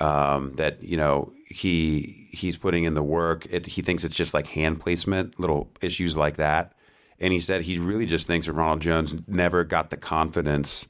Um, 0.00 0.52
that 0.54 0.80
you 0.80 0.96
know 0.96 1.32
he 1.46 2.28
he's 2.30 2.56
putting 2.56 2.84
in 2.84 2.94
the 2.94 3.02
work. 3.02 3.46
It, 3.50 3.66
he 3.66 3.82
thinks 3.82 4.04
it's 4.04 4.14
just 4.14 4.34
like 4.34 4.46
hand 4.46 4.80
placement, 4.80 5.40
little 5.40 5.70
issues 5.80 6.16
like 6.16 6.36
that. 6.36 6.74
And 7.18 7.32
he 7.32 7.40
said 7.40 7.62
he 7.62 7.78
really 7.78 8.06
just 8.06 8.28
thinks 8.28 8.46
that 8.46 8.52
Ronald 8.52 8.80
Jones 8.80 9.14
never 9.26 9.64
got 9.64 9.90
the 9.90 9.96
confidence 9.96 10.86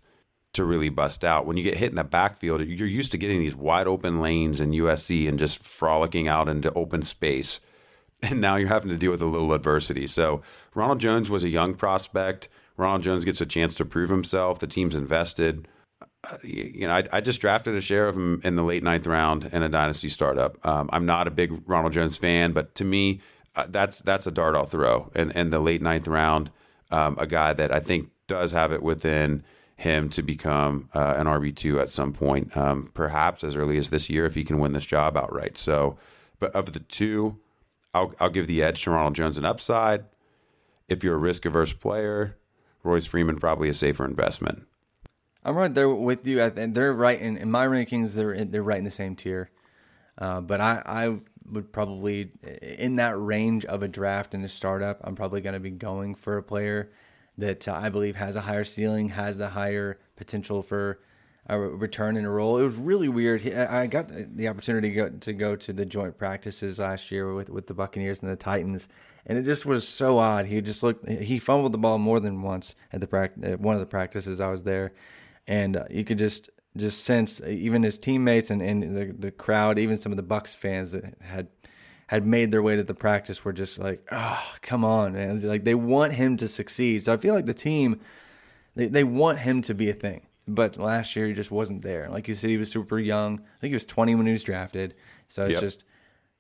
to 0.55 0.65
really 0.65 0.89
bust 0.89 1.25
out. 1.25 1.47
When 1.47 1.57
you 1.57 1.63
get 1.63 1.77
hit 1.77 1.91
in 1.91 1.97
the 1.97 2.05
backfield, 2.05 2.63
you're 2.63 2.89
used 2.89 3.13
to 3.13 3.19
getting 3.19 3.39
these 3.39 3.55
wide 3.55 3.87
open 3.87 4.21
lanes 4.21 4.61
in 4.61 4.71
USC 4.71 5.29
and 5.29 5.39
just 5.39 5.63
frolicking 5.63 6.29
out 6.29 6.49
into 6.49 6.73
open 6.75 7.03
space. 7.03 7.61
And 8.21 8.41
now 8.41 8.57
you're 8.57 8.67
having 8.67 8.91
to 8.91 8.97
deal 8.97 9.13
with 9.13 9.23
a 9.23 9.27
little 9.27 9.53
adversity. 9.53 10.09
So 10.09 10.43
Ronald 10.75 10.99
Jones 10.99 11.31
was 11.31 11.45
a 11.45 11.49
young 11.49 11.77
prospect. 11.77 12.49
Ronald 12.77 13.03
Jones 13.03 13.25
gets 13.25 13.41
a 13.41 13.47
chance 13.47 13.77
to 13.77 13.85
prove 13.85 14.11
himself. 14.11 14.59
The 14.59 14.67
team's 14.67 14.97
invested. 14.97 15.69
Uh, 16.25 16.37
you 16.43 16.89
know, 16.89 16.95
I, 16.95 17.05
I, 17.13 17.21
just 17.21 17.41
drafted 17.41 17.77
a 17.77 17.81
share 17.81 18.09
of 18.09 18.17
him 18.17 18.41
in 18.43 18.57
the 18.57 18.65
late 18.65 18.83
ninth 18.83 19.07
round 19.07 19.45
in 19.53 19.63
a 19.63 19.69
dynasty 19.69 20.09
startup. 20.09 20.59
Um, 20.67 20.91
I'm 20.93 21.07
not 21.07 21.29
a 21.29 21.31
big 21.31 21.63
Ronald 21.65 21.93
Jones 21.93 22.17
fan, 22.17 22.53
but 22.53 22.75
to 22.75 22.85
me, 22.85 23.21
uh, 23.55 23.67
that's 23.69 24.01
that's 24.01 24.27
a 24.27 24.33
dart 24.33 24.57
I'll 24.57 24.65
throw 24.65 25.13
in, 25.15 25.31
in 25.31 25.51
the 25.51 25.61
late 25.61 25.81
ninth 25.81 26.09
round. 26.09 26.51
Um, 26.91 27.17
a 27.21 27.27
guy 27.27 27.53
that 27.53 27.73
I 27.73 27.79
think 27.79 28.11
does 28.27 28.51
have 28.51 28.73
it 28.73 28.83
within 28.83 29.45
him 29.79 30.09
to 30.11 30.23
become 30.23 30.89
uh, 30.93 31.15
an 31.17 31.27
RB2 31.27 31.81
at 31.81 31.89
some 31.89 32.13
point, 32.13 32.55
um, 32.57 32.91
perhaps 32.95 33.45
as 33.45 33.55
early 33.55 33.79
as 33.79 33.91
this 33.91 34.11
year 34.11 34.27
if 34.27 34.35
he 34.35 34.43
can 34.43 34.59
win 34.59 34.73
this 34.73 34.85
job 34.85 35.17
outright. 35.17 35.57
So, 35.57 35.97
but 36.41 36.51
of 36.51 36.73
the 36.73 36.81
two, 36.81 37.39
I'll, 37.95 38.13
I'll 38.19 38.29
give 38.29 38.49
the 38.49 38.61
edge 38.61 38.83
to 38.83 38.91
Ronald 38.91 39.15
Jones 39.15 39.39
an 39.39 39.45
upside. 39.45 40.05
If 40.89 41.05
you're 41.05 41.15
a 41.15 41.19
risk 41.19 41.45
averse 41.45 41.73
player, 41.73 42.37
Royce 42.83 43.07
Freeman 43.07 43.39
probably 43.39 43.69
a 43.69 43.75
safer 43.75 44.05
investment. 44.05 44.67
I'm 45.45 45.55
right 45.55 45.73
there 45.73 45.89
with 45.89 46.27
you. 46.27 46.51
Think 46.51 46.75
they're 46.75 46.93
right 46.93 47.21
in, 47.21 47.37
in 47.37 47.49
my 47.49 47.65
rankings. 47.65 48.15
They're 48.15 48.33
in, 48.33 48.51
they're 48.51 48.65
right 48.65 48.79
in 48.79 48.85
the 48.85 48.91
same 48.91 49.15
tier. 49.15 49.49
Uh, 50.19 50.41
but 50.41 50.61
I, 50.61 50.83
I 50.85 51.19
would 51.53 51.73
probably 51.73 52.33
in 52.61 52.97
that 52.97 53.17
range 53.17 53.65
of 53.67 53.85
a 53.85 53.89
draft 53.89 54.35
and 54.35 54.45
a 54.45 54.49
startup. 54.49 54.99
I'm 55.05 55.15
probably 55.15 55.41
going 55.41 55.55
to 55.55 55.61
be 55.61 55.71
going 55.71 56.17
for 56.17 56.37
a 56.37 56.43
player 56.43 56.91
that 57.39 57.67
uh, 57.67 57.73
I 57.75 57.89
believe 57.89 58.17
has 58.17 58.37
a 58.37 58.41
higher 58.41 58.65
ceiling, 58.65 59.09
has 59.11 59.39
the 59.39 59.49
higher 59.49 59.99
potential 60.17 60.63
for 60.63 61.01
a 61.47 61.59
return 61.59 62.17
in 62.17 62.25
a 62.25 62.31
role. 62.31 62.59
It 62.59 62.65
was 62.65 62.77
really 62.77 63.09
weird. 63.09 63.49
I 63.49 63.87
got 63.87 64.11
the 64.37 64.49
opportunity 64.49 64.91
to 64.91 64.95
go, 64.95 65.09
to 65.09 65.33
go 65.33 65.57
to 65.57 65.73
the 65.73 65.87
joint 65.87 66.19
practices 66.19 66.79
last 66.79 67.11
year 67.11 67.33
with 67.33 67.49
with 67.49 67.67
the 67.67 67.75
Buccaneers 67.75 68.21
and 68.21 68.31
the 68.31 68.37
Titans, 68.37 68.89
and 69.27 69.39
it 69.39 69.43
just 69.43 69.65
was 69.65 69.89
so 69.89 70.19
odd. 70.19 70.47
He 70.47 70.61
just 70.61 70.83
looked. 70.83 71.09
He 71.09 71.39
fumbled 71.39 71.73
the 71.73 71.79
ball 71.79 71.99
more 71.99 72.21
than 72.21 72.43
once 72.43 72.75
at 72.93 73.01
the 73.01 73.07
practice. 73.07 73.59
One 73.59 73.75
of 73.75 73.81
the 73.81 73.87
practices 73.87 74.41
I 74.41 74.51
was 74.51 74.63
there, 74.63 74.93
and 75.47 75.77
uh, 75.77 75.85
you 75.89 76.05
could 76.05 76.19
just 76.19 76.51
just 76.77 77.05
sense 77.05 77.41
even 77.41 77.83
his 77.83 77.99
teammates 77.99 78.51
and, 78.51 78.61
and 78.61 78.97
the 78.97 79.15
the 79.19 79.31
crowd, 79.31 79.79
even 79.79 79.97
some 79.97 80.13
of 80.13 80.17
the 80.17 80.23
Bucks 80.23 80.53
fans 80.53 80.93
that 80.93 81.15
had 81.21 81.49
had 82.09 82.27
made 82.27 82.51
their 82.51 82.63
way 82.63 82.77
to 82.77 82.83
the 82.83 82.95
practice 82.95 83.45
were 83.45 83.53
just 83.53 83.79
like, 83.79 84.07
oh, 84.11 84.55
come 84.63 84.85
on, 84.85 85.13
man. 85.13 85.37
It's 85.37 85.45
like 85.45 85.65
they 85.65 85.75
want 85.75 86.15
him 86.15 86.37
to 86.39 86.49
succeed. 86.49 87.05
So 87.05 87.13
I 87.13 87.17
feel 87.17 87.35
like 87.35 87.47
the 87.47 87.55
team, 87.55 88.01
they, 88.75 88.89
they 88.89 89.05
want 89.05 89.39
him 89.39 89.63
to 89.63 89.75
be 89.75 89.91
a 89.91 89.95
thing. 89.95 90.23
But 90.47 90.79
last 90.79 91.15
year 91.15 91.27
he 91.27 91.35
just 91.35 91.51
wasn't 91.51 91.83
there. 91.83 92.09
Like 92.11 92.27
you 92.27 92.35
said, 92.35 92.51
he 92.51 92.57
was 92.57 92.71
super 92.71 92.99
young. 92.99 93.41
I 93.41 93.61
think 93.61 93.71
he 93.71 93.75
was 93.75 93.85
20 93.85 94.15
when 94.15 94.27
he 94.27 94.33
was 94.33 94.43
drafted. 94.43 94.95
So 95.29 95.45
it's 95.45 95.53
yep. 95.53 95.61
just 95.61 95.85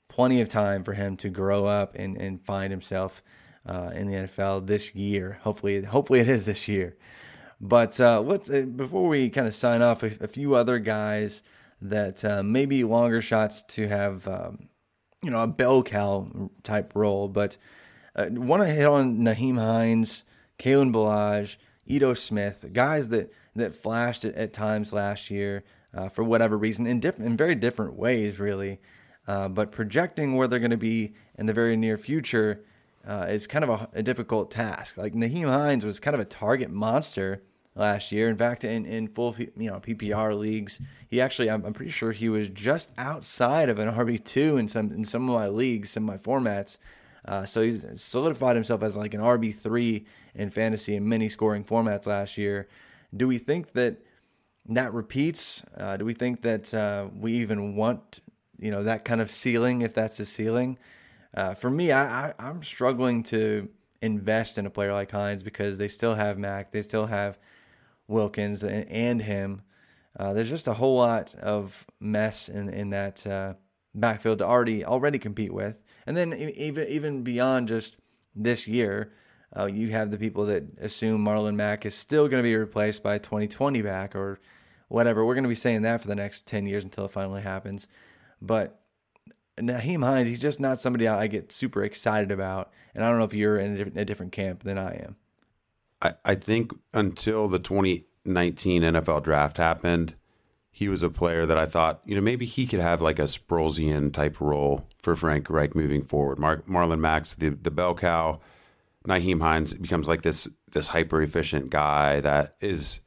plenty 0.09 0.41
of 0.41 0.49
time 0.49 0.83
for 0.83 0.95
him 0.95 1.16
to 1.19 1.29
grow 1.29 1.66
up 1.66 1.95
and, 1.95 2.16
and 2.16 2.41
find 2.41 2.71
himself 2.71 3.23
uh, 3.66 3.91
in 3.95 4.07
the 4.07 4.14
NFL 4.14 4.66
this 4.66 4.95
year. 4.95 5.39
Hopefully, 5.43 5.83
hopefully 5.83 6.21
it 6.21 6.29
is 6.29 6.47
this 6.47 6.66
year. 6.66 6.97
But 7.61 8.01
uh, 8.01 8.21
let's 8.21 8.49
uh, 8.51 8.62
before 8.62 9.09
we 9.09 9.31
kind 9.31 9.47
of 9.47 9.55
sign 9.55 9.83
off, 9.83 10.03
a, 10.03 10.12
a 10.21 10.29
few 10.29 10.55
other 10.55 10.79
guys 10.79 11.43
that 11.83 12.25
uh, 12.25 12.43
maybe 12.43 12.85
longer 12.85 13.21
shots 13.21 13.62
to 13.62 13.89
have, 13.89 14.27
um, 14.27 14.69
you 15.23 15.31
know, 15.31 15.43
a 15.43 15.47
bell 15.47 15.83
cow 15.83 16.51
type 16.62 16.93
role. 16.95 17.29
But 17.29 17.57
uh, 18.14 18.27
want 18.31 18.62
to 18.62 18.69
hit 18.69 18.87
on 18.87 19.19
Nyheim 19.19 19.59
Hines, 19.59 20.25
Kalen 20.59 20.93
Ballage, 20.93 21.57
Ito 21.87 22.14
Smith, 22.14 22.71
guys 22.73 23.09
that 23.09 23.33
that 23.57 23.75
flashed 23.75 24.25
at, 24.25 24.35
at 24.35 24.53
times 24.53 24.93
last 24.93 25.31
year 25.31 25.64
uh, 25.95 26.09
for 26.09 26.23
whatever 26.23 26.57
reason 26.57 26.87
in 26.87 27.01
different 27.01 27.31
in 27.31 27.37
very 27.37 27.55
different 27.55 27.95
ways, 27.95 28.39
really. 28.39 28.81
Uh, 29.27 29.49
but 29.49 29.73
projecting 29.73 30.37
where 30.37 30.49
they're 30.49 30.59
going 30.59 30.71
to 30.71 30.77
be 30.77 31.12
in 31.39 31.45
the 31.45 31.53
very 31.53 31.77
near 31.77 31.99
future 31.99 32.64
uh, 33.07 33.27
is 33.29 33.47
kind 33.47 33.62
of 33.62 33.69
a, 33.69 33.89
a, 33.93 34.03
difficult 34.03 34.51
task. 34.51 34.97
Like 34.97 35.12
Nyheim 35.12 35.49
Hines 35.49 35.85
was 35.85 36.01
kind 36.01 36.14
of 36.14 36.21
a 36.21 36.25
target 36.25 36.71
monster 36.71 37.43
last 37.79 38.12
year. 38.12 38.29
In 38.29 38.37
fact, 38.37 38.64
in, 38.64 38.85
in 38.85 39.09
full 39.09 39.35
you 39.39 39.70
know 39.70 39.81
PPR 39.81 40.37
leagues, 40.37 40.81
he 41.09 41.20
actually 41.20 41.49
I'm, 41.51 41.64
I'm 41.64 41.72
pretty 41.72 41.93
sure 41.93 42.12
he 42.12 42.29
was 42.29 42.51
just 42.51 42.91
outside 42.99 43.68
of 43.68 43.79
an 43.79 43.89
RB 43.95 44.22
two 44.22 44.59
in 44.59 44.68
some 44.68 44.93
in 44.93 45.05
some 45.05 45.29
of 45.29 45.35
my 45.35 45.49
leagues, 45.49 45.91
some 45.91 46.09
of 46.09 46.09
my 46.09 46.18
formats. 46.18 46.76
Uh, 47.24 47.45
so 47.45 47.62
he's 47.62 47.85
solidified 48.01 48.57
himself 48.57 48.83
as 48.83 48.97
like 48.97 49.14
an 49.14 49.20
RB 49.20 49.55
three 49.55 50.07
in 50.35 50.51
fantasy 50.51 50.97
and 50.97 51.07
many 51.07 51.29
scoring 51.29 51.64
formats 51.64 52.07
last 52.07 52.37
year. 52.37 52.68
Do 53.16 53.26
we 53.29 53.39
think 53.39 53.72
that 53.72 53.99
that 54.68 54.93
repeats? 54.93 55.64
Uh, 55.76 55.97
do 55.97 56.05
we 56.05 56.14
think 56.14 56.43
that 56.43 56.74
uh, 56.74 57.09
we 57.18 57.33
even 57.35 57.76
want 57.76 58.20
you 58.59 58.70
know 58.70 58.83
that 58.83 59.05
kind 59.05 59.20
of 59.20 59.31
ceiling 59.31 59.83
if 59.83 59.95
that's 59.95 60.20
a 60.20 60.26
ceiling? 60.26 60.79
Uh, 61.35 61.55
for 61.55 61.70
me, 61.70 61.93
I, 61.93 62.29
I 62.29 62.35
I'm 62.39 62.62
struggling 62.62 63.22
to 63.24 63.68
invest 64.03 64.59
in 64.59 64.66
a 64.66 64.70
player 64.70 64.93
like 64.93 65.11
Hines 65.11 65.43
because 65.43 65.79
they 65.79 65.89
still 65.89 66.14
have 66.14 66.39
Mack, 66.39 66.70
they 66.72 66.83
still 66.83 67.07
have 67.07 67.39
Wilkins 68.09 68.63
and, 68.63 68.89
and 68.89 69.23
him. 69.23 69.63
Uh, 70.19 70.33
there's 70.33 70.51
just 70.51 70.67
a 70.67 70.75
whole 70.75 70.97
lot 70.97 71.35
of 71.37 71.87
mess 72.01 72.49
in 72.49 72.69
in 72.71 72.91
that 72.91 73.25
uh, 73.27 73.55
backfield 73.95 74.39
to 74.39 74.47
already 74.47 74.85
already 74.85 75.19
compete 75.19 75.53
with, 75.53 75.79
and 76.07 76.17
then 76.17 76.33
even 76.35 76.89
even 76.89 77.23
beyond 77.23 77.69
just 77.69 77.99
this 78.35 78.67
year, 78.67 79.13
uh, 79.57 79.67
you 79.67 79.89
have 79.89 80.11
the 80.11 80.19
people 80.19 80.47
that 80.47 80.65
assume 80.81 81.25
Marlon 81.25 81.55
Mack 81.55 81.87
is 81.87 81.95
still 81.95 82.29
going 82.29 82.43
to 82.43 82.49
be 82.49 82.57
replaced 82.57 83.03
by 83.03 83.19
2020 83.19 83.83
back 83.83 84.17
or 84.17 84.41
whatever. 84.89 85.25
We're 85.25 85.35
going 85.35 85.45
to 85.45 85.49
be 85.49 85.55
saying 85.55 85.83
that 85.83 86.01
for 86.01 86.09
the 86.09 86.15
next 86.15 86.47
10 86.47 86.67
years 86.67 86.85
until 86.85 87.05
it 87.05 87.11
finally 87.11 87.43
happens. 87.43 87.89
But 88.41 88.81
Nyheim 89.59 90.05
Hines, 90.05 90.29
he's 90.29 90.41
just 90.41 90.61
not 90.61 90.81
somebody 90.81 91.09
I 91.09 91.27
get 91.27 91.53
super 91.53 91.83
excited 91.83 92.31
about, 92.31 92.73
and 92.95 93.05
I 93.05 93.09
don't 93.09 93.19
know 93.19 93.25
if 93.25 93.35
you're 93.35 93.59
in 93.59 93.97
a 93.97 94.05
different 94.05 94.33
camp 94.33 94.63
than 94.63 94.79
I 94.79 94.95
am. 94.97 95.17
I, 96.01 96.14
I 96.24 96.34
think 96.34 96.72
until 96.92 97.49
the 97.49 97.59
2019 97.59 98.82
NFL 98.82 99.22
draft 99.24 99.57
happened, 99.57 100.14
he 100.70 100.88
was 100.88 101.03
a 101.03 101.11
player 101.11 101.44
that 101.44 101.59
I 101.59 101.66
thought, 101.66 102.03
you 102.05 102.14
know, 102.14 102.20
maybe 102.20 102.46
he 102.46 102.66
could 102.66 102.80
have 102.80 103.03
like 103.03 103.18
a 103.18 103.26
Sproulsian 103.26 104.12
type 104.12 104.40
role 104.40 104.86
for 105.03 105.16
Frank 105.16 105.51
Reich 105.51 105.74
moving 105.74 106.03
forward. 106.03 106.38
Mar- 106.38 106.62
Marlon 106.68 107.01
Mack's 107.01 107.34
the, 107.34 107.51
the 107.51 107.70
bell 107.70 107.94
cow. 107.94 108.40
Nyheim 109.07 109.40
Hines 109.40 109.74
becomes 109.74 110.07
like 110.07 110.22
this 110.22 110.49
this 110.72 110.88
hyper 110.88 111.22
efficient 111.22 111.70
guy 111.70 112.20
that 112.20 112.57
is 112.61 113.01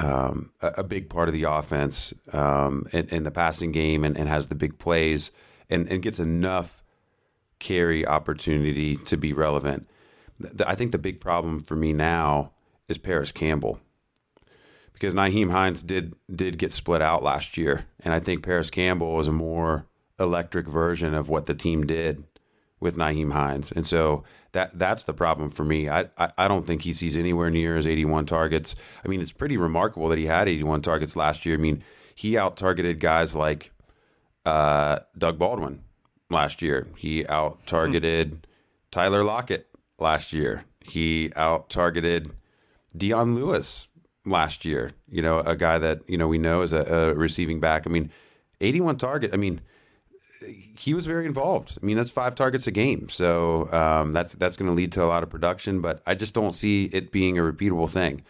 um, 0.00 0.52
a, 0.60 0.68
a, 0.78 0.84
big 0.84 1.10
part 1.10 1.28
of 1.28 1.34
the 1.34 1.44
offense 1.44 2.14
um, 2.32 2.86
in, 2.92 3.08
in, 3.08 3.22
the 3.24 3.30
passing 3.30 3.72
game 3.72 4.04
and, 4.04 4.16
and 4.16 4.28
has 4.28 4.48
the 4.48 4.54
big 4.54 4.78
plays 4.78 5.30
and, 5.68 5.88
and 5.90 6.02
gets 6.02 6.20
enough 6.20 6.82
carry 7.58 8.06
opportunity 8.06 8.96
to 8.96 9.16
be 9.16 9.32
relevant. 9.32 9.88
I 10.66 10.74
think 10.74 10.92
the 10.92 10.98
big 10.98 11.20
problem 11.20 11.60
for 11.60 11.76
me 11.76 11.92
now 11.92 12.52
is 12.88 12.98
Parris 12.98 13.32
Campbell 13.32 13.80
because 14.92 15.14
Nyheim 15.14 15.50
Hines 15.50 15.82
did 15.82 16.14
did 16.34 16.58
get 16.58 16.72
split 16.72 17.02
out 17.02 17.22
last 17.22 17.56
year, 17.56 17.86
and 18.00 18.14
I 18.14 18.20
think 18.20 18.44
Parris 18.44 18.70
Campbell 18.70 19.14
was 19.14 19.28
a 19.28 19.32
more 19.32 19.86
electric 20.18 20.68
version 20.68 21.14
of 21.14 21.28
what 21.28 21.46
the 21.46 21.54
team 21.54 21.86
did 21.86 22.24
with 22.78 22.96
Nyheim 22.96 23.32
Hines, 23.32 23.72
and 23.72 23.86
so 23.86 24.24
that 24.52 24.78
that's 24.78 25.04
the 25.04 25.14
problem 25.14 25.50
for 25.50 25.64
me. 25.64 25.88
I, 25.88 26.06
I, 26.16 26.30
I 26.38 26.48
don't 26.48 26.66
think 26.66 26.82
he 26.82 26.92
sees 26.92 27.16
anywhere 27.16 27.50
near 27.50 27.76
his 27.76 27.86
81 27.86 28.26
targets. 28.26 28.74
I 29.04 29.08
mean, 29.08 29.20
it's 29.20 29.32
pretty 29.32 29.56
remarkable 29.56 30.08
that 30.08 30.18
he 30.18 30.26
had 30.26 30.48
81 30.48 30.82
targets 30.82 31.16
last 31.16 31.44
year. 31.44 31.56
I 31.56 31.58
mean, 31.58 31.82
he 32.14 32.38
out 32.38 32.56
targeted 32.56 33.00
guys 33.00 33.34
like 33.34 33.72
uh, 34.44 35.00
Doug 35.16 35.38
Baldwin 35.38 35.82
last 36.30 36.62
year. 36.62 36.86
He 36.96 37.26
out 37.26 37.66
targeted 37.66 38.30
hmm. 38.30 38.36
Tyler 38.90 39.24
Lockett 39.24 39.68
last 40.02 40.32
year. 40.32 40.64
He 40.80 41.32
out 41.36 41.70
targeted 41.70 42.32
Dion 42.96 43.34
Lewis 43.34 43.88
last 44.26 44.64
year. 44.64 44.92
You 45.08 45.22
know, 45.22 45.40
a 45.40 45.56
guy 45.56 45.78
that 45.78 46.00
you 46.08 46.18
know 46.18 46.28
we 46.28 46.38
know 46.38 46.62
is 46.62 46.72
a, 46.72 46.82
a 46.82 47.14
receiving 47.14 47.60
back. 47.60 47.86
I 47.86 47.90
mean, 47.90 48.10
81 48.60 48.96
target. 48.98 49.32
I 49.32 49.36
mean, 49.36 49.60
he 50.78 50.94
was 50.94 51.06
very 51.06 51.26
involved. 51.26 51.78
I 51.80 51.86
mean, 51.86 51.96
that's 51.96 52.10
five 52.10 52.34
targets 52.34 52.66
a 52.66 52.70
game, 52.70 53.08
so 53.08 53.72
um, 53.72 54.12
that's 54.12 54.34
that's 54.34 54.56
going 54.56 54.68
to 54.68 54.74
lead 54.74 54.92
to 54.92 55.04
a 55.04 55.06
lot 55.06 55.22
of 55.22 55.30
production. 55.30 55.80
But 55.80 56.02
I 56.06 56.14
just 56.14 56.34
don't 56.34 56.52
see 56.52 56.86
it 56.86 57.12
being 57.12 57.38
a 57.38 57.42
repeatable 57.42 57.88
thing. 57.88 58.22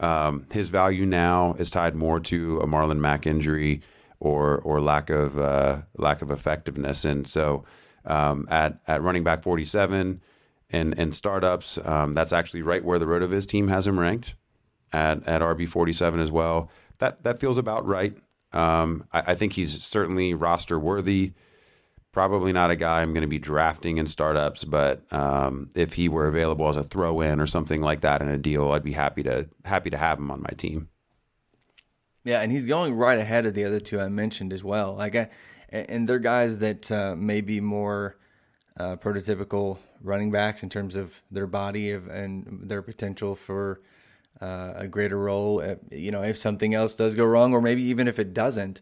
Um, 0.00 0.46
his 0.52 0.68
value 0.68 1.06
now 1.06 1.54
is 1.58 1.70
tied 1.70 1.94
more 1.94 2.18
to 2.20 2.58
a 2.58 2.66
Marlon 2.66 2.98
Mack 2.98 3.26
injury 3.26 3.82
or 4.18 4.58
or 4.58 4.80
lack 4.80 5.10
of 5.10 5.38
uh, 5.38 5.82
lack 5.96 6.22
of 6.22 6.30
effectiveness, 6.30 7.04
and 7.04 7.26
so 7.26 7.64
um, 8.04 8.46
at 8.50 8.80
at 8.86 9.02
running 9.02 9.24
back 9.24 9.42
47 9.42 10.20
and 10.72 10.98
and 10.98 11.14
startups. 11.14 11.78
Um, 11.84 12.14
that's 12.14 12.32
actually 12.32 12.62
right 12.62 12.84
where 12.84 12.98
the 12.98 13.06
RotoViz 13.06 13.46
team 13.46 13.68
has 13.68 13.86
him 13.86 14.00
ranked 14.00 14.34
at 14.92 15.26
at 15.28 15.42
RB 15.42 15.68
forty 15.68 15.92
seven 15.92 16.18
as 16.18 16.30
well. 16.30 16.70
That 16.98 17.22
that 17.22 17.38
feels 17.38 17.58
about 17.58 17.86
right. 17.86 18.16
Um, 18.52 19.06
I, 19.12 19.22
I, 19.28 19.34
think 19.34 19.54
he's 19.54 19.82
certainly 19.82 20.34
roster 20.34 20.78
worthy. 20.78 21.32
Probably 22.12 22.52
not 22.52 22.70
a 22.70 22.76
guy 22.76 23.00
I'm 23.00 23.14
going 23.14 23.22
to 23.22 23.28
be 23.28 23.38
drafting 23.38 23.96
in 23.96 24.06
startups, 24.06 24.64
but 24.64 25.10
um, 25.10 25.70
if 25.74 25.94
he 25.94 26.10
were 26.10 26.26
available 26.26 26.68
as 26.68 26.76
a 26.76 26.82
throw 26.82 27.22
in 27.22 27.40
or 27.40 27.46
something 27.46 27.80
like 27.80 28.02
that 28.02 28.20
in 28.20 28.28
a 28.28 28.36
deal, 28.36 28.72
I'd 28.72 28.84
be 28.84 28.92
happy 28.92 29.22
to 29.22 29.48
happy 29.64 29.88
to 29.88 29.96
have 29.96 30.18
him 30.18 30.30
on 30.30 30.42
my 30.42 30.54
team. 30.54 30.90
Yeah, 32.24 32.40
and 32.40 32.52
he's 32.52 32.66
going 32.66 32.94
right 32.94 33.18
ahead 33.18 33.46
of 33.46 33.54
the 33.54 33.64
other 33.64 33.80
two 33.80 33.98
I 33.98 34.08
mentioned 34.08 34.52
as 34.52 34.62
well. 34.62 34.94
Like, 34.94 35.16
I, 35.16 35.28
and 35.70 36.06
they're 36.06 36.18
guys 36.18 36.58
that 36.58 36.92
uh, 36.92 37.16
may 37.16 37.40
be 37.40 37.60
more 37.60 38.16
uh, 38.78 38.96
prototypical 38.96 39.78
running 40.02 40.30
backs 40.30 40.62
in 40.62 40.68
terms 40.68 40.96
of 40.96 41.22
their 41.30 41.46
body 41.46 41.92
of, 41.92 42.08
and 42.08 42.60
their 42.64 42.82
potential 42.82 43.34
for 43.34 43.80
uh, 44.40 44.72
a 44.76 44.88
greater 44.88 45.18
role. 45.18 45.60
If, 45.60 45.78
you 45.90 46.10
know, 46.10 46.22
if 46.22 46.36
something 46.36 46.74
else 46.74 46.94
does 46.94 47.14
go 47.14 47.24
wrong, 47.24 47.52
or 47.52 47.60
maybe 47.60 47.82
even 47.82 48.08
if 48.08 48.18
it 48.18 48.34
doesn't. 48.34 48.80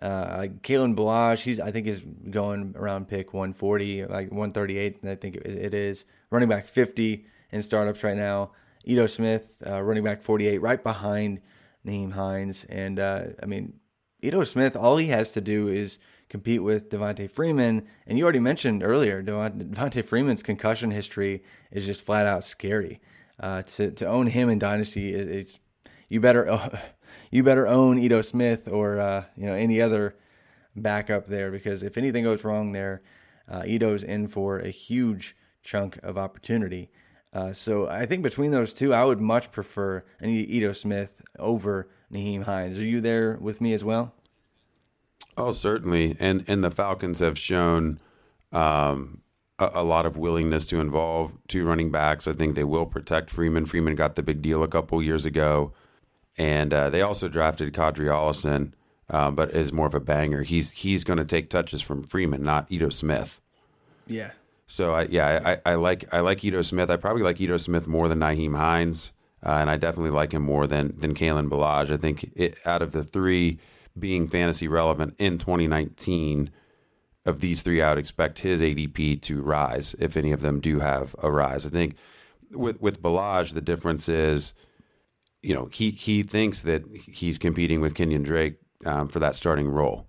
Uh, 0.00 0.46
Kalen 0.62 0.96
Ballage, 0.96 1.42
he's 1.42 1.60
I 1.60 1.70
think 1.70 1.86
is 1.86 2.02
going 2.30 2.74
around 2.76 3.08
pick 3.08 3.34
140, 3.34 4.06
like 4.06 4.30
138, 4.30 5.00
I 5.04 5.14
think 5.14 5.36
it 5.36 5.74
is. 5.74 6.06
Running 6.30 6.48
back 6.48 6.68
50 6.68 7.26
in 7.52 7.62
startups 7.62 8.02
right 8.02 8.16
now. 8.16 8.52
Ito 8.84 9.06
Smith, 9.06 9.56
uh, 9.66 9.82
running 9.82 10.04
back 10.04 10.22
48, 10.22 10.58
right 10.62 10.82
behind 10.82 11.40
Nyheim 11.86 12.12
Hines. 12.12 12.64
And 12.64 12.98
uh, 12.98 13.24
I 13.42 13.46
mean, 13.46 13.74
Ito 14.22 14.44
Smith, 14.44 14.74
all 14.74 14.96
he 14.96 15.08
has 15.08 15.32
to 15.32 15.40
do 15.40 15.68
is 15.68 15.98
compete 16.30 16.62
with 16.62 16.88
Devonta 16.88 17.30
Freeman. 17.30 17.86
And 18.06 18.16
you 18.16 18.24
already 18.24 18.38
mentioned 18.38 18.82
earlier, 18.82 19.22
Devonta 19.22 20.02
Freeman's 20.02 20.42
concussion 20.42 20.90
history 20.90 21.42
is 21.70 21.84
just 21.84 22.00
flat 22.00 22.26
out 22.26 22.44
scary. 22.44 23.00
Uh, 23.38 23.62
to 23.62 23.90
to 23.90 24.06
own 24.06 24.26
him 24.26 24.48
in 24.48 24.58
Dynasty, 24.58 25.14
it's 25.14 25.58
you 26.08 26.20
better 26.20 26.70
you 27.30 27.42
better 27.42 27.66
own 27.66 27.98
Ito 27.98 28.22
Smith 28.22 28.68
or 28.68 29.00
uh, 29.00 29.24
you 29.36 29.46
know 29.46 29.54
any 29.54 29.80
other 29.80 30.16
backup 30.76 31.26
there 31.26 31.50
because 31.50 31.82
if 31.82 31.98
anything 31.98 32.24
goes 32.24 32.44
wrong 32.44 32.72
there, 32.72 33.02
uh, 33.48 33.62
Ito's 33.66 34.04
in 34.04 34.28
for 34.28 34.58
a 34.58 34.70
huge 34.70 35.36
chunk 35.62 35.98
of 36.02 36.16
opportunity. 36.16 36.90
Uh, 37.32 37.52
so 37.52 37.86
I 37.86 38.06
think 38.06 38.22
between 38.22 38.50
those 38.50 38.74
two, 38.74 38.92
I 38.92 39.04
would 39.04 39.20
much 39.20 39.52
prefer 39.52 40.04
Ito 40.22 40.72
Smith 40.72 41.22
over 41.38 41.88
Nyheim 42.12 42.42
Hines. 42.42 42.78
Are 42.78 42.84
you 42.84 43.00
there 43.00 43.38
with 43.40 43.60
me 43.60 43.72
as 43.72 43.84
well? 43.84 44.14
Oh, 45.36 45.52
certainly. 45.52 46.16
And 46.18 46.44
and 46.46 46.62
the 46.62 46.70
Falcons 46.70 47.20
have 47.20 47.38
shown 47.38 47.98
um, 48.52 49.20
a, 49.58 49.70
a, 49.74 49.84
lot 49.84 50.06
of 50.06 50.16
willingness 50.16 50.66
to 50.66 50.80
involve 50.80 51.32
two 51.48 51.64
running 51.64 51.90
backs. 51.90 52.26
I 52.26 52.32
think 52.32 52.54
they 52.54 52.64
will 52.64 52.86
protect 52.86 53.30
Freeman. 53.30 53.66
Freeman 53.66 53.94
got 53.94 54.16
the 54.16 54.22
big 54.22 54.42
deal 54.42 54.62
a 54.62 54.68
couple 54.68 55.00
years 55.02 55.24
ago, 55.24 55.72
and 56.36 56.74
uh, 56.74 56.90
they 56.90 57.02
also 57.02 57.28
drafted 57.28 57.72
Qadree 57.72 58.08
Ollison, 58.08 58.72
uh, 59.08 59.30
but 59.30 59.50
is 59.50 59.72
more 59.72 59.86
of 59.86 59.94
a 59.94 60.00
banger. 60.00 60.42
He's 60.42 60.70
he's 60.70 61.04
going 61.04 61.18
to 61.18 61.24
take 61.24 61.48
touches 61.48 61.82
from 61.82 62.02
Freeman, 62.02 62.42
not 62.42 62.66
Ito 62.70 62.88
Smith. 62.88 63.40
Yeah. 64.06 64.32
So 64.66 64.94
I, 64.94 65.02
yeah, 65.02 65.40
I, 65.44 65.72
I 65.72 65.74
like 65.74 66.12
I 66.12 66.20
like 66.20 66.44
Ito 66.44 66.62
Smith. 66.62 66.90
I 66.90 66.96
probably 66.96 67.22
like 67.22 67.40
Ito 67.40 67.56
Smith 67.56 67.86
more 67.86 68.08
than 68.08 68.20
Nyheim 68.20 68.56
Hines, 68.56 69.12
uh, 69.44 69.58
and 69.60 69.70
I 69.70 69.76
definitely 69.76 70.10
like 70.10 70.32
him 70.32 70.42
more 70.42 70.66
than 70.66 70.98
than 70.98 71.14
Kalen 71.14 71.48
Ballage. 71.48 71.90
I 71.90 71.96
think 71.96 72.30
it, 72.34 72.56
out 72.64 72.82
of 72.82 72.92
the 72.92 73.04
three 73.04 73.58
being 74.00 74.26
fantasy 74.26 74.66
relevant 74.66 75.14
in 75.18 75.38
2019, 75.38 76.50
of 77.26 77.40
these 77.40 77.62
three, 77.62 77.82
I 77.82 77.90
would 77.90 77.98
expect 77.98 78.40
his 78.40 78.60
ADP 78.60 79.20
to 79.22 79.42
rise 79.42 79.94
if 79.98 80.16
any 80.16 80.32
of 80.32 80.40
them 80.40 80.60
do 80.60 80.80
have 80.80 81.14
a 81.22 81.30
rise. 81.30 81.66
I 81.66 81.68
think 81.68 81.96
with 82.50 82.80
with 82.80 83.02
Ballage, 83.02 83.52
the 83.52 83.60
difference 83.60 84.08
is, 84.08 84.54
you 85.42 85.54
know, 85.54 85.68
he 85.72 85.90
he 85.90 86.22
thinks 86.22 86.62
that 86.62 86.84
he's 87.06 87.38
competing 87.38 87.80
with 87.80 87.94
Kenyon 87.94 88.22
Drake 88.22 88.56
um, 88.86 89.08
for 89.08 89.18
that 89.18 89.36
starting 89.36 89.68
role, 89.68 90.06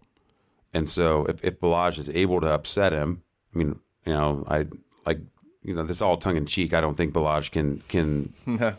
and 0.74 0.90
so 0.90 1.26
if 1.26 1.44
if 1.44 1.60
Ballage 1.60 1.98
is 1.98 2.10
able 2.10 2.40
to 2.42 2.48
upset 2.48 2.94
him, 2.94 3.24
I 3.54 3.58
mean 3.58 3.80
you 4.06 4.14
know, 4.14 4.46
I 4.48 4.68
like 5.06 5.20
you 5.64 5.76
know 5.76 5.84
this 5.84 6.02
all 6.02 6.18
tongue 6.18 6.38
in 6.38 6.46
cheek. 6.46 6.74
I 6.74 6.82
don't 6.82 6.96
think 6.96 7.14
Ballage 7.14 7.52
can 7.52 7.84
can 7.90 8.34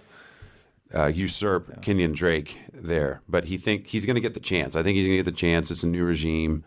uh, 0.94 1.06
usurp 1.06 1.68
no. 1.68 1.74
Kenyon 1.80 2.12
Drake 2.12 2.60
there, 2.72 3.22
but 3.28 3.44
he 3.44 3.56
think 3.56 3.86
he's 3.86 4.06
going 4.06 4.14
to 4.14 4.20
get 4.20 4.34
the 4.34 4.40
chance. 4.40 4.76
I 4.76 4.82
think 4.82 4.96
he's 4.96 5.06
going 5.06 5.18
to 5.18 5.24
get 5.24 5.30
the 5.30 5.36
chance. 5.36 5.70
It's 5.70 5.82
a 5.82 5.86
new 5.86 6.04
regime. 6.04 6.64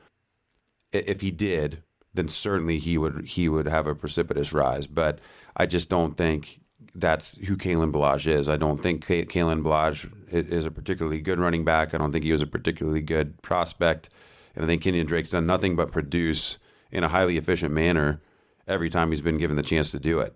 If 0.92 1.22
he 1.22 1.32
did, 1.32 1.84
then 2.14 2.30
certainly 2.30 2.80
he 2.80 2.98
would 2.98 3.26
he 3.26 3.50
would 3.50 3.68
have 3.68 3.88
a 3.88 3.96
precipitous 3.96 4.54
rise. 4.54 4.88
But 4.88 5.20
I 5.56 5.66
just 5.66 5.90
don't 5.90 6.18
think 6.18 6.62
that's 6.94 7.38
who 7.38 7.58
Kalen 7.58 7.92
Ballage 7.92 8.28
is. 8.28 8.48
I 8.48 8.58
don't 8.58 8.82
think 8.82 9.06
Kalen 9.06 9.64
Ballage 9.64 10.10
is 10.32 10.66
a 10.66 10.72
particularly 10.72 11.20
good 11.20 11.40
running 11.40 11.66
back. 11.66 11.94
I 11.94 11.98
don't 11.98 12.12
think 12.12 12.24
he 12.24 12.32
was 12.32 12.42
a 12.42 12.48
particularly 12.48 13.02
good 13.02 13.42
prospect. 13.42 14.10
And 14.56 14.64
I 14.64 14.68
think 14.68 14.82
Kenyon 14.82 15.06
Drake's 15.06 15.32
done 15.32 15.46
nothing 15.46 15.76
but 15.76 15.92
produce 15.92 16.58
in 16.92 17.04
a 17.04 17.10
highly 17.10 17.38
efficient 17.38 17.74
manner 17.74 18.22
every 18.68 18.90
time 18.90 19.12
he's 19.12 19.22
been 19.22 19.38
given 19.38 19.58
the 19.58 19.64
chance 19.64 19.92
to 19.92 20.00
do 20.00 20.20
it. 20.20 20.36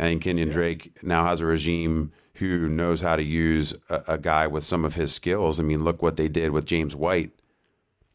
And 0.00 0.18
Kenyon 0.18 0.48
yeah. 0.48 0.54
Drake 0.54 0.96
now 1.02 1.26
has 1.26 1.42
a 1.42 1.46
regime 1.46 2.10
who 2.36 2.70
knows 2.70 3.02
how 3.02 3.16
to 3.16 3.22
use 3.22 3.74
a, 3.90 4.02
a, 4.08 4.18
guy 4.18 4.46
with 4.46 4.64
some 4.64 4.86
of 4.86 4.94
his 4.94 5.12
skills. 5.12 5.60
I 5.60 5.62
mean, 5.62 5.84
look 5.84 6.00
what 6.00 6.16
they 6.16 6.26
did 6.26 6.52
with 6.52 6.64
James 6.64 6.96
White 6.96 7.32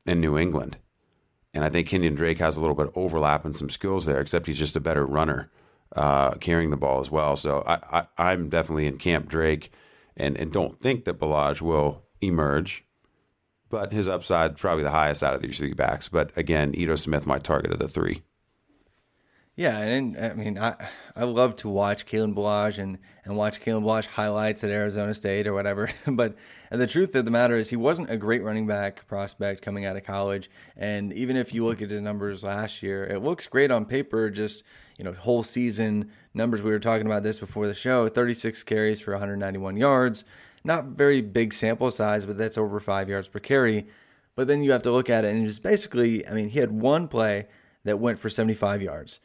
in 0.03 0.19
New 0.19 0.36
England. 0.36 0.77
And 1.53 1.63
I 1.63 1.69
think 1.69 1.88
Kenyon 1.88 2.15
Drake 2.15 2.39
has 2.39 2.57
a 2.57 2.59
little 2.59 2.75
bit 2.75 2.88
of 2.88 2.97
overlap 2.97 3.45
and 3.45 3.55
some 3.55 3.69
skills 3.69 4.07
there, 4.07 4.19
except 4.19 4.47
he's 4.47 4.57
just 4.57 4.75
a 4.75 4.79
better 4.79 5.05
runner, 5.05 5.51
uh, 5.95 6.31
carrying 6.31 6.71
the 6.71 6.75
ball 6.75 7.01
as 7.01 7.11
well. 7.11 7.38
So 7.38 7.63
I, 7.67 8.07
I, 8.17 8.33
am 8.33 8.49
definitely 8.49 8.88
in 8.88 8.97
camp 8.97 9.29
Drake 9.29 9.71
and, 10.17 10.36
and 10.38 10.51
don't 10.51 10.81
think 10.81 11.05
that 11.05 11.19
Ballage 11.19 11.61
will 11.61 12.01
emerge. 12.19 12.83
But 13.69 13.93
his 13.93 14.07
upside 14.07 14.57
probably 14.57 14.83
the 14.83 14.89
highest 14.89 15.21
out 15.21 15.36
of 15.36 15.43
these 15.43 15.59
three 15.59 15.73
backs. 15.73 16.09
But 16.09 16.36
again, 16.36 16.73
Ito 16.73 16.95
Smith, 16.95 17.27
my 17.27 17.38
target 17.38 17.71
of 17.71 17.77
the 17.77 17.88
three. 17.88 18.23
Yeah, 19.58 19.80
and 19.80 20.18
I 20.18 20.34
mean, 20.34 20.60
I 20.60 20.76
I 21.16 21.24
love 21.24 21.56
to 21.58 21.70
watch 21.70 22.06
Kalen 22.06 22.36
Ballage 22.36 22.78
and, 22.78 22.97
and 23.24 23.38
watch 23.38 23.62
Kalen 23.62 23.84
Ballage 23.84 24.06
highlights 24.06 24.66
at 24.66 24.70
Arizona 24.70 25.14
State 25.14 25.47
or 25.47 25.53
whatever. 25.53 25.89
but 26.08 26.36
the 26.72 26.86
truth 26.86 27.16
of 27.16 27.24
the 27.24 27.32
matter 27.32 27.56
is, 27.58 27.70
he 27.70 27.78
wasn't 27.78 28.10
a 28.10 28.18
great 28.18 28.43
running 28.43 28.68
back 28.68 29.08
prospect 29.08 29.62
coming 29.62 29.86
out 29.86 29.95
of 29.95 30.03
college. 30.03 30.49
And 30.76 31.14
even 31.14 31.38
if 31.38 31.53
you 31.53 31.64
look 31.64 31.82
at 31.82 31.89
his 31.89 32.01
numbers 32.01 32.43
last 32.43 32.84
year, 32.84 33.06
it 33.06 33.24
looks 33.24 33.47
great 33.47 33.72
on 33.72 33.86
paper. 33.86 34.30
Just 34.30 34.64
you 34.97 35.06
know, 35.06 35.14
whole 35.14 35.43
season 35.43 36.12
numbers. 36.34 36.62
We 36.62 36.72
were 36.72 36.80
talking 36.80 37.06
about 37.06 37.24
this 37.24 37.39
before 37.39 37.68
the 37.68 37.74
show: 37.74 38.10
36 38.10 38.62
carries 38.64 38.99
for 38.99 39.12
191 39.12 39.78
yards. 39.78 40.26
Not 40.66 40.88
very 40.88 41.22
big 41.22 41.53
sample 41.53 41.91
size, 41.91 42.26
but 42.26 42.38
that's 42.38 42.58
over 42.58 42.82
five 42.82 43.08
yards 43.08 43.30
per 43.30 43.39
carry. 43.39 43.88
But 44.36 44.49
then 44.49 44.64
you 44.64 44.74
have 44.74 44.82
to 44.82 44.91
look 44.91 45.10
at 45.10 45.24
it, 45.24 45.34
and 45.34 45.47
just 45.47 45.64
basically, 45.64 46.28
I 46.28 46.34
mean, 46.34 46.49
he 46.49 46.60
had 46.60 46.72
one 46.72 47.08
play 47.08 47.47
that 47.86 47.99
went 47.99 48.20
for 48.20 48.30
75 48.30 48.82
yards. 48.82 49.22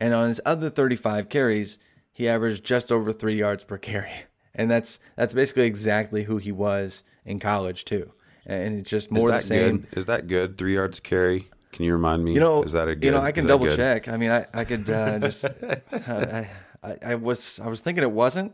And 0.00 0.12
on 0.12 0.28
his 0.28 0.40
other 0.44 0.70
35 0.70 1.28
carries, 1.28 1.78
he 2.12 2.28
averaged 2.28 2.64
just 2.64 2.90
over 2.92 3.12
three 3.12 3.36
yards 3.38 3.64
per 3.64 3.78
carry. 3.78 4.10
And 4.56 4.70
that's 4.70 5.00
that's 5.16 5.34
basically 5.34 5.64
exactly 5.64 6.22
who 6.22 6.36
he 6.36 6.52
was 6.52 7.02
in 7.24 7.40
college 7.40 7.84
too. 7.84 8.12
And 8.46 8.78
it's 8.78 8.88
just 8.88 9.10
more 9.10 9.32
the 9.32 9.40
same. 9.40 9.78
Good? 9.78 9.98
Is 9.98 10.06
that 10.06 10.28
good? 10.28 10.56
Three 10.56 10.74
yards 10.74 11.00
carry? 11.00 11.50
Can 11.72 11.84
you 11.84 11.92
remind 11.92 12.24
me? 12.24 12.34
You 12.34 12.38
know, 12.38 12.62
is 12.62 12.70
that 12.70 12.86
a 12.86 12.94
good? 12.94 13.04
You 13.04 13.10
know, 13.10 13.20
I 13.20 13.32
can 13.32 13.48
double 13.48 13.66
check. 13.74 14.06
I 14.06 14.16
mean, 14.16 14.30
I 14.30 14.46
I 14.54 14.62
could 14.62 14.88
uh, 14.88 15.18
just. 15.28 15.44
I, 15.44 16.48
I, 16.84 16.98
I, 17.04 17.14
was 17.16 17.58
I 17.58 17.66
was 17.66 17.80
thinking 17.80 18.04
it 18.04 18.12
wasn't, 18.12 18.52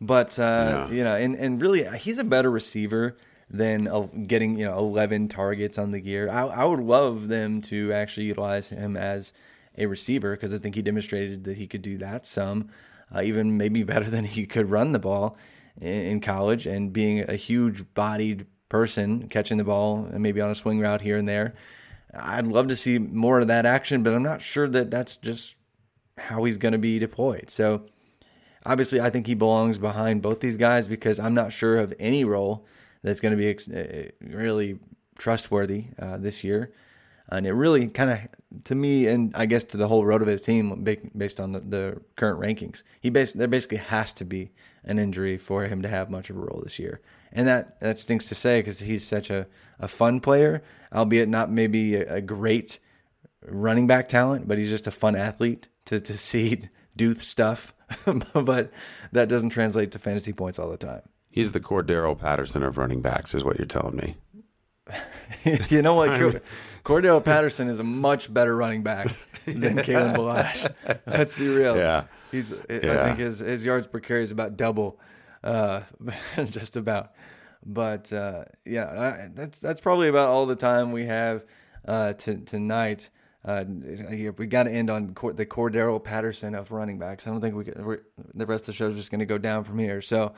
but 0.00 0.38
uh, 0.38 0.86
yeah. 0.88 0.96
you 0.96 1.02
know, 1.02 1.16
and 1.16 1.34
and 1.34 1.60
really, 1.60 1.84
he's 1.98 2.18
a 2.18 2.24
better 2.24 2.48
receiver 2.48 3.16
than 3.50 3.88
uh, 3.88 4.02
getting 4.28 4.56
you 4.56 4.66
know 4.66 4.78
11 4.78 5.26
targets 5.26 5.78
on 5.78 5.90
the 5.90 6.00
year. 6.00 6.30
I 6.30 6.42
I 6.42 6.64
would 6.64 6.78
love 6.78 7.26
them 7.26 7.60
to 7.62 7.92
actually 7.92 8.26
utilize 8.26 8.68
him 8.68 8.96
as 8.96 9.32
a 9.78 9.86
receiver 9.86 10.32
because 10.32 10.52
I 10.52 10.58
think 10.58 10.74
he 10.74 10.82
demonstrated 10.82 11.44
that 11.44 11.56
he 11.56 11.66
could 11.66 11.82
do 11.82 11.98
that 11.98 12.26
some, 12.26 12.68
uh, 13.14 13.22
even 13.22 13.56
maybe 13.56 13.82
better 13.84 14.10
than 14.10 14.24
he 14.24 14.46
could 14.46 14.70
run 14.70 14.92
the 14.92 14.98
ball 14.98 15.36
in, 15.80 16.04
in 16.04 16.20
college. 16.20 16.66
And 16.66 16.92
being 16.92 17.28
a 17.28 17.36
huge 17.36 17.92
bodied 17.94 18.46
person, 18.68 19.28
catching 19.28 19.58
the 19.58 19.64
ball 19.64 20.08
and 20.12 20.22
maybe 20.22 20.40
on 20.40 20.50
a 20.50 20.54
swing 20.54 20.80
route 20.80 21.02
here 21.02 21.16
and 21.16 21.28
there, 21.28 21.54
I'd 22.14 22.46
love 22.46 22.68
to 22.68 22.76
see 22.76 22.98
more 22.98 23.38
of 23.38 23.46
that 23.46 23.66
action, 23.66 24.02
but 24.02 24.12
I'm 24.12 24.22
not 24.22 24.42
sure 24.42 24.68
that 24.68 24.90
that's 24.90 25.16
just 25.16 25.56
how 26.18 26.44
he's 26.44 26.56
going 26.56 26.72
to 26.72 26.78
be 26.78 26.98
deployed. 26.98 27.50
So 27.50 27.86
obviously, 28.66 29.00
I 29.00 29.10
think 29.10 29.26
he 29.26 29.34
belongs 29.34 29.78
behind 29.78 30.22
both 30.22 30.40
these 30.40 30.56
guys 30.56 30.88
because 30.88 31.18
I'm 31.18 31.34
not 31.34 31.52
sure 31.52 31.78
of 31.78 31.94
any 31.98 32.24
role 32.24 32.66
that's 33.02 33.20
going 33.20 33.30
to 33.30 33.36
be 33.36 33.48
ex- 33.48 33.68
uh, 33.68 34.10
really 34.20 34.78
trustworthy 35.18 35.86
uh, 35.98 36.16
this 36.16 36.42
year 36.42 36.72
and 37.30 37.46
it 37.46 37.52
really 37.52 37.86
kind 37.88 38.10
of 38.10 38.18
to 38.64 38.74
me 38.74 39.06
and 39.06 39.34
I 39.34 39.46
guess 39.46 39.64
to 39.66 39.76
the 39.76 39.88
whole 39.88 40.04
Rotoviz 40.04 40.44
team 40.44 40.84
based 41.16 41.40
on 41.40 41.52
the, 41.52 41.60
the 41.60 42.00
current 42.16 42.40
rankings. 42.40 42.82
He 43.00 43.10
basically 43.10 43.40
there 43.40 43.48
basically 43.48 43.78
has 43.78 44.12
to 44.14 44.24
be 44.24 44.50
an 44.84 44.98
injury 44.98 45.38
for 45.38 45.64
him 45.64 45.82
to 45.82 45.88
have 45.88 46.10
much 46.10 46.30
of 46.30 46.36
a 46.36 46.40
role 46.40 46.60
this 46.62 46.78
year, 46.78 47.00
and 47.32 47.46
that 47.46 47.80
that 47.80 47.98
stinks 47.98 48.28
to 48.28 48.34
say 48.34 48.60
because 48.60 48.80
he's 48.80 49.06
such 49.06 49.30
a, 49.30 49.46
a 49.78 49.88
fun 49.88 50.20
player, 50.20 50.62
albeit 50.92 51.28
not 51.28 51.50
maybe 51.50 51.96
a, 51.96 52.14
a, 52.14 52.20
great 52.20 52.78
running 53.46 53.86
back 53.86 54.08
talent, 54.08 54.48
but 54.48 54.58
he's 54.58 54.70
just 54.70 54.86
a 54.86 54.90
fun 54.90 55.14
athlete 55.14 55.68
to 55.86 56.00
to 56.00 56.16
see 56.16 56.68
do 56.96 57.14
stuff, 57.14 57.74
but 58.34 58.72
that 59.12 59.28
doesn't 59.28 59.50
translate 59.50 59.90
to 59.92 59.98
fantasy 59.98 60.32
points 60.32 60.58
all 60.58 60.70
the 60.70 60.76
time. 60.76 61.02
He's 61.30 61.52
the 61.52 61.60
Cordarrelle 61.60 62.18
Patterson 62.18 62.64
of 62.64 62.76
running 62.76 63.02
backs, 63.02 63.34
is 63.34 63.44
what 63.44 63.56
you're 63.56 63.66
telling 63.66 63.96
me. 63.96 64.16
you 65.68 65.82
know 65.82 65.94
what? 65.94 66.42
Cordarrelle 66.84 67.24
Patterson 67.24 67.68
is 67.68 67.78
a 67.78 67.84
much 67.84 68.32
better 68.32 68.56
running 68.56 68.82
back 68.82 69.08
than 69.44 69.76
Kalen 69.78 70.14
Ballage. 70.14 71.00
Let's 71.06 71.34
be 71.34 71.48
real. 71.48 71.76
Yeah. 71.76 72.04
He's. 72.30 72.52
Yeah. 72.68 73.02
I 73.02 73.06
think 73.06 73.18
his 73.18 73.40
his 73.40 73.64
yards 73.64 73.86
per 73.86 74.00
carry 74.00 74.22
is 74.22 74.30
about 74.30 74.56
double, 74.56 74.98
uh, 75.42 75.82
just 76.50 76.76
about. 76.76 77.12
But 77.64 78.12
uh, 78.12 78.44
yeah, 78.64 79.28
that's 79.34 79.60
that's 79.60 79.80
probably 79.80 80.08
about 80.08 80.28
all 80.28 80.46
the 80.46 80.56
time 80.56 80.92
we 80.92 81.06
have 81.06 81.44
uh, 81.86 82.14
to, 82.14 82.36
tonight. 82.38 83.10
Uh, 83.44 83.64
we 84.36 84.46
got 84.46 84.64
to 84.64 84.70
end 84.70 84.90
on 84.90 85.14
the 85.34 85.46
Cordarrelle 85.46 86.02
Patterson 86.02 86.54
of 86.54 86.72
running 86.72 86.98
backs. 86.98 87.26
I 87.26 87.30
don't 87.30 87.40
think 87.40 87.54
we 87.54 87.64
the 88.34 88.46
rest 88.46 88.62
of 88.62 88.66
the 88.66 88.72
show 88.74 88.88
is 88.88 88.96
just 88.96 89.10
going 89.10 89.20
to 89.20 89.26
go 89.26 89.38
down 89.38 89.64
from 89.64 89.78
here. 89.78 90.00
So 90.02 90.34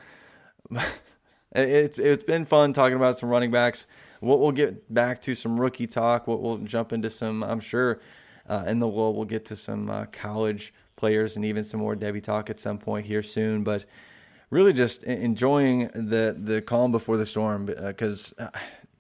it's 1.55 1.99
it's 1.99 2.25
been 2.25 2.45
fun 2.45 2.73
talking 2.73 2.97
about 2.97 3.19
some 3.19 3.29
running 3.29 3.51
backs. 3.51 3.87
We'll, 4.23 4.39
we'll 4.39 4.53
get 4.53 4.93
back 4.93 5.21
to 5.23 5.35
some 5.35 5.61
rookie 5.61 5.87
talk. 5.87 6.27
We'll, 6.27 6.39
we'll 6.39 6.59
jump 6.59 6.93
into 6.93 7.11
some, 7.11 7.43
I'm 7.43 7.61
sure, 7.61 8.01
uh, 8.49 8.65
in 8.67 8.79
the 8.79 8.89
lull, 8.89 9.15
we'll 9.15 9.25
get 9.25 9.45
to 9.47 9.57
some 9.57 9.91
uh, 9.91 10.07
college 10.07 10.73
players 10.97 11.37
and 11.37 11.45
even 11.45 11.65
some 11.65 11.81
more 11.81 11.97
Devy 11.97 12.23
talk 12.23 12.49
at 12.49 12.61
some 12.61 12.79
point 12.79 13.07
here 13.07 13.23
soon. 13.23 13.65
But 13.65 13.85
really 14.51 14.73
just 14.73 15.05
enjoying 15.05 15.89
the, 15.89 16.37
the 16.39 16.63
calm 16.63 16.93
before 16.93 17.17
the 17.17 17.27
storm 17.27 17.67
because, 17.67 18.33
uh, 18.39 18.49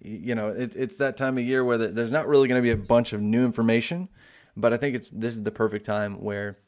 you 0.00 0.34
know, 0.34 0.48
it, 0.48 0.74
it's 0.74 0.96
that 0.96 1.16
time 1.16 1.38
of 1.38 1.44
year 1.44 1.64
where 1.64 1.78
there's 1.78 2.10
not 2.10 2.26
really 2.26 2.48
going 2.48 2.60
to 2.60 2.62
be 2.62 2.70
a 2.70 2.76
bunch 2.76 3.12
of 3.12 3.20
new 3.20 3.44
information. 3.44 4.08
But 4.56 4.72
I 4.72 4.76
think 4.76 4.96
it's 4.96 5.10
this 5.10 5.34
is 5.34 5.42
the 5.42 5.50
perfect 5.50 5.86
time 5.86 6.20
where 6.22 6.58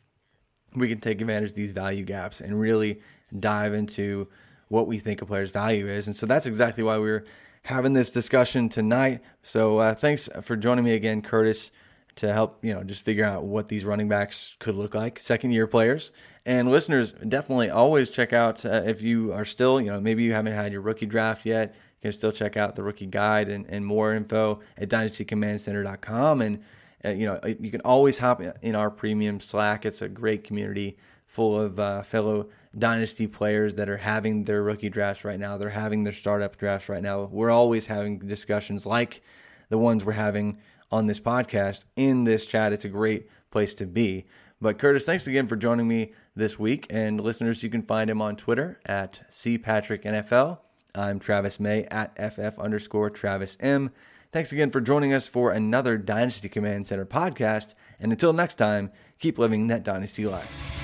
we 0.75 0.89
can 0.89 1.01
take 1.01 1.21
advantage 1.21 1.51
of 1.51 1.57
these 1.57 1.73
value 1.73 2.05
gaps 2.05 2.41
and 2.41 2.59
really 2.59 3.01
dive 3.39 3.75
into 3.75 4.29
what 4.69 4.87
we 4.87 4.99
think 4.99 5.23
a 5.23 5.27
player's 5.27 5.51
value 5.51 5.87
is. 5.87 6.07
And 6.07 6.17
so 6.17 6.27
that's 6.27 6.47
exactly 6.47 6.83
why 6.83 6.99
we 6.99 7.11
are 7.11 7.25
having 7.65 7.95
this 7.95 8.11
discussion 8.11 8.69
tonight. 8.69 9.21
So 9.43 9.79
uh, 9.79 9.95
thanks 9.95 10.29
for 10.43 10.57
joining 10.57 10.85
me 10.85 10.93
again, 10.93 11.23
Curtis, 11.23 11.73
to 12.17 12.33
help 12.33 12.65
you 12.65 12.73
know 12.73 12.85
just 12.85 13.05
figure 13.05 13.25
out 13.25 13.45
what 13.45 13.67
these 13.67 13.85
running 13.85 14.09
backs 14.09 14.57
could 14.61 14.77
look 14.77 14.95
like, 14.95 15.19
second 15.19 15.51
year 15.51 15.67
players. 15.67 16.13
And 16.47 16.71
listeners, 16.71 17.13
definitely 17.13 17.71
always 17.71 18.11
check 18.11 18.33
out 18.33 18.65
uh, 18.65 18.83
if 18.85 19.03
you 19.03 19.33
are 19.33 19.45
still 19.45 19.81
you 19.81 19.91
know 19.91 20.01
maybe 20.01 20.23
you 20.23 20.33
haven't 20.33 20.53
had 20.53 20.73
your 20.73 20.83
rookie 20.83 21.07
draft 21.07 21.45
yet. 21.45 21.75
You 22.01 22.11
can 22.11 22.13
still 22.13 22.33
check 22.33 22.57
out 22.57 22.77
the 22.77 22.83
rookie 22.83 23.07
guide 23.07 23.49
and, 23.49 23.67
and 23.69 23.85
more 23.85 24.15
info 24.15 24.61
at 24.77 24.91
dynastycommandcenter.com. 24.91 26.43
And 26.43 26.63
uh, 27.05 27.11
you 27.11 27.27
know 27.27 27.41
you 27.45 27.71
can 27.71 27.81
always 27.81 28.19
hop 28.19 28.43
in 28.63 28.75
our 28.75 28.91
premium 28.91 29.41
Slack. 29.41 29.85
It's 29.85 30.03
a 30.03 30.09
great 30.09 30.45
community 30.45 30.99
full 31.27 31.59
of 31.59 31.81
uh, 31.81 32.03
fellow 32.03 32.49
dynasty 32.79 33.27
players 33.27 33.75
that 33.77 33.89
are 33.89 33.97
having 33.97 34.45
their 34.45 34.63
rookie 34.63 34.89
drafts 34.89 35.25
right 35.25 35.39
now. 35.39 35.57
They're 35.57 35.71
having 35.71 36.05
their 36.05 36.13
startup 36.13 36.57
drafts 36.57 36.89
right 36.89 37.03
now. 37.03 37.25
We're 37.25 37.51
always 37.51 37.87
having 37.87 38.19
discussions 38.19 38.87
like 38.87 39.23
the 39.69 39.79
ones 39.79 40.05
we're 40.05 40.13
having 40.13 40.59
on 40.91 41.07
this 41.07 41.21
podcast 41.21 41.85
in 41.97 42.25
this 42.25 42.47
chat. 42.47 42.73
It's 42.73 42.85
a 42.85 42.89
great 42.91 43.29
place 43.51 43.75
to 43.77 43.87
be. 43.87 44.27
But 44.61 44.79
Curtis, 44.79 45.05
thanks 45.05 45.27
again 45.27 45.47
for 45.47 45.57
joining 45.57 45.89
me 45.89 46.13
this 46.35 46.59
week. 46.59 46.87
And 46.91 47.21
listeners, 47.21 47.63
you 47.63 47.71
can 47.71 47.83
find 47.83 48.09
him 48.09 48.23
on 48.23 48.37
Twitter 48.37 48.81
at 48.87 49.23
cpatricknfl. 49.31 50.59
I'm 50.95 51.19
Travis 51.19 51.59
May 51.59 51.85
at 51.85 52.15
ff 52.17 52.59
underscore 52.59 53.11
Travis 53.11 53.57
M. 53.61 53.91
Thanks 54.33 54.53
again 54.53 54.71
for 54.71 54.81
joining 54.81 55.13
us 55.13 55.29
for 55.29 55.53
another 55.53 55.97
Dynasty 55.97 56.49
Command 56.49 56.87
Center 56.87 57.07
podcast. 57.07 57.75
And 58.01 58.11
until 58.11 58.33
next 58.33 58.57
time, 58.57 58.91
keep 59.19 59.39
living 59.39 59.69
that 59.69 59.85
Dynasty 59.85 60.27
life. 60.27 60.84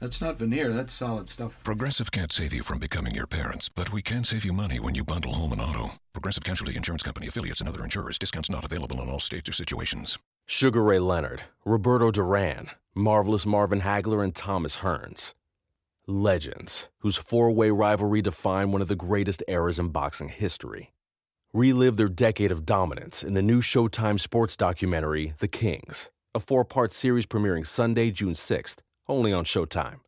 That's 0.00 0.22
not 0.22 0.38
veneer, 0.38 0.72
that's 0.72 0.94
solid 0.94 1.28
stuff. 1.28 1.62
Progressive 1.62 2.10
can't 2.10 2.32
save 2.32 2.54
you 2.54 2.62
from 2.62 2.78
becoming 2.78 3.14
your 3.14 3.26
parents, 3.26 3.68
but 3.68 3.92
we 3.92 4.00
can 4.00 4.24
save 4.24 4.46
you 4.46 4.52
money 4.52 4.80
when 4.80 4.94
you 4.94 5.04
bundle 5.04 5.34
home 5.34 5.52
and 5.52 5.60
auto. 5.60 5.90
Progressive 6.14 6.42
Casualty 6.42 6.74
Insurance 6.74 7.02
Company 7.02 7.26
affiliates 7.26 7.60
and 7.60 7.68
other 7.68 7.84
insurers. 7.84 8.18
Discounts 8.18 8.48
not 8.48 8.64
available 8.64 9.02
in 9.02 9.10
all 9.10 9.20
states 9.20 9.50
or 9.50 9.52
situations. 9.52 10.18
Sugar 10.46 10.82
Ray 10.82 11.00
Leonard, 11.00 11.42
Roberto 11.66 12.10
Duran, 12.10 12.70
Marvelous 12.94 13.44
Marvin 13.44 13.82
Hagler, 13.82 14.24
and 14.24 14.34
Thomas 14.34 14.78
Hearns. 14.78 15.34
Legends, 16.06 16.88
whose 17.00 17.18
four 17.18 17.50
way 17.50 17.70
rivalry 17.70 18.22
defined 18.22 18.72
one 18.72 18.80
of 18.80 18.88
the 18.88 18.96
greatest 18.96 19.42
eras 19.48 19.78
in 19.78 19.88
boxing 19.88 20.30
history. 20.30 20.92
Relive 21.52 21.98
their 21.98 22.08
decade 22.08 22.50
of 22.50 22.64
dominance 22.64 23.22
in 23.22 23.34
the 23.34 23.42
new 23.42 23.60
Showtime 23.60 24.18
sports 24.18 24.56
documentary, 24.56 25.34
The 25.40 25.48
Kings, 25.48 26.08
a 26.34 26.40
four 26.40 26.64
part 26.64 26.94
series 26.94 27.26
premiering 27.26 27.66
Sunday, 27.66 28.10
June 28.10 28.32
6th 28.32 28.78
only 29.10 29.32
on 29.32 29.44
Showtime. 29.44 30.00